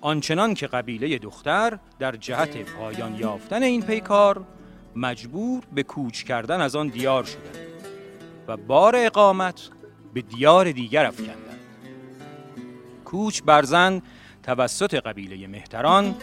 آنچنان 0.00 0.54
که 0.54 0.66
قبیله 0.66 1.18
دختر 1.18 1.78
در 1.98 2.16
جهت 2.16 2.56
پایان 2.56 3.14
یافتن 3.14 3.62
این 3.62 3.82
پیکار 3.82 4.44
مجبور 4.96 5.62
به 5.74 5.82
کوچ 5.82 6.22
کردن 6.22 6.60
از 6.60 6.76
آن 6.76 6.88
دیار 6.88 7.24
شدند 7.24 7.58
و 8.48 8.56
بار 8.56 8.96
اقامت 8.96 9.70
به 10.14 10.22
دیار 10.22 10.72
دیگر 10.72 11.06
افکندند. 11.06 11.60
کوچ 13.04 13.42
برزن 13.42 14.02
توسط 14.42 14.94
قبیله 14.94 15.46
مهتران 15.46 16.14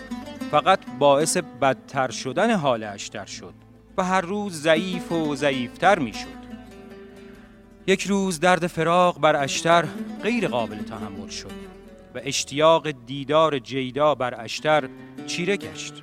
فقط 0.52 0.80
باعث 1.00 1.38
بدتر 1.38 2.12
شدن 2.12 2.52
حال 2.52 2.84
اشتر 2.84 3.26
شد 3.26 3.54
و 3.98 4.04
هر 4.04 4.22
روز 4.22 4.62
ضعیف 4.62 5.12
و 5.12 5.36
ضعیفتر 5.36 6.00
می 6.00 6.14
شد 6.14 6.41
یک 7.88 8.04
روز 8.04 8.40
درد 8.40 8.68
فراق 8.68 9.20
بر 9.20 9.44
اشتر 9.44 9.86
غیر 10.24 10.48
قابل 10.48 10.78
تحمل 10.78 11.30
شد 11.30 11.52
و 12.16 12.20
اشتیاق 12.24 12.92
دیدار 12.92 13.60
جیدا 13.60 14.16
بر 14.16 14.42
اشتر 14.42 14.90
چیره 15.28 15.58
گشت. 15.58 15.94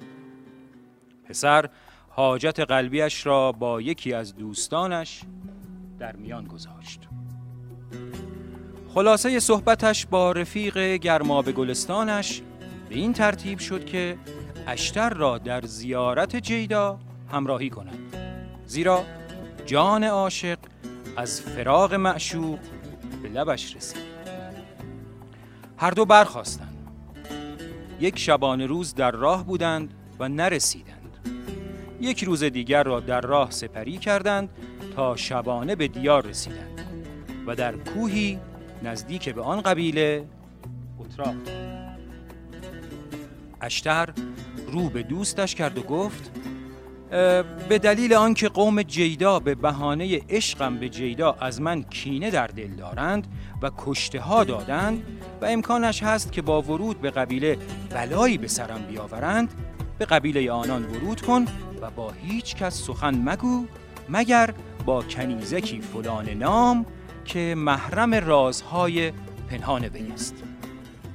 پسر 1.29 1.69
حاجت 2.09 2.61
قلبیش 2.61 3.27
را 3.27 3.53
با 3.53 3.81
یکی 3.81 4.13
از 4.13 4.37
دوستانش 4.37 5.21
در 5.99 6.17
میان 6.17 6.45
گذاشت. 6.45 7.01
خلاصه 8.95 9.41
صحبتش 9.41 10.07
با 10.07 10.33
رفیق 10.33 10.79
گرماب 10.79 11.53
گلستانش 11.53 12.43
به 12.89 12.95
این 12.95 13.13
ترتیب 13.13 13.59
شد 13.59 13.85
که 13.85 14.19
اشتر 14.67 15.11
را 15.11 15.39
در 15.39 15.61
زیارت 15.61 16.37
جیدا 16.37 16.99
همراهی 17.33 17.71
کنند 17.71 18.17
زیرا 18.67 19.05
جان 19.67 20.05
عاشق 20.05 20.59
از 21.19 21.41
فراغ 21.41 21.95
معشوق 21.95 22.59
به 23.23 23.29
لبش 23.29 23.77
رسید. 23.77 24.03
هر 25.77 25.91
دو 25.91 26.05
برخواستند 26.05 26.77
یک 28.01 28.19
شبانه 28.19 28.67
روز 28.67 28.95
در 28.95 29.11
راه 29.11 29.45
بودند 29.45 29.95
و 30.19 30.29
نرسیدند. 30.29 31.19
یک 32.01 32.25
روز 32.25 32.45
دیگر 32.45 32.83
را 32.83 33.01
در 33.01 33.21
راه 33.21 33.51
سپری 33.51 33.99
کردند 33.99 34.49
تا 34.97 35.17
شبانه 35.17 35.77
به 35.77 35.89
دیار 35.89 36.27
رسیدند 36.27 36.81
و 37.47 37.55
در 37.55 37.73
کوهی 37.77 38.39
نزدیک 38.83 39.29
به 39.29 39.43
آن 39.43 39.61
قبیله 39.61 40.25
اتراق 40.99 41.37
اشتر 43.61 44.09
رو 44.73 44.91
به 44.91 45.03
دوستش 45.03 45.55
کرد 45.55 45.79
و 45.79 45.83
گفت 45.83 46.31
به 47.69 47.79
دلیل 47.83 48.15
آنکه 48.15 48.49
قوم 48.49 48.83
جیدا 48.83 49.39
به 49.39 49.55
بهانه 49.55 50.21
عشقم 50.29 50.77
به 50.77 50.89
جیدا 50.89 51.37
از 51.41 51.61
من 51.61 51.83
کینه 51.83 52.31
در 52.31 52.47
دل 52.47 52.69
دارند 52.69 53.27
و 53.63 53.71
کشته 53.79 54.21
ها 54.21 54.45
دادند 54.45 55.03
و 55.41 55.45
امکانش 55.45 56.03
هست 56.03 56.33
که 56.33 56.43
با 56.43 56.63
ورود 56.63 57.01
به 57.01 57.11
قبیله 57.11 57.59
بلایی 57.91 58.39
به 58.39 58.49
سرم 58.49 58.83
بیاورند 58.89 59.55
به 59.99 60.05
قبیله 60.05 60.53
آنان 60.53 60.85
ورود 60.85 61.21
کن 61.21 61.45
و 61.83 61.91
با 61.91 62.11
هیچ 62.11 62.57
کس 62.57 62.83
سخن 62.83 63.15
مگو 63.15 63.65
مگر 64.09 64.55
با 64.85 65.03
کنیزکی 65.03 65.81
فلان 65.81 66.29
نام 66.29 66.87
که 67.25 67.55
محرم 67.57 68.15
رازهای 68.15 69.13
پنهان 69.51 69.85
وی 69.85 70.13
است. 70.15 70.35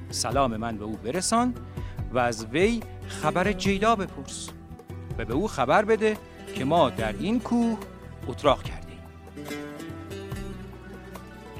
سلام 0.09 0.57
من 0.57 0.77
به 0.77 0.83
او 0.83 0.97
برسان 1.03 1.53
و 2.13 2.19
از 2.19 2.45
وی 2.45 2.79
خبر 3.07 3.51
جیدا 3.51 3.95
بپرس. 3.95 4.49
و 5.17 5.25
به 5.25 5.33
او 5.33 5.47
خبر 5.47 5.85
بده 5.85 6.17
که 6.55 6.65
ما 6.65 6.89
در 6.89 7.13
این 7.19 7.39
کوه 7.39 7.77
اتراق 8.27 8.63
کردیم. 8.63 8.99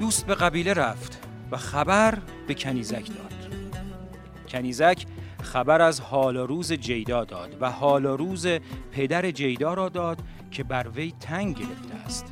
دوست 0.00 0.26
به 0.26 0.34
قبیله 0.34 0.72
رفت 0.72 1.18
و 1.50 1.56
خبر 1.56 2.18
به 2.46 2.54
کنیزک 2.54 3.06
داد. 3.06 3.34
کنیزک 4.48 5.06
خبر 5.42 5.82
از 5.82 6.00
حال 6.00 6.36
روز 6.36 6.72
جیدا 6.72 7.24
داد 7.24 7.56
و 7.60 7.70
حال 7.70 8.06
روز 8.06 8.46
پدر 8.92 9.30
جیدا 9.30 9.74
را 9.74 9.88
داد 9.88 10.18
که 10.50 10.64
بر 10.64 10.88
وی 10.88 11.12
تنگ 11.20 11.58
گرفته 11.58 11.94
است 12.06 12.26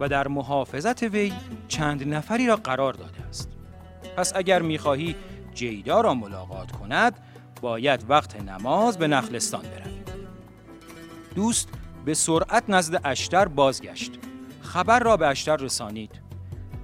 و 0.00 0.08
در 0.08 0.28
محافظت 0.28 1.02
وی 1.02 1.32
چند 1.68 2.14
نفری 2.14 2.46
را 2.46 2.56
قرار 2.56 2.92
داده 2.92 3.22
است. 3.28 3.48
پس 4.16 4.32
اگر 4.36 4.62
می‌خواهی 4.62 5.16
جیدا 5.54 6.00
را 6.00 6.14
ملاقات 6.14 6.72
کند 6.72 7.20
باید 7.60 8.04
وقت 8.08 8.36
نماز 8.36 8.98
به 8.98 9.06
نخلستان 9.06 9.62
بروید 9.62 10.08
دوست 11.34 11.68
به 12.04 12.14
سرعت 12.14 12.64
نزد 12.68 13.00
اشتر 13.04 13.48
بازگشت. 13.48 14.12
خبر 14.62 14.98
را 14.98 15.16
به 15.16 15.26
اشتر 15.26 15.56
رسانید. 15.56 16.20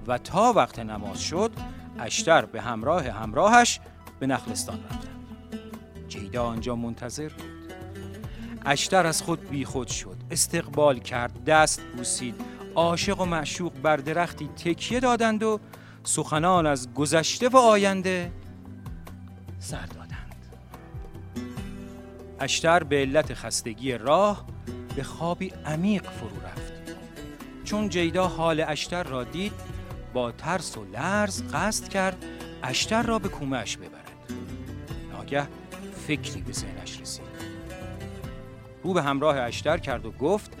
و 0.07 0.17
تا 0.17 0.53
وقت 0.53 0.79
نماز 0.79 1.21
شد 1.21 1.51
اشتر 1.99 2.45
به 2.45 2.61
همراه 2.61 3.09
همراهش 3.09 3.79
به 4.19 4.27
نخلستان 4.27 4.83
رفتند 4.83 5.59
جیدا 6.07 6.43
آنجا 6.43 6.75
منتظر 6.75 7.29
بود. 7.29 7.73
اشتر 8.65 9.05
از 9.07 9.21
خود 9.21 9.49
بیخود 9.49 9.87
شد. 9.87 10.17
استقبال 10.31 10.99
کرد 10.99 11.43
دست 11.43 11.81
بوسید. 11.97 12.35
عاشق 12.75 13.21
و 13.21 13.25
معشوق 13.25 13.73
بر 13.73 13.97
درختی 13.97 14.47
تکیه 14.47 14.99
دادند 14.99 15.43
و 15.43 15.59
سخنان 16.03 16.65
از 16.65 16.93
گذشته 16.93 17.49
و 17.49 17.57
آینده 17.57 18.31
سر 19.59 19.85
اشتر 22.39 22.83
به 22.83 22.95
علت 22.95 23.33
خستگی 23.33 23.91
راه 23.91 24.45
به 24.95 25.03
خوابی 25.03 25.53
عمیق 25.65 26.03
فرو 26.03 26.39
رفت. 26.45 26.73
چون 27.63 27.89
جیدا 27.89 28.27
حال 28.27 28.63
اشتر 28.67 29.03
را 29.03 29.23
دید 29.23 29.53
با 30.13 30.31
ترس 30.31 30.77
و 30.77 30.85
لرز 30.85 31.43
قصد 31.53 31.87
کرد 31.87 32.25
اشتر 32.63 33.01
را 33.03 33.19
به 33.19 33.29
کومهش 33.29 33.77
ببرد. 33.77 34.11
ناگه 35.11 35.47
فکری 36.07 36.41
به 36.41 36.53
ذهنش 36.53 37.01
رسید. 37.01 37.25
رو 38.83 38.93
به 38.93 39.03
همراه 39.03 39.37
اشتر 39.37 39.77
کرد 39.77 40.05
و 40.05 40.11
گفت 40.11 40.51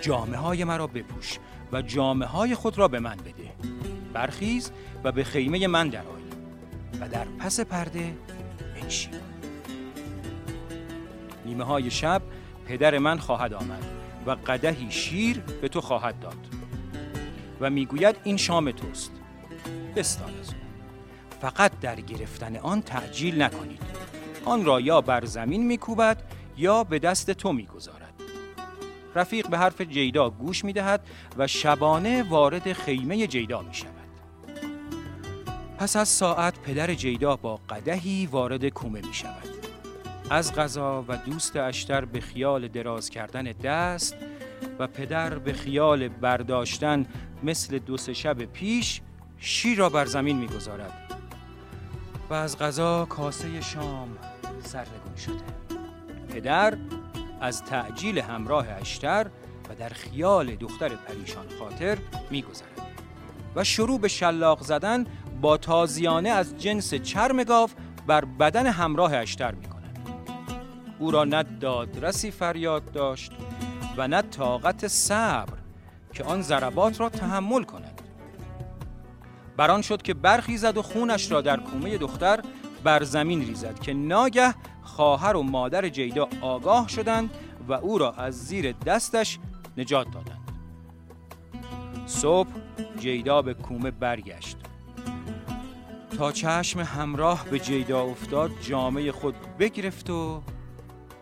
جامعه 0.00 0.38
های 0.38 0.64
مرا 0.64 0.86
بپوش 0.86 1.38
و 1.72 1.82
جامعه 1.82 2.28
های 2.28 2.54
خود 2.54 2.78
را 2.78 2.88
به 2.88 3.00
من 3.00 3.16
بده. 3.16 3.52
برخیز 4.12 4.70
و 5.04 5.12
به 5.12 5.24
خیمه 5.24 5.66
من 5.66 5.88
درآی 5.88 6.22
و 7.00 7.08
در 7.08 7.24
پس 7.38 7.60
پرده 7.60 8.14
بنشین. 8.74 9.35
نیمه 11.46 11.64
های 11.64 11.90
شب 11.90 12.22
پدر 12.66 12.98
من 12.98 13.18
خواهد 13.18 13.54
آمد 13.54 13.84
و 14.26 14.30
قدهی 14.30 14.90
شیر 14.90 15.40
به 15.40 15.68
تو 15.68 15.80
خواهد 15.80 16.20
داد. 16.20 16.46
و 17.60 17.70
می‌گوید 17.70 18.16
این 18.24 18.36
شام 18.36 18.70
توست. 18.70 19.10
بستان 19.96 20.30
از 20.40 20.48
او. 20.48 20.54
فقط 21.40 21.80
در 21.80 22.00
گرفتن 22.00 22.56
آن 22.56 22.82
تعجیل 22.82 23.42
نکنید. 23.42 23.82
آن 24.44 24.64
را 24.64 24.80
یا 24.80 25.00
بر 25.00 25.24
زمین 25.24 25.66
میکوبد 25.66 26.22
یا 26.56 26.84
به 26.84 26.98
دست 26.98 27.30
تو 27.30 27.52
می‌گذارد. 27.52 28.14
رفیق 29.14 29.48
به 29.48 29.58
حرف 29.58 29.80
جیدا 29.80 30.30
گوش 30.30 30.64
می‌دهد 30.64 31.06
و 31.36 31.46
شبانه 31.46 32.22
وارد 32.22 32.72
خیمه 32.72 33.26
جیدا 33.26 33.62
می 33.62 33.74
شود. 33.74 33.92
پس 35.78 35.96
از 35.96 36.08
ساعت 36.08 36.58
پدر 36.58 36.94
جیدا 36.94 37.36
با 37.36 37.56
قدهی 37.56 38.26
وارد 38.26 38.68
کومه 38.68 39.06
می 39.06 39.14
شود. 39.14 39.65
از 40.30 40.54
غذا 40.54 41.04
و 41.08 41.16
دوست 41.16 41.56
اشتر 41.56 42.04
به 42.04 42.20
خیال 42.20 42.68
دراز 42.68 43.10
کردن 43.10 43.42
دست 43.42 44.16
و 44.78 44.86
پدر 44.86 45.38
به 45.38 45.52
خیال 45.52 46.08
برداشتن 46.08 47.06
مثل 47.42 47.78
دو 47.78 47.96
سه 47.96 48.12
شب 48.12 48.44
پیش 48.44 49.00
شیر 49.38 49.78
را 49.78 49.88
بر 49.88 50.04
زمین 50.04 50.36
می‌گذارد. 50.36 50.92
و 52.30 52.34
از 52.34 52.58
غذا 52.58 53.04
کاسه 53.04 53.60
شام 53.60 54.08
سرنگون 54.62 55.16
شده. 55.16 55.44
پدر 56.28 56.76
از 57.40 57.64
تعجیل 57.64 58.18
همراه 58.18 58.68
اشتر 58.68 59.26
و 59.70 59.74
در 59.74 59.88
خیال 59.88 60.54
دختر 60.54 60.88
پریشان 60.88 61.46
خاطر 61.58 61.98
میگذرد. 62.30 62.80
و 63.56 63.64
شروع 63.64 64.00
به 64.00 64.08
شلاق 64.08 64.62
زدن 64.62 65.04
با 65.40 65.56
تازیانه 65.56 66.28
از 66.28 66.58
جنس 66.58 66.94
چرم 66.94 67.42
گاو 67.42 67.70
بر 68.06 68.24
بدن 68.24 68.66
همراه 68.66 69.14
اشتر 69.14 69.54
می 69.54 69.66
کند. 69.66 69.75
او 70.98 71.10
را 71.10 71.24
نه 71.24 71.42
دادرسی 71.42 72.30
فریاد 72.30 72.92
داشت 72.92 73.32
و 73.96 74.08
نه 74.08 74.22
طاقت 74.22 74.86
صبر 74.86 75.58
که 76.12 76.24
آن 76.24 76.42
ضربات 76.42 77.00
را 77.00 77.08
تحمل 77.08 77.64
کند. 77.64 78.02
بران 79.56 79.82
شد 79.82 80.02
که 80.02 80.14
برخیزد 80.14 80.76
و 80.76 80.82
خونش 80.82 81.32
را 81.32 81.40
در 81.40 81.60
کومه 81.60 81.98
دختر 81.98 82.40
بر 82.84 83.02
زمین 83.02 83.40
ریزد 83.40 83.78
که 83.78 83.94
ناگه 83.94 84.54
خواهر 84.82 85.36
و 85.36 85.42
مادر 85.42 85.88
جیدا 85.88 86.28
آگاه 86.40 86.88
شدند 86.88 87.30
و 87.68 87.72
او 87.72 87.98
را 87.98 88.12
از 88.12 88.46
زیر 88.46 88.72
دستش 88.72 89.38
نجات 89.76 90.06
دادند. 90.10 90.50
صبح 92.06 92.50
جیدا 92.98 93.42
به 93.42 93.54
کومه 93.54 93.90
برگشت. 93.90 94.56
تا 96.18 96.32
چشم 96.32 96.80
همراه 96.80 97.44
به 97.44 97.58
جیدا 97.58 98.02
افتاد 98.02 98.50
جامعه 98.60 99.12
خود 99.12 99.34
بگرفت 99.58 100.10
و 100.10 100.42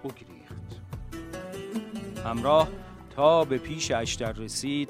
بگریخت. 0.05 0.81
همراه 2.25 2.69
تا 3.17 3.45
به 3.45 3.59
پیش 3.59 3.91
اشتر 3.91 4.33
رسید 4.33 4.89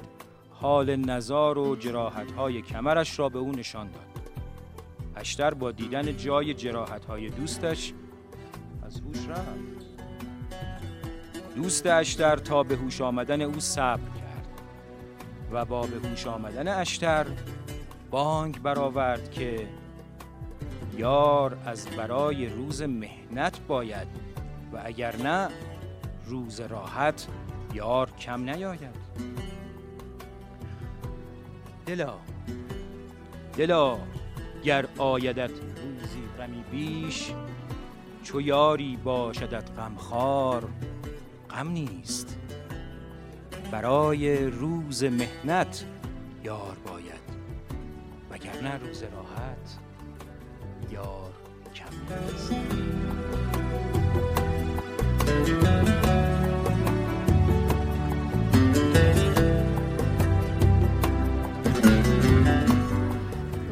حال 0.51 0.95
نزار 0.95 1.57
و 1.57 1.75
جراحت 1.75 2.31
های 2.31 2.61
کمرش 2.61 3.19
را 3.19 3.29
به 3.29 3.39
او 3.39 3.51
نشان 3.51 3.91
داد. 3.91 4.05
اشتر 5.15 5.53
با 5.53 5.71
دیدن 5.71 6.17
جای 6.17 6.53
جراحت 6.53 7.05
های 7.05 7.29
دوستش 7.29 7.93
از 8.85 9.01
هوش 9.01 9.27
رفت. 9.27 9.85
دوست 11.55 11.85
اشتر 11.85 12.35
تا 12.37 12.63
به 12.63 12.75
هوش 12.75 13.01
آمدن 13.01 13.41
او 13.41 13.59
صبر 13.59 14.09
کرد 14.19 14.47
و 15.51 15.65
با 15.65 15.81
به 15.81 16.07
هوش 16.09 16.27
آمدن 16.27 16.67
اشتر 16.67 17.25
بانگ 18.11 18.61
برآورد 18.61 19.31
که 19.31 19.67
یار 20.97 21.57
از 21.65 21.87
برای 21.87 22.49
روز 22.49 22.81
مهنت 22.81 23.59
باید 23.67 24.07
و 24.75 24.81
اگر 24.85 25.15
نه 25.15 25.49
روز 26.25 26.59
راحت 26.59 27.27
یار 27.73 28.11
کم 28.11 28.49
نیاید. 28.49 28.95
دلا 31.85 32.13
دلا 33.57 33.97
گر 34.63 34.85
آیدت 34.97 35.51
روزی 35.51 36.23
غمی 36.39 36.63
بیش 36.71 37.31
چو 38.23 38.41
یاری 38.41 38.97
باشدت 39.03 39.71
غمخوار 39.71 40.69
غم 41.49 41.67
نیست. 41.67 42.37
برای 43.71 44.47
روز 44.47 45.03
مهنت 45.03 45.85
یار 46.43 46.77
باید 46.87 47.25
وگرنه 48.31 48.77
روز 48.77 49.03
راحت 49.03 49.79
یار 50.91 51.31
کم 51.75 52.15
نیست. 52.15 53.64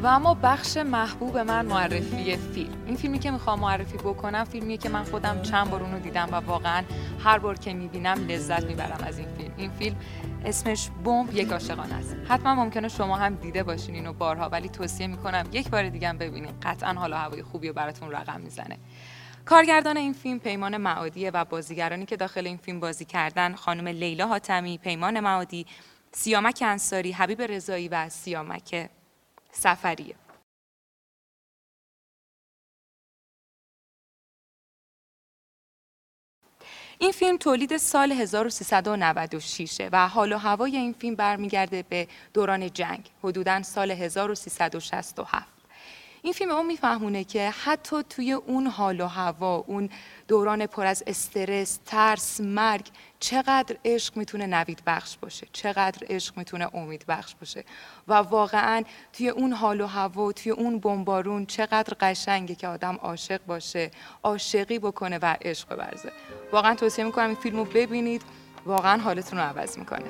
و 0.02 0.06
اما 0.06 0.34
بخش 0.34 0.76
محبوب 0.76 1.38
من 1.38 1.66
معرفی 1.66 2.36
فیلم. 2.36 2.72
این 2.86 2.96
فیلمی 2.96 3.18
که 3.18 3.30
می‌خوام 3.30 3.60
معرفی 3.60 3.96
بکنم 3.96 4.44
فیلمیه 4.44 4.76
که 4.76 4.88
من 4.88 5.04
خودم 5.04 5.42
چند 5.42 5.70
بار 5.70 5.82
اونو 5.82 5.98
دیدم 5.98 6.28
و 6.32 6.34
واقعا 6.34 6.82
هر 7.24 7.38
بار 7.38 7.58
که 7.58 7.74
می‌بینم 7.74 8.26
لذت 8.28 8.64
می‌برم 8.64 9.04
از 9.06 9.18
این 9.18 9.28
فیلم. 9.38 9.52
این 9.56 9.70
فیلم 9.70 9.96
اسمش 10.44 10.90
بمب 11.04 11.34
یک 11.34 11.52
عاشقانه 11.52 11.94
است. 11.94 12.16
حتما 12.28 12.54
ممکنه 12.54 12.88
شما 12.88 13.16
هم 13.16 13.34
دیده 13.34 13.62
باشین 13.62 13.94
اینو 13.94 14.12
بارها 14.12 14.48
ولی 14.48 14.68
توصیه 14.68 15.06
می‌کنم 15.06 15.44
یک 15.52 15.70
بار 15.70 15.88
دیگه 15.88 16.08
هم 16.08 16.18
ببینین. 16.18 16.52
قطعا 16.62 16.92
حالا 16.92 17.16
هوای 17.16 17.42
خوبی 17.42 17.68
و 17.68 17.72
براتون 17.72 18.10
رقم 18.10 18.40
می‌زنه. 18.40 18.78
کارگردان 19.46 19.96
این 19.96 20.12
فیلم 20.12 20.38
پیمان 20.38 20.76
معادیه 20.76 21.30
و 21.30 21.44
بازیگرانی 21.44 22.06
که 22.06 22.16
داخل 22.16 22.46
این 22.46 22.56
فیلم 22.56 22.80
بازی 22.80 23.04
کردن 23.04 23.54
خانم 23.54 23.88
لیلا 23.88 24.26
حاتمی، 24.26 24.78
پیمان 24.78 25.20
معادی، 25.20 25.66
سیامک 26.12 26.62
انصاری، 26.66 27.12
حبیب 27.12 27.42
رضایی 27.42 27.88
و 27.88 28.08
سیامک 28.08 28.90
سفریه 29.52 30.14
این 36.98 37.12
فیلم 37.12 37.36
تولید 37.36 37.76
سال 37.76 38.12
1396 38.12 39.88
و 39.92 40.08
حال 40.08 40.32
و 40.32 40.38
هوای 40.38 40.76
این 40.76 40.92
فیلم 40.92 41.14
برمیگرده 41.14 41.82
به 41.82 42.08
دوران 42.34 42.72
جنگ 42.72 43.10
حدوداً 43.22 43.62
سال 43.62 43.90
1367 43.90 45.53
این 46.24 46.32
فیلم 46.32 46.50
اون 46.50 46.66
میفهمونه 46.66 47.24
که 47.24 47.50
حتی 47.64 48.02
توی 48.02 48.32
اون 48.32 48.66
حال 48.66 49.00
و 49.00 49.06
هوا 49.06 49.56
اون 49.66 49.90
دوران 50.28 50.66
پر 50.66 50.86
از 50.86 51.02
استرس 51.06 51.78
ترس 51.86 52.40
مرگ 52.40 52.86
چقدر 53.20 53.76
عشق 53.84 54.16
می‌تونه 54.16 54.46
نوید 54.46 54.82
بخش 54.86 55.16
باشه 55.16 55.46
چقدر 55.52 56.06
عشق 56.10 56.38
می‌تونه 56.38 56.76
امید 56.76 57.04
بخش 57.08 57.34
باشه. 57.34 57.64
و 58.08 58.14
واقعا 58.14 58.82
توی 59.12 59.28
اون 59.28 59.52
حال 59.52 59.80
و 59.80 59.86
هوا 59.86 60.32
توی 60.32 60.52
اون 60.52 60.78
بمبارون 60.78 61.46
چقدر 61.46 61.96
قشنگه 62.00 62.54
که 62.54 62.68
آدم 62.68 62.96
عاشق 62.96 63.40
باشه 63.46 63.90
عاشقی 64.22 64.78
بکنه 64.78 65.18
و 65.22 65.36
عشق 65.42 65.68
ببرزه. 65.68 66.12
واقعا 66.52 66.74
توصیه 66.74 67.04
می‌کنم 67.04 67.26
این 67.26 67.36
فیلم 67.36 67.56
رو 67.56 67.64
ببینید. 67.64 68.22
واقعا 68.66 69.02
حالتون 69.02 69.38
رو 69.38 69.44
عوض 69.44 69.78
می‌کنه. 69.78 70.08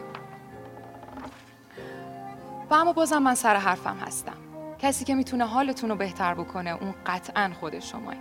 و 2.71 2.75
اما 2.75 2.93
بازم 2.93 3.19
من 3.19 3.35
سر 3.35 3.57
حرفم 3.57 3.97
هستم. 3.97 4.44
کسی 4.85 5.05
که 5.05 5.15
می‌تونه 5.15 5.47
حالتون 5.47 5.91
رو 5.91 5.97
بهتر 5.97 6.35
بکنه 6.35 6.71
اون 6.71 6.95
قطعا 7.07 7.51
خود 7.61 7.79
شمایی 7.79 8.19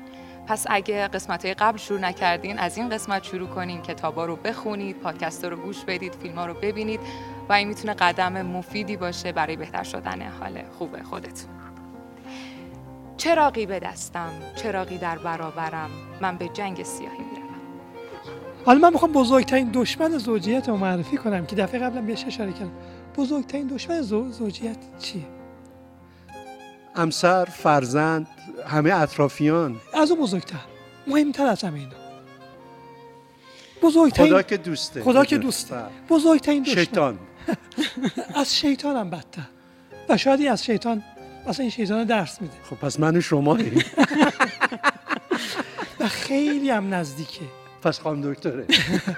پس 0.48 0.66
اگه 0.70 1.08
قسمت 1.08 1.46
های 1.46 1.54
قبل 1.54 1.78
شروع 1.78 2.00
نکردین 2.00 2.60
از 2.60 2.78
این 2.78 2.90
قسمت 2.90 3.24
شروع 3.24 3.48
کنین 3.48 3.82
کتابا 3.82 4.26
رو 4.26 4.36
بخونید 4.36 4.96
پادکست 4.96 5.46
رو 5.46 5.56
گوش 5.58 5.84
بدید 5.84 6.16
فیلم 6.16 6.36
ها 6.36 6.46
رو 6.46 6.54
ببینید 6.54 7.00
و 7.50 7.54
این 7.54 7.68
می‌تونه 7.68 7.94
قدم 7.94 8.42
مفیدی 8.42 8.98
باشه 8.98 9.32
برای 9.32 9.56
بهتر 9.56 9.84
شدن 9.84 10.22
حال 10.22 10.62
خوب 10.78 11.04
خودتون. 11.04 11.50
چراقی 13.18 13.66
به 13.66 13.80
دستم 13.80 14.32
چراقی 14.56 14.98
در 14.98 15.18
برابرم 15.18 15.90
من 16.22 16.38
به 16.38 16.48
جنگ 16.48 16.84
سیاهی 16.84 17.18
می‌روم. 17.18 17.50
حالا 18.66 18.80
من 18.80 18.94
می‌خوام 18.94 19.12
بزرگترین 19.12 19.70
دشمن 19.74 20.18
زوجیت 20.18 20.70
رو 20.70 20.78
معرفی 20.78 21.18
کنم 21.18 21.46
که 21.46 21.56
دفعه 21.56 21.80
قبلم 21.80 22.06
بهش 22.06 22.26
اشاره 22.26 22.52
کردم. 22.52 22.72
بزرگترین 23.18 23.68
دشمن 23.68 24.02
زو- 24.02 24.32
زوجیت 24.32 24.78
چیه؟ 25.00 25.33
همسر 26.96 27.46
فرزند 27.46 28.28
همه 28.68 28.94
اطرافیان. 28.94 29.82
از 29.94 30.12
اون 30.12 30.20
بزرگتر 30.20 30.60
مهمتر 31.08 31.46
از 31.46 31.64
همه 31.64 31.80
اینا. 31.80 31.92
بزرگترین 33.82 34.30
خدا 34.30 34.42
که 34.42 34.58
دوسته. 34.58 35.04
خدا 35.04 35.26
که 35.26 35.38
دوسته. 35.38 35.76
بزرگترین 36.10 36.64
دشمن. 36.64 36.76
شیطان. 36.76 37.20
از 38.42 38.56
شیطان 38.56 38.96
هم 38.96 39.10
بدتر. 39.10 39.42
و 40.10 40.18
شاید 40.18 40.40
این 40.40 40.52
از 40.52 40.66
شیطان 40.66 41.04
مثلا 41.48 41.64
این 41.64 41.70
شیطان 41.72 42.04
درس 42.04 42.42
میده. 42.42 42.54
خب 42.70 42.76
پس 42.76 43.00
من 43.00 43.16
و 43.16 43.22
شما 43.22 43.58
و 46.00 46.08
خیلی 46.08 46.70
هم 46.70 46.94
نزدیکه. 46.94 47.46
پس 47.82 48.00
خانم 48.00 48.34
دکتره. 48.34 48.66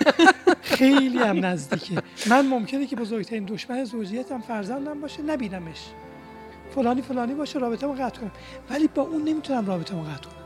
خیلی 0.61 1.17
هم 1.17 1.45
نزدیکه. 1.45 2.01
من 2.30 2.47
ممکنه 2.47 2.88
که 2.88 2.95
بزرگترین 2.95 3.45
دشمن 3.45 3.84
زوجیتم 3.84 4.41
فرزندم 4.41 5.01
باشه 5.01 5.21
نبینمش. 5.21 5.80
فلانی 6.76 7.01
فلانی 7.01 7.34
باشه 7.34 7.59
رابطه 7.59 7.88
قطع 7.88 8.21
کنم 8.21 8.32
ولی 8.69 8.88
با 8.88 9.01
اون 9.01 9.23
نمی‌تونم 9.23 9.65
رابطه 9.65 9.95
قطع 9.95 10.30
کنم. 10.30 10.45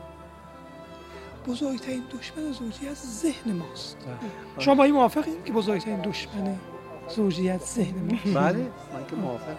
بزرگترین 1.46 2.02
دشمن 2.18 2.52
زوجیت 2.52 2.94
ذهن 2.94 3.52
ماست. 3.52 3.96
شما 4.58 4.74
با 4.74 4.84
این 4.84 4.94
موافقین 4.94 5.34
که 5.44 5.52
بزرگترین 5.52 6.00
دشمن 6.00 6.56
زوجیت 7.08 7.60
ذهن 7.60 8.10
ماست؟ 8.10 8.38
بله. 8.38 8.58
من 8.58 9.06
که 9.10 9.16
موافقم. 9.16 9.54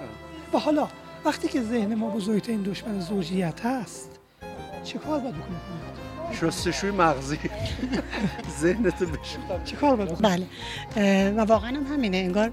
و 0.53 0.59
حالا 0.59 0.87
وقتی 1.25 1.47
که 1.47 1.61
ذهن 1.61 1.95
ما 1.95 2.09
بزرگترین 2.09 2.61
دشمن 2.61 2.99
زوجیت 2.99 3.65
هست 3.65 4.19
چه 4.83 4.99
کار 4.99 5.19
باید 5.19 5.35
بکنیم؟ 5.35 5.59
شستشوی 6.33 6.91
مغزی. 6.91 7.39
ذهنتو 8.61 9.05
بشون 9.05 9.63
چه 9.65 9.75
کار 9.75 9.95
باید 9.95 10.09
بکنیم؟ 10.09 10.47
بله. 10.95 11.31
و 11.31 11.41
واقعا 11.41 11.69
هم 11.69 11.93
همینه 11.93 12.17
انگار 12.17 12.51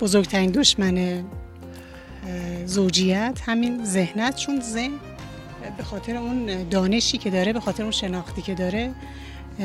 بزرگترین 0.00 0.50
دشمن 0.50 1.24
زوجیت 2.64 3.40
همین 3.44 3.84
ذهنت 3.84 4.36
چون 4.36 4.60
ذهن 4.60 4.92
به 5.76 5.82
خاطر 5.82 6.16
اون 6.16 6.68
دانشی 6.68 7.18
که 7.18 7.30
داره 7.30 7.52
به 7.52 7.60
خاطر 7.60 7.82
اون 7.82 7.92
شناختی 7.92 8.42
که 8.42 8.54
داره 8.54 8.94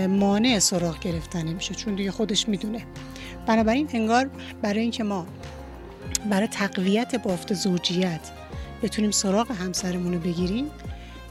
مانع 0.07 0.59
سراغ 0.59 0.99
گرفتن 0.99 1.53
میشه 1.53 1.75
چون 1.75 1.95
دیگه 1.95 2.11
خودش 2.11 2.49
می‌دونه. 2.49 2.85
بنابراین 3.47 3.89
انگار 3.93 4.29
برای 4.61 4.79
اینکه 4.79 5.03
ما 5.03 5.27
برای 6.29 6.47
تقویت 6.47 7.15
بافت 7.15 7.53
زوجیت 7.53 8.31
بتونیم 8.83 9.11
سراغ 9.11 9.51
همسرمون 9.51 10.13
رو 10.13 10.19
بگیریم 10.19 10.65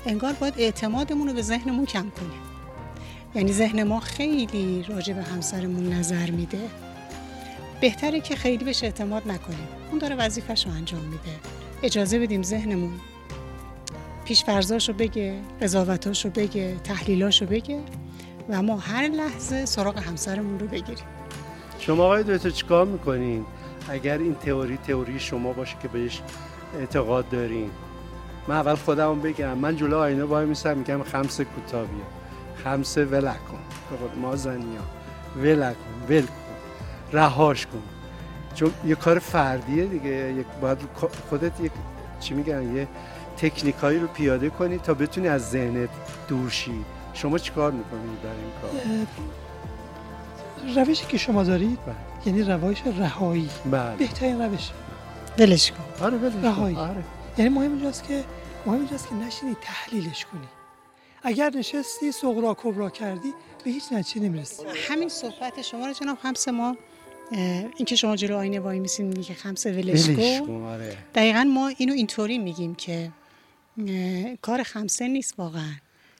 انگار 0.07 0.33
باید 0.33 0.55
اعتمادمون 0.57 1.29
رو 1.29 1.35
به 1.35 1.43
ذهنمون 1.43 1.87
کم 1.87 2.11
کنیم. 2.11 2.41
یعنی 3.35 3.53
ذهن 3.53 3.83
ما 3.83 4.01
خیلی 4.01 4.85
راجع 4.89 5.15
به 5.15 5.23
همسرمون 5.23 5.93
نظر 5.93 6.31
میده. 6.31 6.59
بهتره 7.81 8.21
که 8.21 8.37
خیلی 8.37 8.65
بهش 8.65 8.85
اعتماد 8.85 9.23
نکنیم. 9.29 9.69
اون 9.91 9.99
داره 9.99 10.17
وظیفش 10.17 10.67
رو 10.67 10.73
انجام 10.73 11.01
میده. 11.01 11.33
اجازه 11.83 12.19
بدیم 12.19 12.43
ذهنمون 12.43 12.93
پیش 14.25 14.45
رو 14.89 14.95
بگه 14.95 15.35
قضاوتاش 15.63 16.25
رو 16.25 16.31
بگه 16.31 16.77
تحلیلاش 16.85 17.43
رو 17.43 17.49
بگه 17.49 17.81
و 18.49 18.63
ما 18.63 18.77
هر 18.77 19.09
لحظه 19.09 19.67
سراغ 19.67 19.99
همسرمون 19.99 20.59
رو 20.59 20.67
بگیریم. 20.67 21.05
شما 21.79 22.05
آقای 22.05 22.23
دویتو 22.23 22.51
چیکار 22.51 22.87
می‌کنین؟ 22.87 23.45
اگر 23.89 24.19
این 24.19 24.35
تئوری 24.35 24.77
تئوری 24.77 25.21
شما 25.21 25.53
باشه 25.53 25.77
که 25.83 25.89
بهش 25.89 26.23
اعتقاد 26.79 27.29
دارین. 27.29 27.71
من 28.49 28.57
اول 28.57 28.75
خودم 28.75 29.21
بگم 29.21 29.59
من 29.59 29.77
جلو 29.77 29.99
آینه 29.99 30.25
وای 30.25 30.47
میسم 30.47 30.79
میگم 30.79 31.03
خمس 31.03 31.41
کوتابیه 31.41 32.05
خمس 32.65 32.99
ولکن. 32.99 33.59
به 33.91 34.21
مازنیا. 34.21 34.81
ولکن 35.37 35.77
ول 36.09 36.27
رهاش 37.13 37.67
کن. 37.67 37.83
چون 38.55 38.73
یه 38.87 38.95
کار 38.95 39.19
فردیه 39.19 39.87
دیگه. 39.87 40.35
یک 40.39 40.47
باید 40.61 40.79
خودت 41.29 41.61
یک 41.61 41.73
چی 42.21 42.35
میگن؟ 42.35 42.77
یه 42.77 42.89
تکنیکایی 43.37 43.99
رو 43.99 44.07
پیاده 44.07 44.51
کنی 44.51 44.79
تا 44.79 44.95
بتونی 44.95 45.29
از 45.29 45.51
ذهنت 45.51 45.89
دور 46.29 46.51
شی. 46.51 46.85
شما 47.15 47.39
چیکار 47.39 47.73
می‌کنید 47.73 48.23
در 48.23 48.29
این 48.29 48.51
کار؟ 48.63 48.71
روشی 50.85 51.07
که 51.07 51.19
شما 51.19 51.45
دارید 51.45 51.79
بله. 51.87 51.97
یعنی 52.27 52.43
روش 52.43 52.83
رهایی. 52.99 53.51
بله. 53.71 53.97
بهترین 53.97 54.43
روش. 54.43 54.71
ولش 55.39 55.73
کن. 55.73 56.05
آره 56.05 56.19
ولش 56.19 56.45
رهایی. 56.45 56.77
آره. 56.77 57.05
یعنی 57.39 57.51
مهم 57.51 57.73
اینجاست 57.73 58.09
که 58.09 58.25
مهم 58.67 58.79
اینجاست 58.79 59.09
که 59.09 59.15
نشینی 59.15 59.57
تحلیلش 59.63 60.25
کنی. 60.25 60.49
اگر 61.23 61.51
نشستی 61.55 62.13
سغرا 62.13 62.57
کبرا 62.63 62.91
کردی 62.91 63.35
به 63.65 63.71
هیچ 63.71 63.93
نتیجه 63.93 64.27
نمی‌رسی. 64.27 64.63
همین 64.89 65.09
صحبت 65.09 65.63
شما 65.63 65.87
رو 65.87 65.93
جناب 65.93 66.19
خمس 66.19 66.49
ما 66.49 66.77
این 67.31 67.85
که 67.87 67.97
شما 67.97 68.17
جلو 68.17 68.37
آینه 68.37 68.61
وای 68.61 68.79
میسین 68.79 69.07
میگی 69.07 69.23
که 69.23 69.35
خمس 69.35 69.67
ولش 69.67 70.11
کن. 70.11 70.65
آره. 70.65 70.97
دقیقا 71.15 71.45
ما 71.45 71.69
اینو 71.69 71.93
اینطوری 71.93 72.39
میگیم 72.39 72.75
که 72.75 73.11
کار 74.43 74.63
خمسه 74.63 75.09
نیست 75.09 75.35
واقعا. 75.39 75.73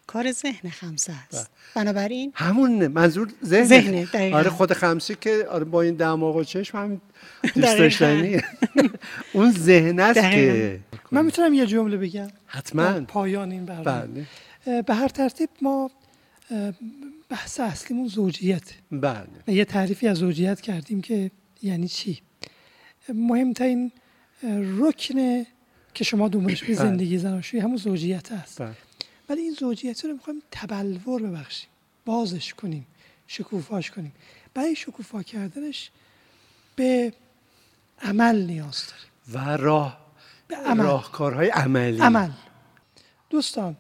کار 0.07 0.33
ذهن 0.33 0.71
خمسه 0.71 1.13
است. 1.13 1.51
بله. 1.75 1.85
بنابراین 1.85 2.33
همون 2.35 2.87
منظور 2.87 3.29
ذهن 3.45 3.65
ذهن 3.65 4.05
دقیقا. 4.05 4.39
آره 4.39 4.51
خود 4.51 4.73
خمسی 4.73 5.17
که 5.21 5.47
آره 5.51 5.65
با 5.65 5.83
این 5.83 5.95
دماغ 5.95 6.37
و 6.37 6.45
چشم 6.45 6.79
هم 6.79 7.01
دوست 7.55 7.79
داشتنیه 7.79 8.45
اون 9.33 9.53
ذهن 9.53 10.01
است 10.01 10.21
که. 10.21 10.81
من 11.11 11.25
می‌تونم 11.25 11.55
یه 11.55 11.67
جمله 11.67 11.97
بگم؟ 11.97 12.29
حتما. 12.47 13.01
پایان 13.01 13.51
این 13.51 13.65
برنامه. 13.65 14.09
بله. 14.65 14.83
به 14.83 14.95
هر 14.95 15.09
ترتیب 15.09 15.49
ما 15.63 15.91
بحث 17.29 17.61
اصلیمون 17.61 18.09
زوجیت. 18.09 18.73
بله. 18.93 19.27
یه 19.47 19.65
تعریفی 19.65 20.09
از 20.09 20.17
زوجیت 20.17 20.61
کردیم 20.61 21.03
که 21.03 21.31
یعنی 21.63 21.89
چی؟ 21.89 22.21
مهمترین 23.09 23.93
رکن 24.79 25.45
که 25.95 26.05
شما 26.05 26.29
دنبالش 26.29 26.61
به 26.61 26.67
بله. 26.67 26.77
زندگی 26.77 27.19
زناشویی 27.19 27.63
همون 27.63 27.77
زوجیت 27.77 28.33
هست. 28.33 28.63
بله. 28.63 28.75
ولی 29.29 29.41
این 29.41 29.53
زوجیت 29.53 30.05
رو 30.05 30.13
می‌خوایم 30.13 30.43
تبلور 30.51 31.23
ببخشیم. 31.23 31.69
بازش 32.05 32.55
کنیم. 32.55 32.87
شکوفاش 33.27 33.91
کنیم. 33.91 34.13
برای 34.55 34.77
شکوفا 34.77 35.23
کردنش 35.23 35.91
به 36.77 37.13
عمل 38.03 38.43
نیاز 38.47 38.85
داریم. 38.87 39.47
و 39.47 39.57
راه 39.57 40.07
به 40.49 40.57
عمل. 40.57 40.85
راهکارهای 40.85 41.49
عملی. 41.49 41.99
عمل. 42.01 42.31
دوستان 43.31 43.77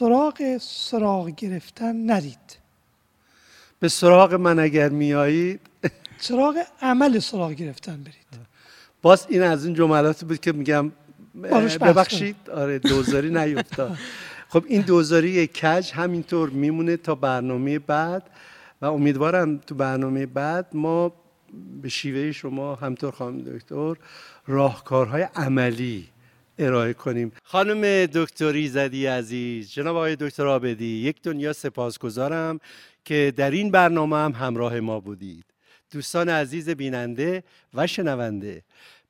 سراغ 0.00 0.58
سراغ 0.60 1.28
گرفتن 1.34 2.10
ندید. 2.10 2.58
به 3.80 3.88
سراغ 3.88 4.34
من 4.34 4.58
اگر 4.58 4.88
میایید 4.88 5.60
سراغ 6.18 6.56
عمل 6.82 7.18
سراغ 7.18 7.52
گرفتن 7.52 7.96
برید. 7.96 8.46
باز 9.02 9.26
این 9.28 9.42
از 9.42 9.64
این 9.64 9.74
جملاتی 9.74 10.26
بود 10.26 10.40
که 10.40 10.52
میگم 10.52 10.92
ببخشید. 11.80 12.36
آره 12.50 12.78
دوزاری 12.78 13.30
نیفتاد. 13.30 13.98
خب 14.48 14.64
این 14.66 14.80
دوزاری 14.80 15.46
کج 15.46 15.92
همینطور 15.92 16.50
میمونه 16.50 16.96
تا 16.96 17.14
برنامه 17.14 17.78
بعد 17.78 18.22
و 18.82 18.86
امیدوارم 18.86 19.58
تو 19.58 19.74
برنامه 19.74 20.26
بعد 20.26 20.66
ما 20.72 21.12
به 21.82 21.88
شیوه 21.88 22.32
شما 22.32 22.74
همطور 22.74 23.10
خانم 23.10 23.42
دکتر 23.42 23.94
راهکارهای 24.46 25.22
عملی 25.22 26.08
ارائه 26.60 26.92
کنیم. 26.92 27.32
خانم 27.42 28.06
دکتری 28.06 28.68
زدی 28.68 29.06
عزیز 29.06 29.72
جناب 29.72 29.96
آقای 29.96 30.16
دکتر 30.16 30.46
آبدی 30.46 30.86
یک 30.86 31.22
دنیا 31.22 31.52
سپاسگزارم 31.52 32.60
که 33.04 33.32
در 33.36 33.50
این 33.50 33.70
برنامه 33.70 34.16
هم 34.16 34.32
همراه 34.32 34.80
ما 34.80 35.00
بودید. 35.00 35.44
دوستان 35.92 36.28
عزیز 36.28 36.68
بیننده 36.70 37.44
و 37.74 37.86
شنونده 37.86 38.62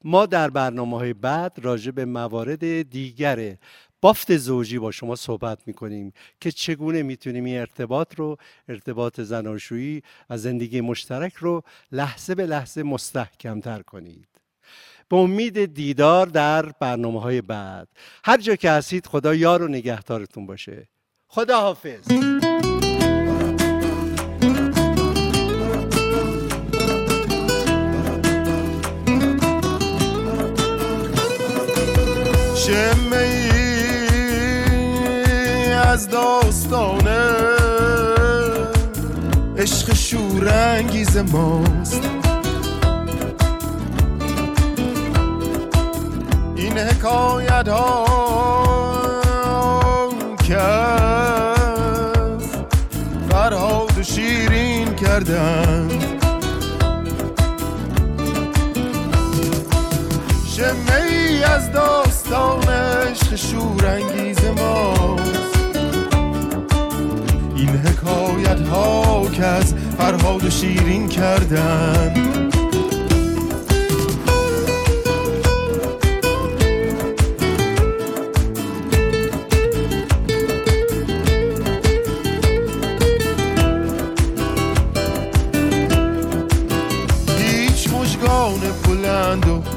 ما 0.04 0.26
در 0.26 0.50
برنامه 0.50 0.98
های 0.98 1.12
بعد 1.12 1.52
راجع 1.62 1.90
به 1.90 2.04
موارد 2.04 2.90
دیگر 2.90 3.56
بافت 4.00 4.36
زوجی 4.36 4.78
با 4.78 4.90
شما 4.90 5.16
صحبت 5.16 5.58
می‌کنیم 5.66 6.12
که 6.40 6.50
چگونه 6.50 7.02
می‌تونیم 7.02 7.44
این 7.44 7.58
ارتباط 7.58 8.14
رو 8.14 8.36
ارتباط 8.68 9.20
زناشویی 9.20 10.02
و 10.30 10.38
زندگی 10.38 10.80
مشترک 10.80 11.34
رو 11.34 11.62
لحظه 11.92 12.34
به 12.34 12.46
لحظه 12.46 12.82
مستحکمتر 12.82 13.82
کنید 13.82 14.29
به 15.10 15.16
امید 15.16 15.74
دیدار 15.74 16.26
در 16.26 16.66
برنامه 16.66 17.20
های 17.20 17.40
بعد. 17.40 17.88
هر 18.24 18.36
جا 18.36 18.56
که 18.56 18.70
هستید 18.70 19.06
خدا 19.06 19.34
یار 19.34 19.62
و 19.62 19.68
نگهدارتون 19.68 20.46
باشه. 20.46 20.88
خدا 21.28 21.60
حافظ. 21.60 22.06
از 35.90 36.08
داستانه 36.08 37.36
عشق 39.58 39.94
شورانگیز 39.94 41.16
ماست. 41.16 42.09
حکایت 47.00 47.68
ها 47.68 48.04
کف 50.48 51.66
فرهاد 53.30 54.02
شیرین 54.02 54.94
کردن. 54.94 55.88
شمه 60.46 61.02
ای 61.10 61.42
از 61.42 61.72
داستان 61.72 62.68
عشق 62.68 63.36
شورانگیز 63.36 64.44
ماست. 64.44 65.68
این 67.56 67.68
حکایت 67.68 68.60
ها 68.60 69.26
که 69.32 69.44
از 69.44 69.74
فرهاد 69.98 70.48
شیرین 70.48 71.08
کردن. 71.08 72.29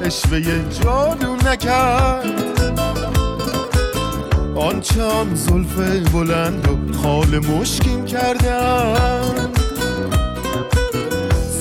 اشوه 0.05 0.39
جادو 0.83 1.35
نکرد. 1.35 2.25
آنچه 4.55 5.03
آن 5.03 5.35
زلف 5.35 5.75
بلند 6.13 6.67
و 6.67 6.97
خال 6.97 7.39
مشکین 7.39 8.05
کردن 8.05 9.49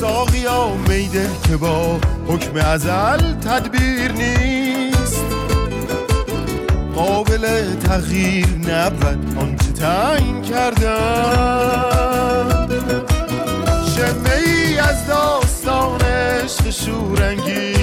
ساقیا 0.00 0.68
میده 0.88 1.30
که 1.48 1.56
با 1.56 2.00
حکم 2.28 2.56
ازل 2.56 3.32
تدبیر 3.32 4.12
نیست. 4.12 5.24
قابل 6.94 7.74
تغییر 7.74 8.46
نبود 8.68 9.38
آنچه 9.38 9.72
تعیین 9.72 10.42
کردن 10.42 11.02
شمه 13.96 14.36
ای 14.46 14.78
از 14.78 15.06
داستان 15.06 16.00
عشق 16.00 16.70
شورانگیز 16.70 17.81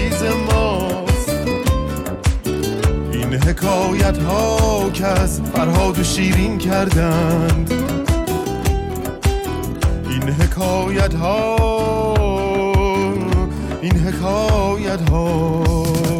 حکایت 3.60 4.18
ها 4.18 4.89
که 4.93 5.05
از 5.05 5.41
فرهاد 5.41 5.99
و 5.99 6.03
شیرین 6.03 6.57
کردند. 6.57 7.74
این 10.10 10.30
حکایت 10.30 11.14
ها 11.14 11.55
این 13.82 13.97
حکایت 13.97 15.10
ها 15.10 16.18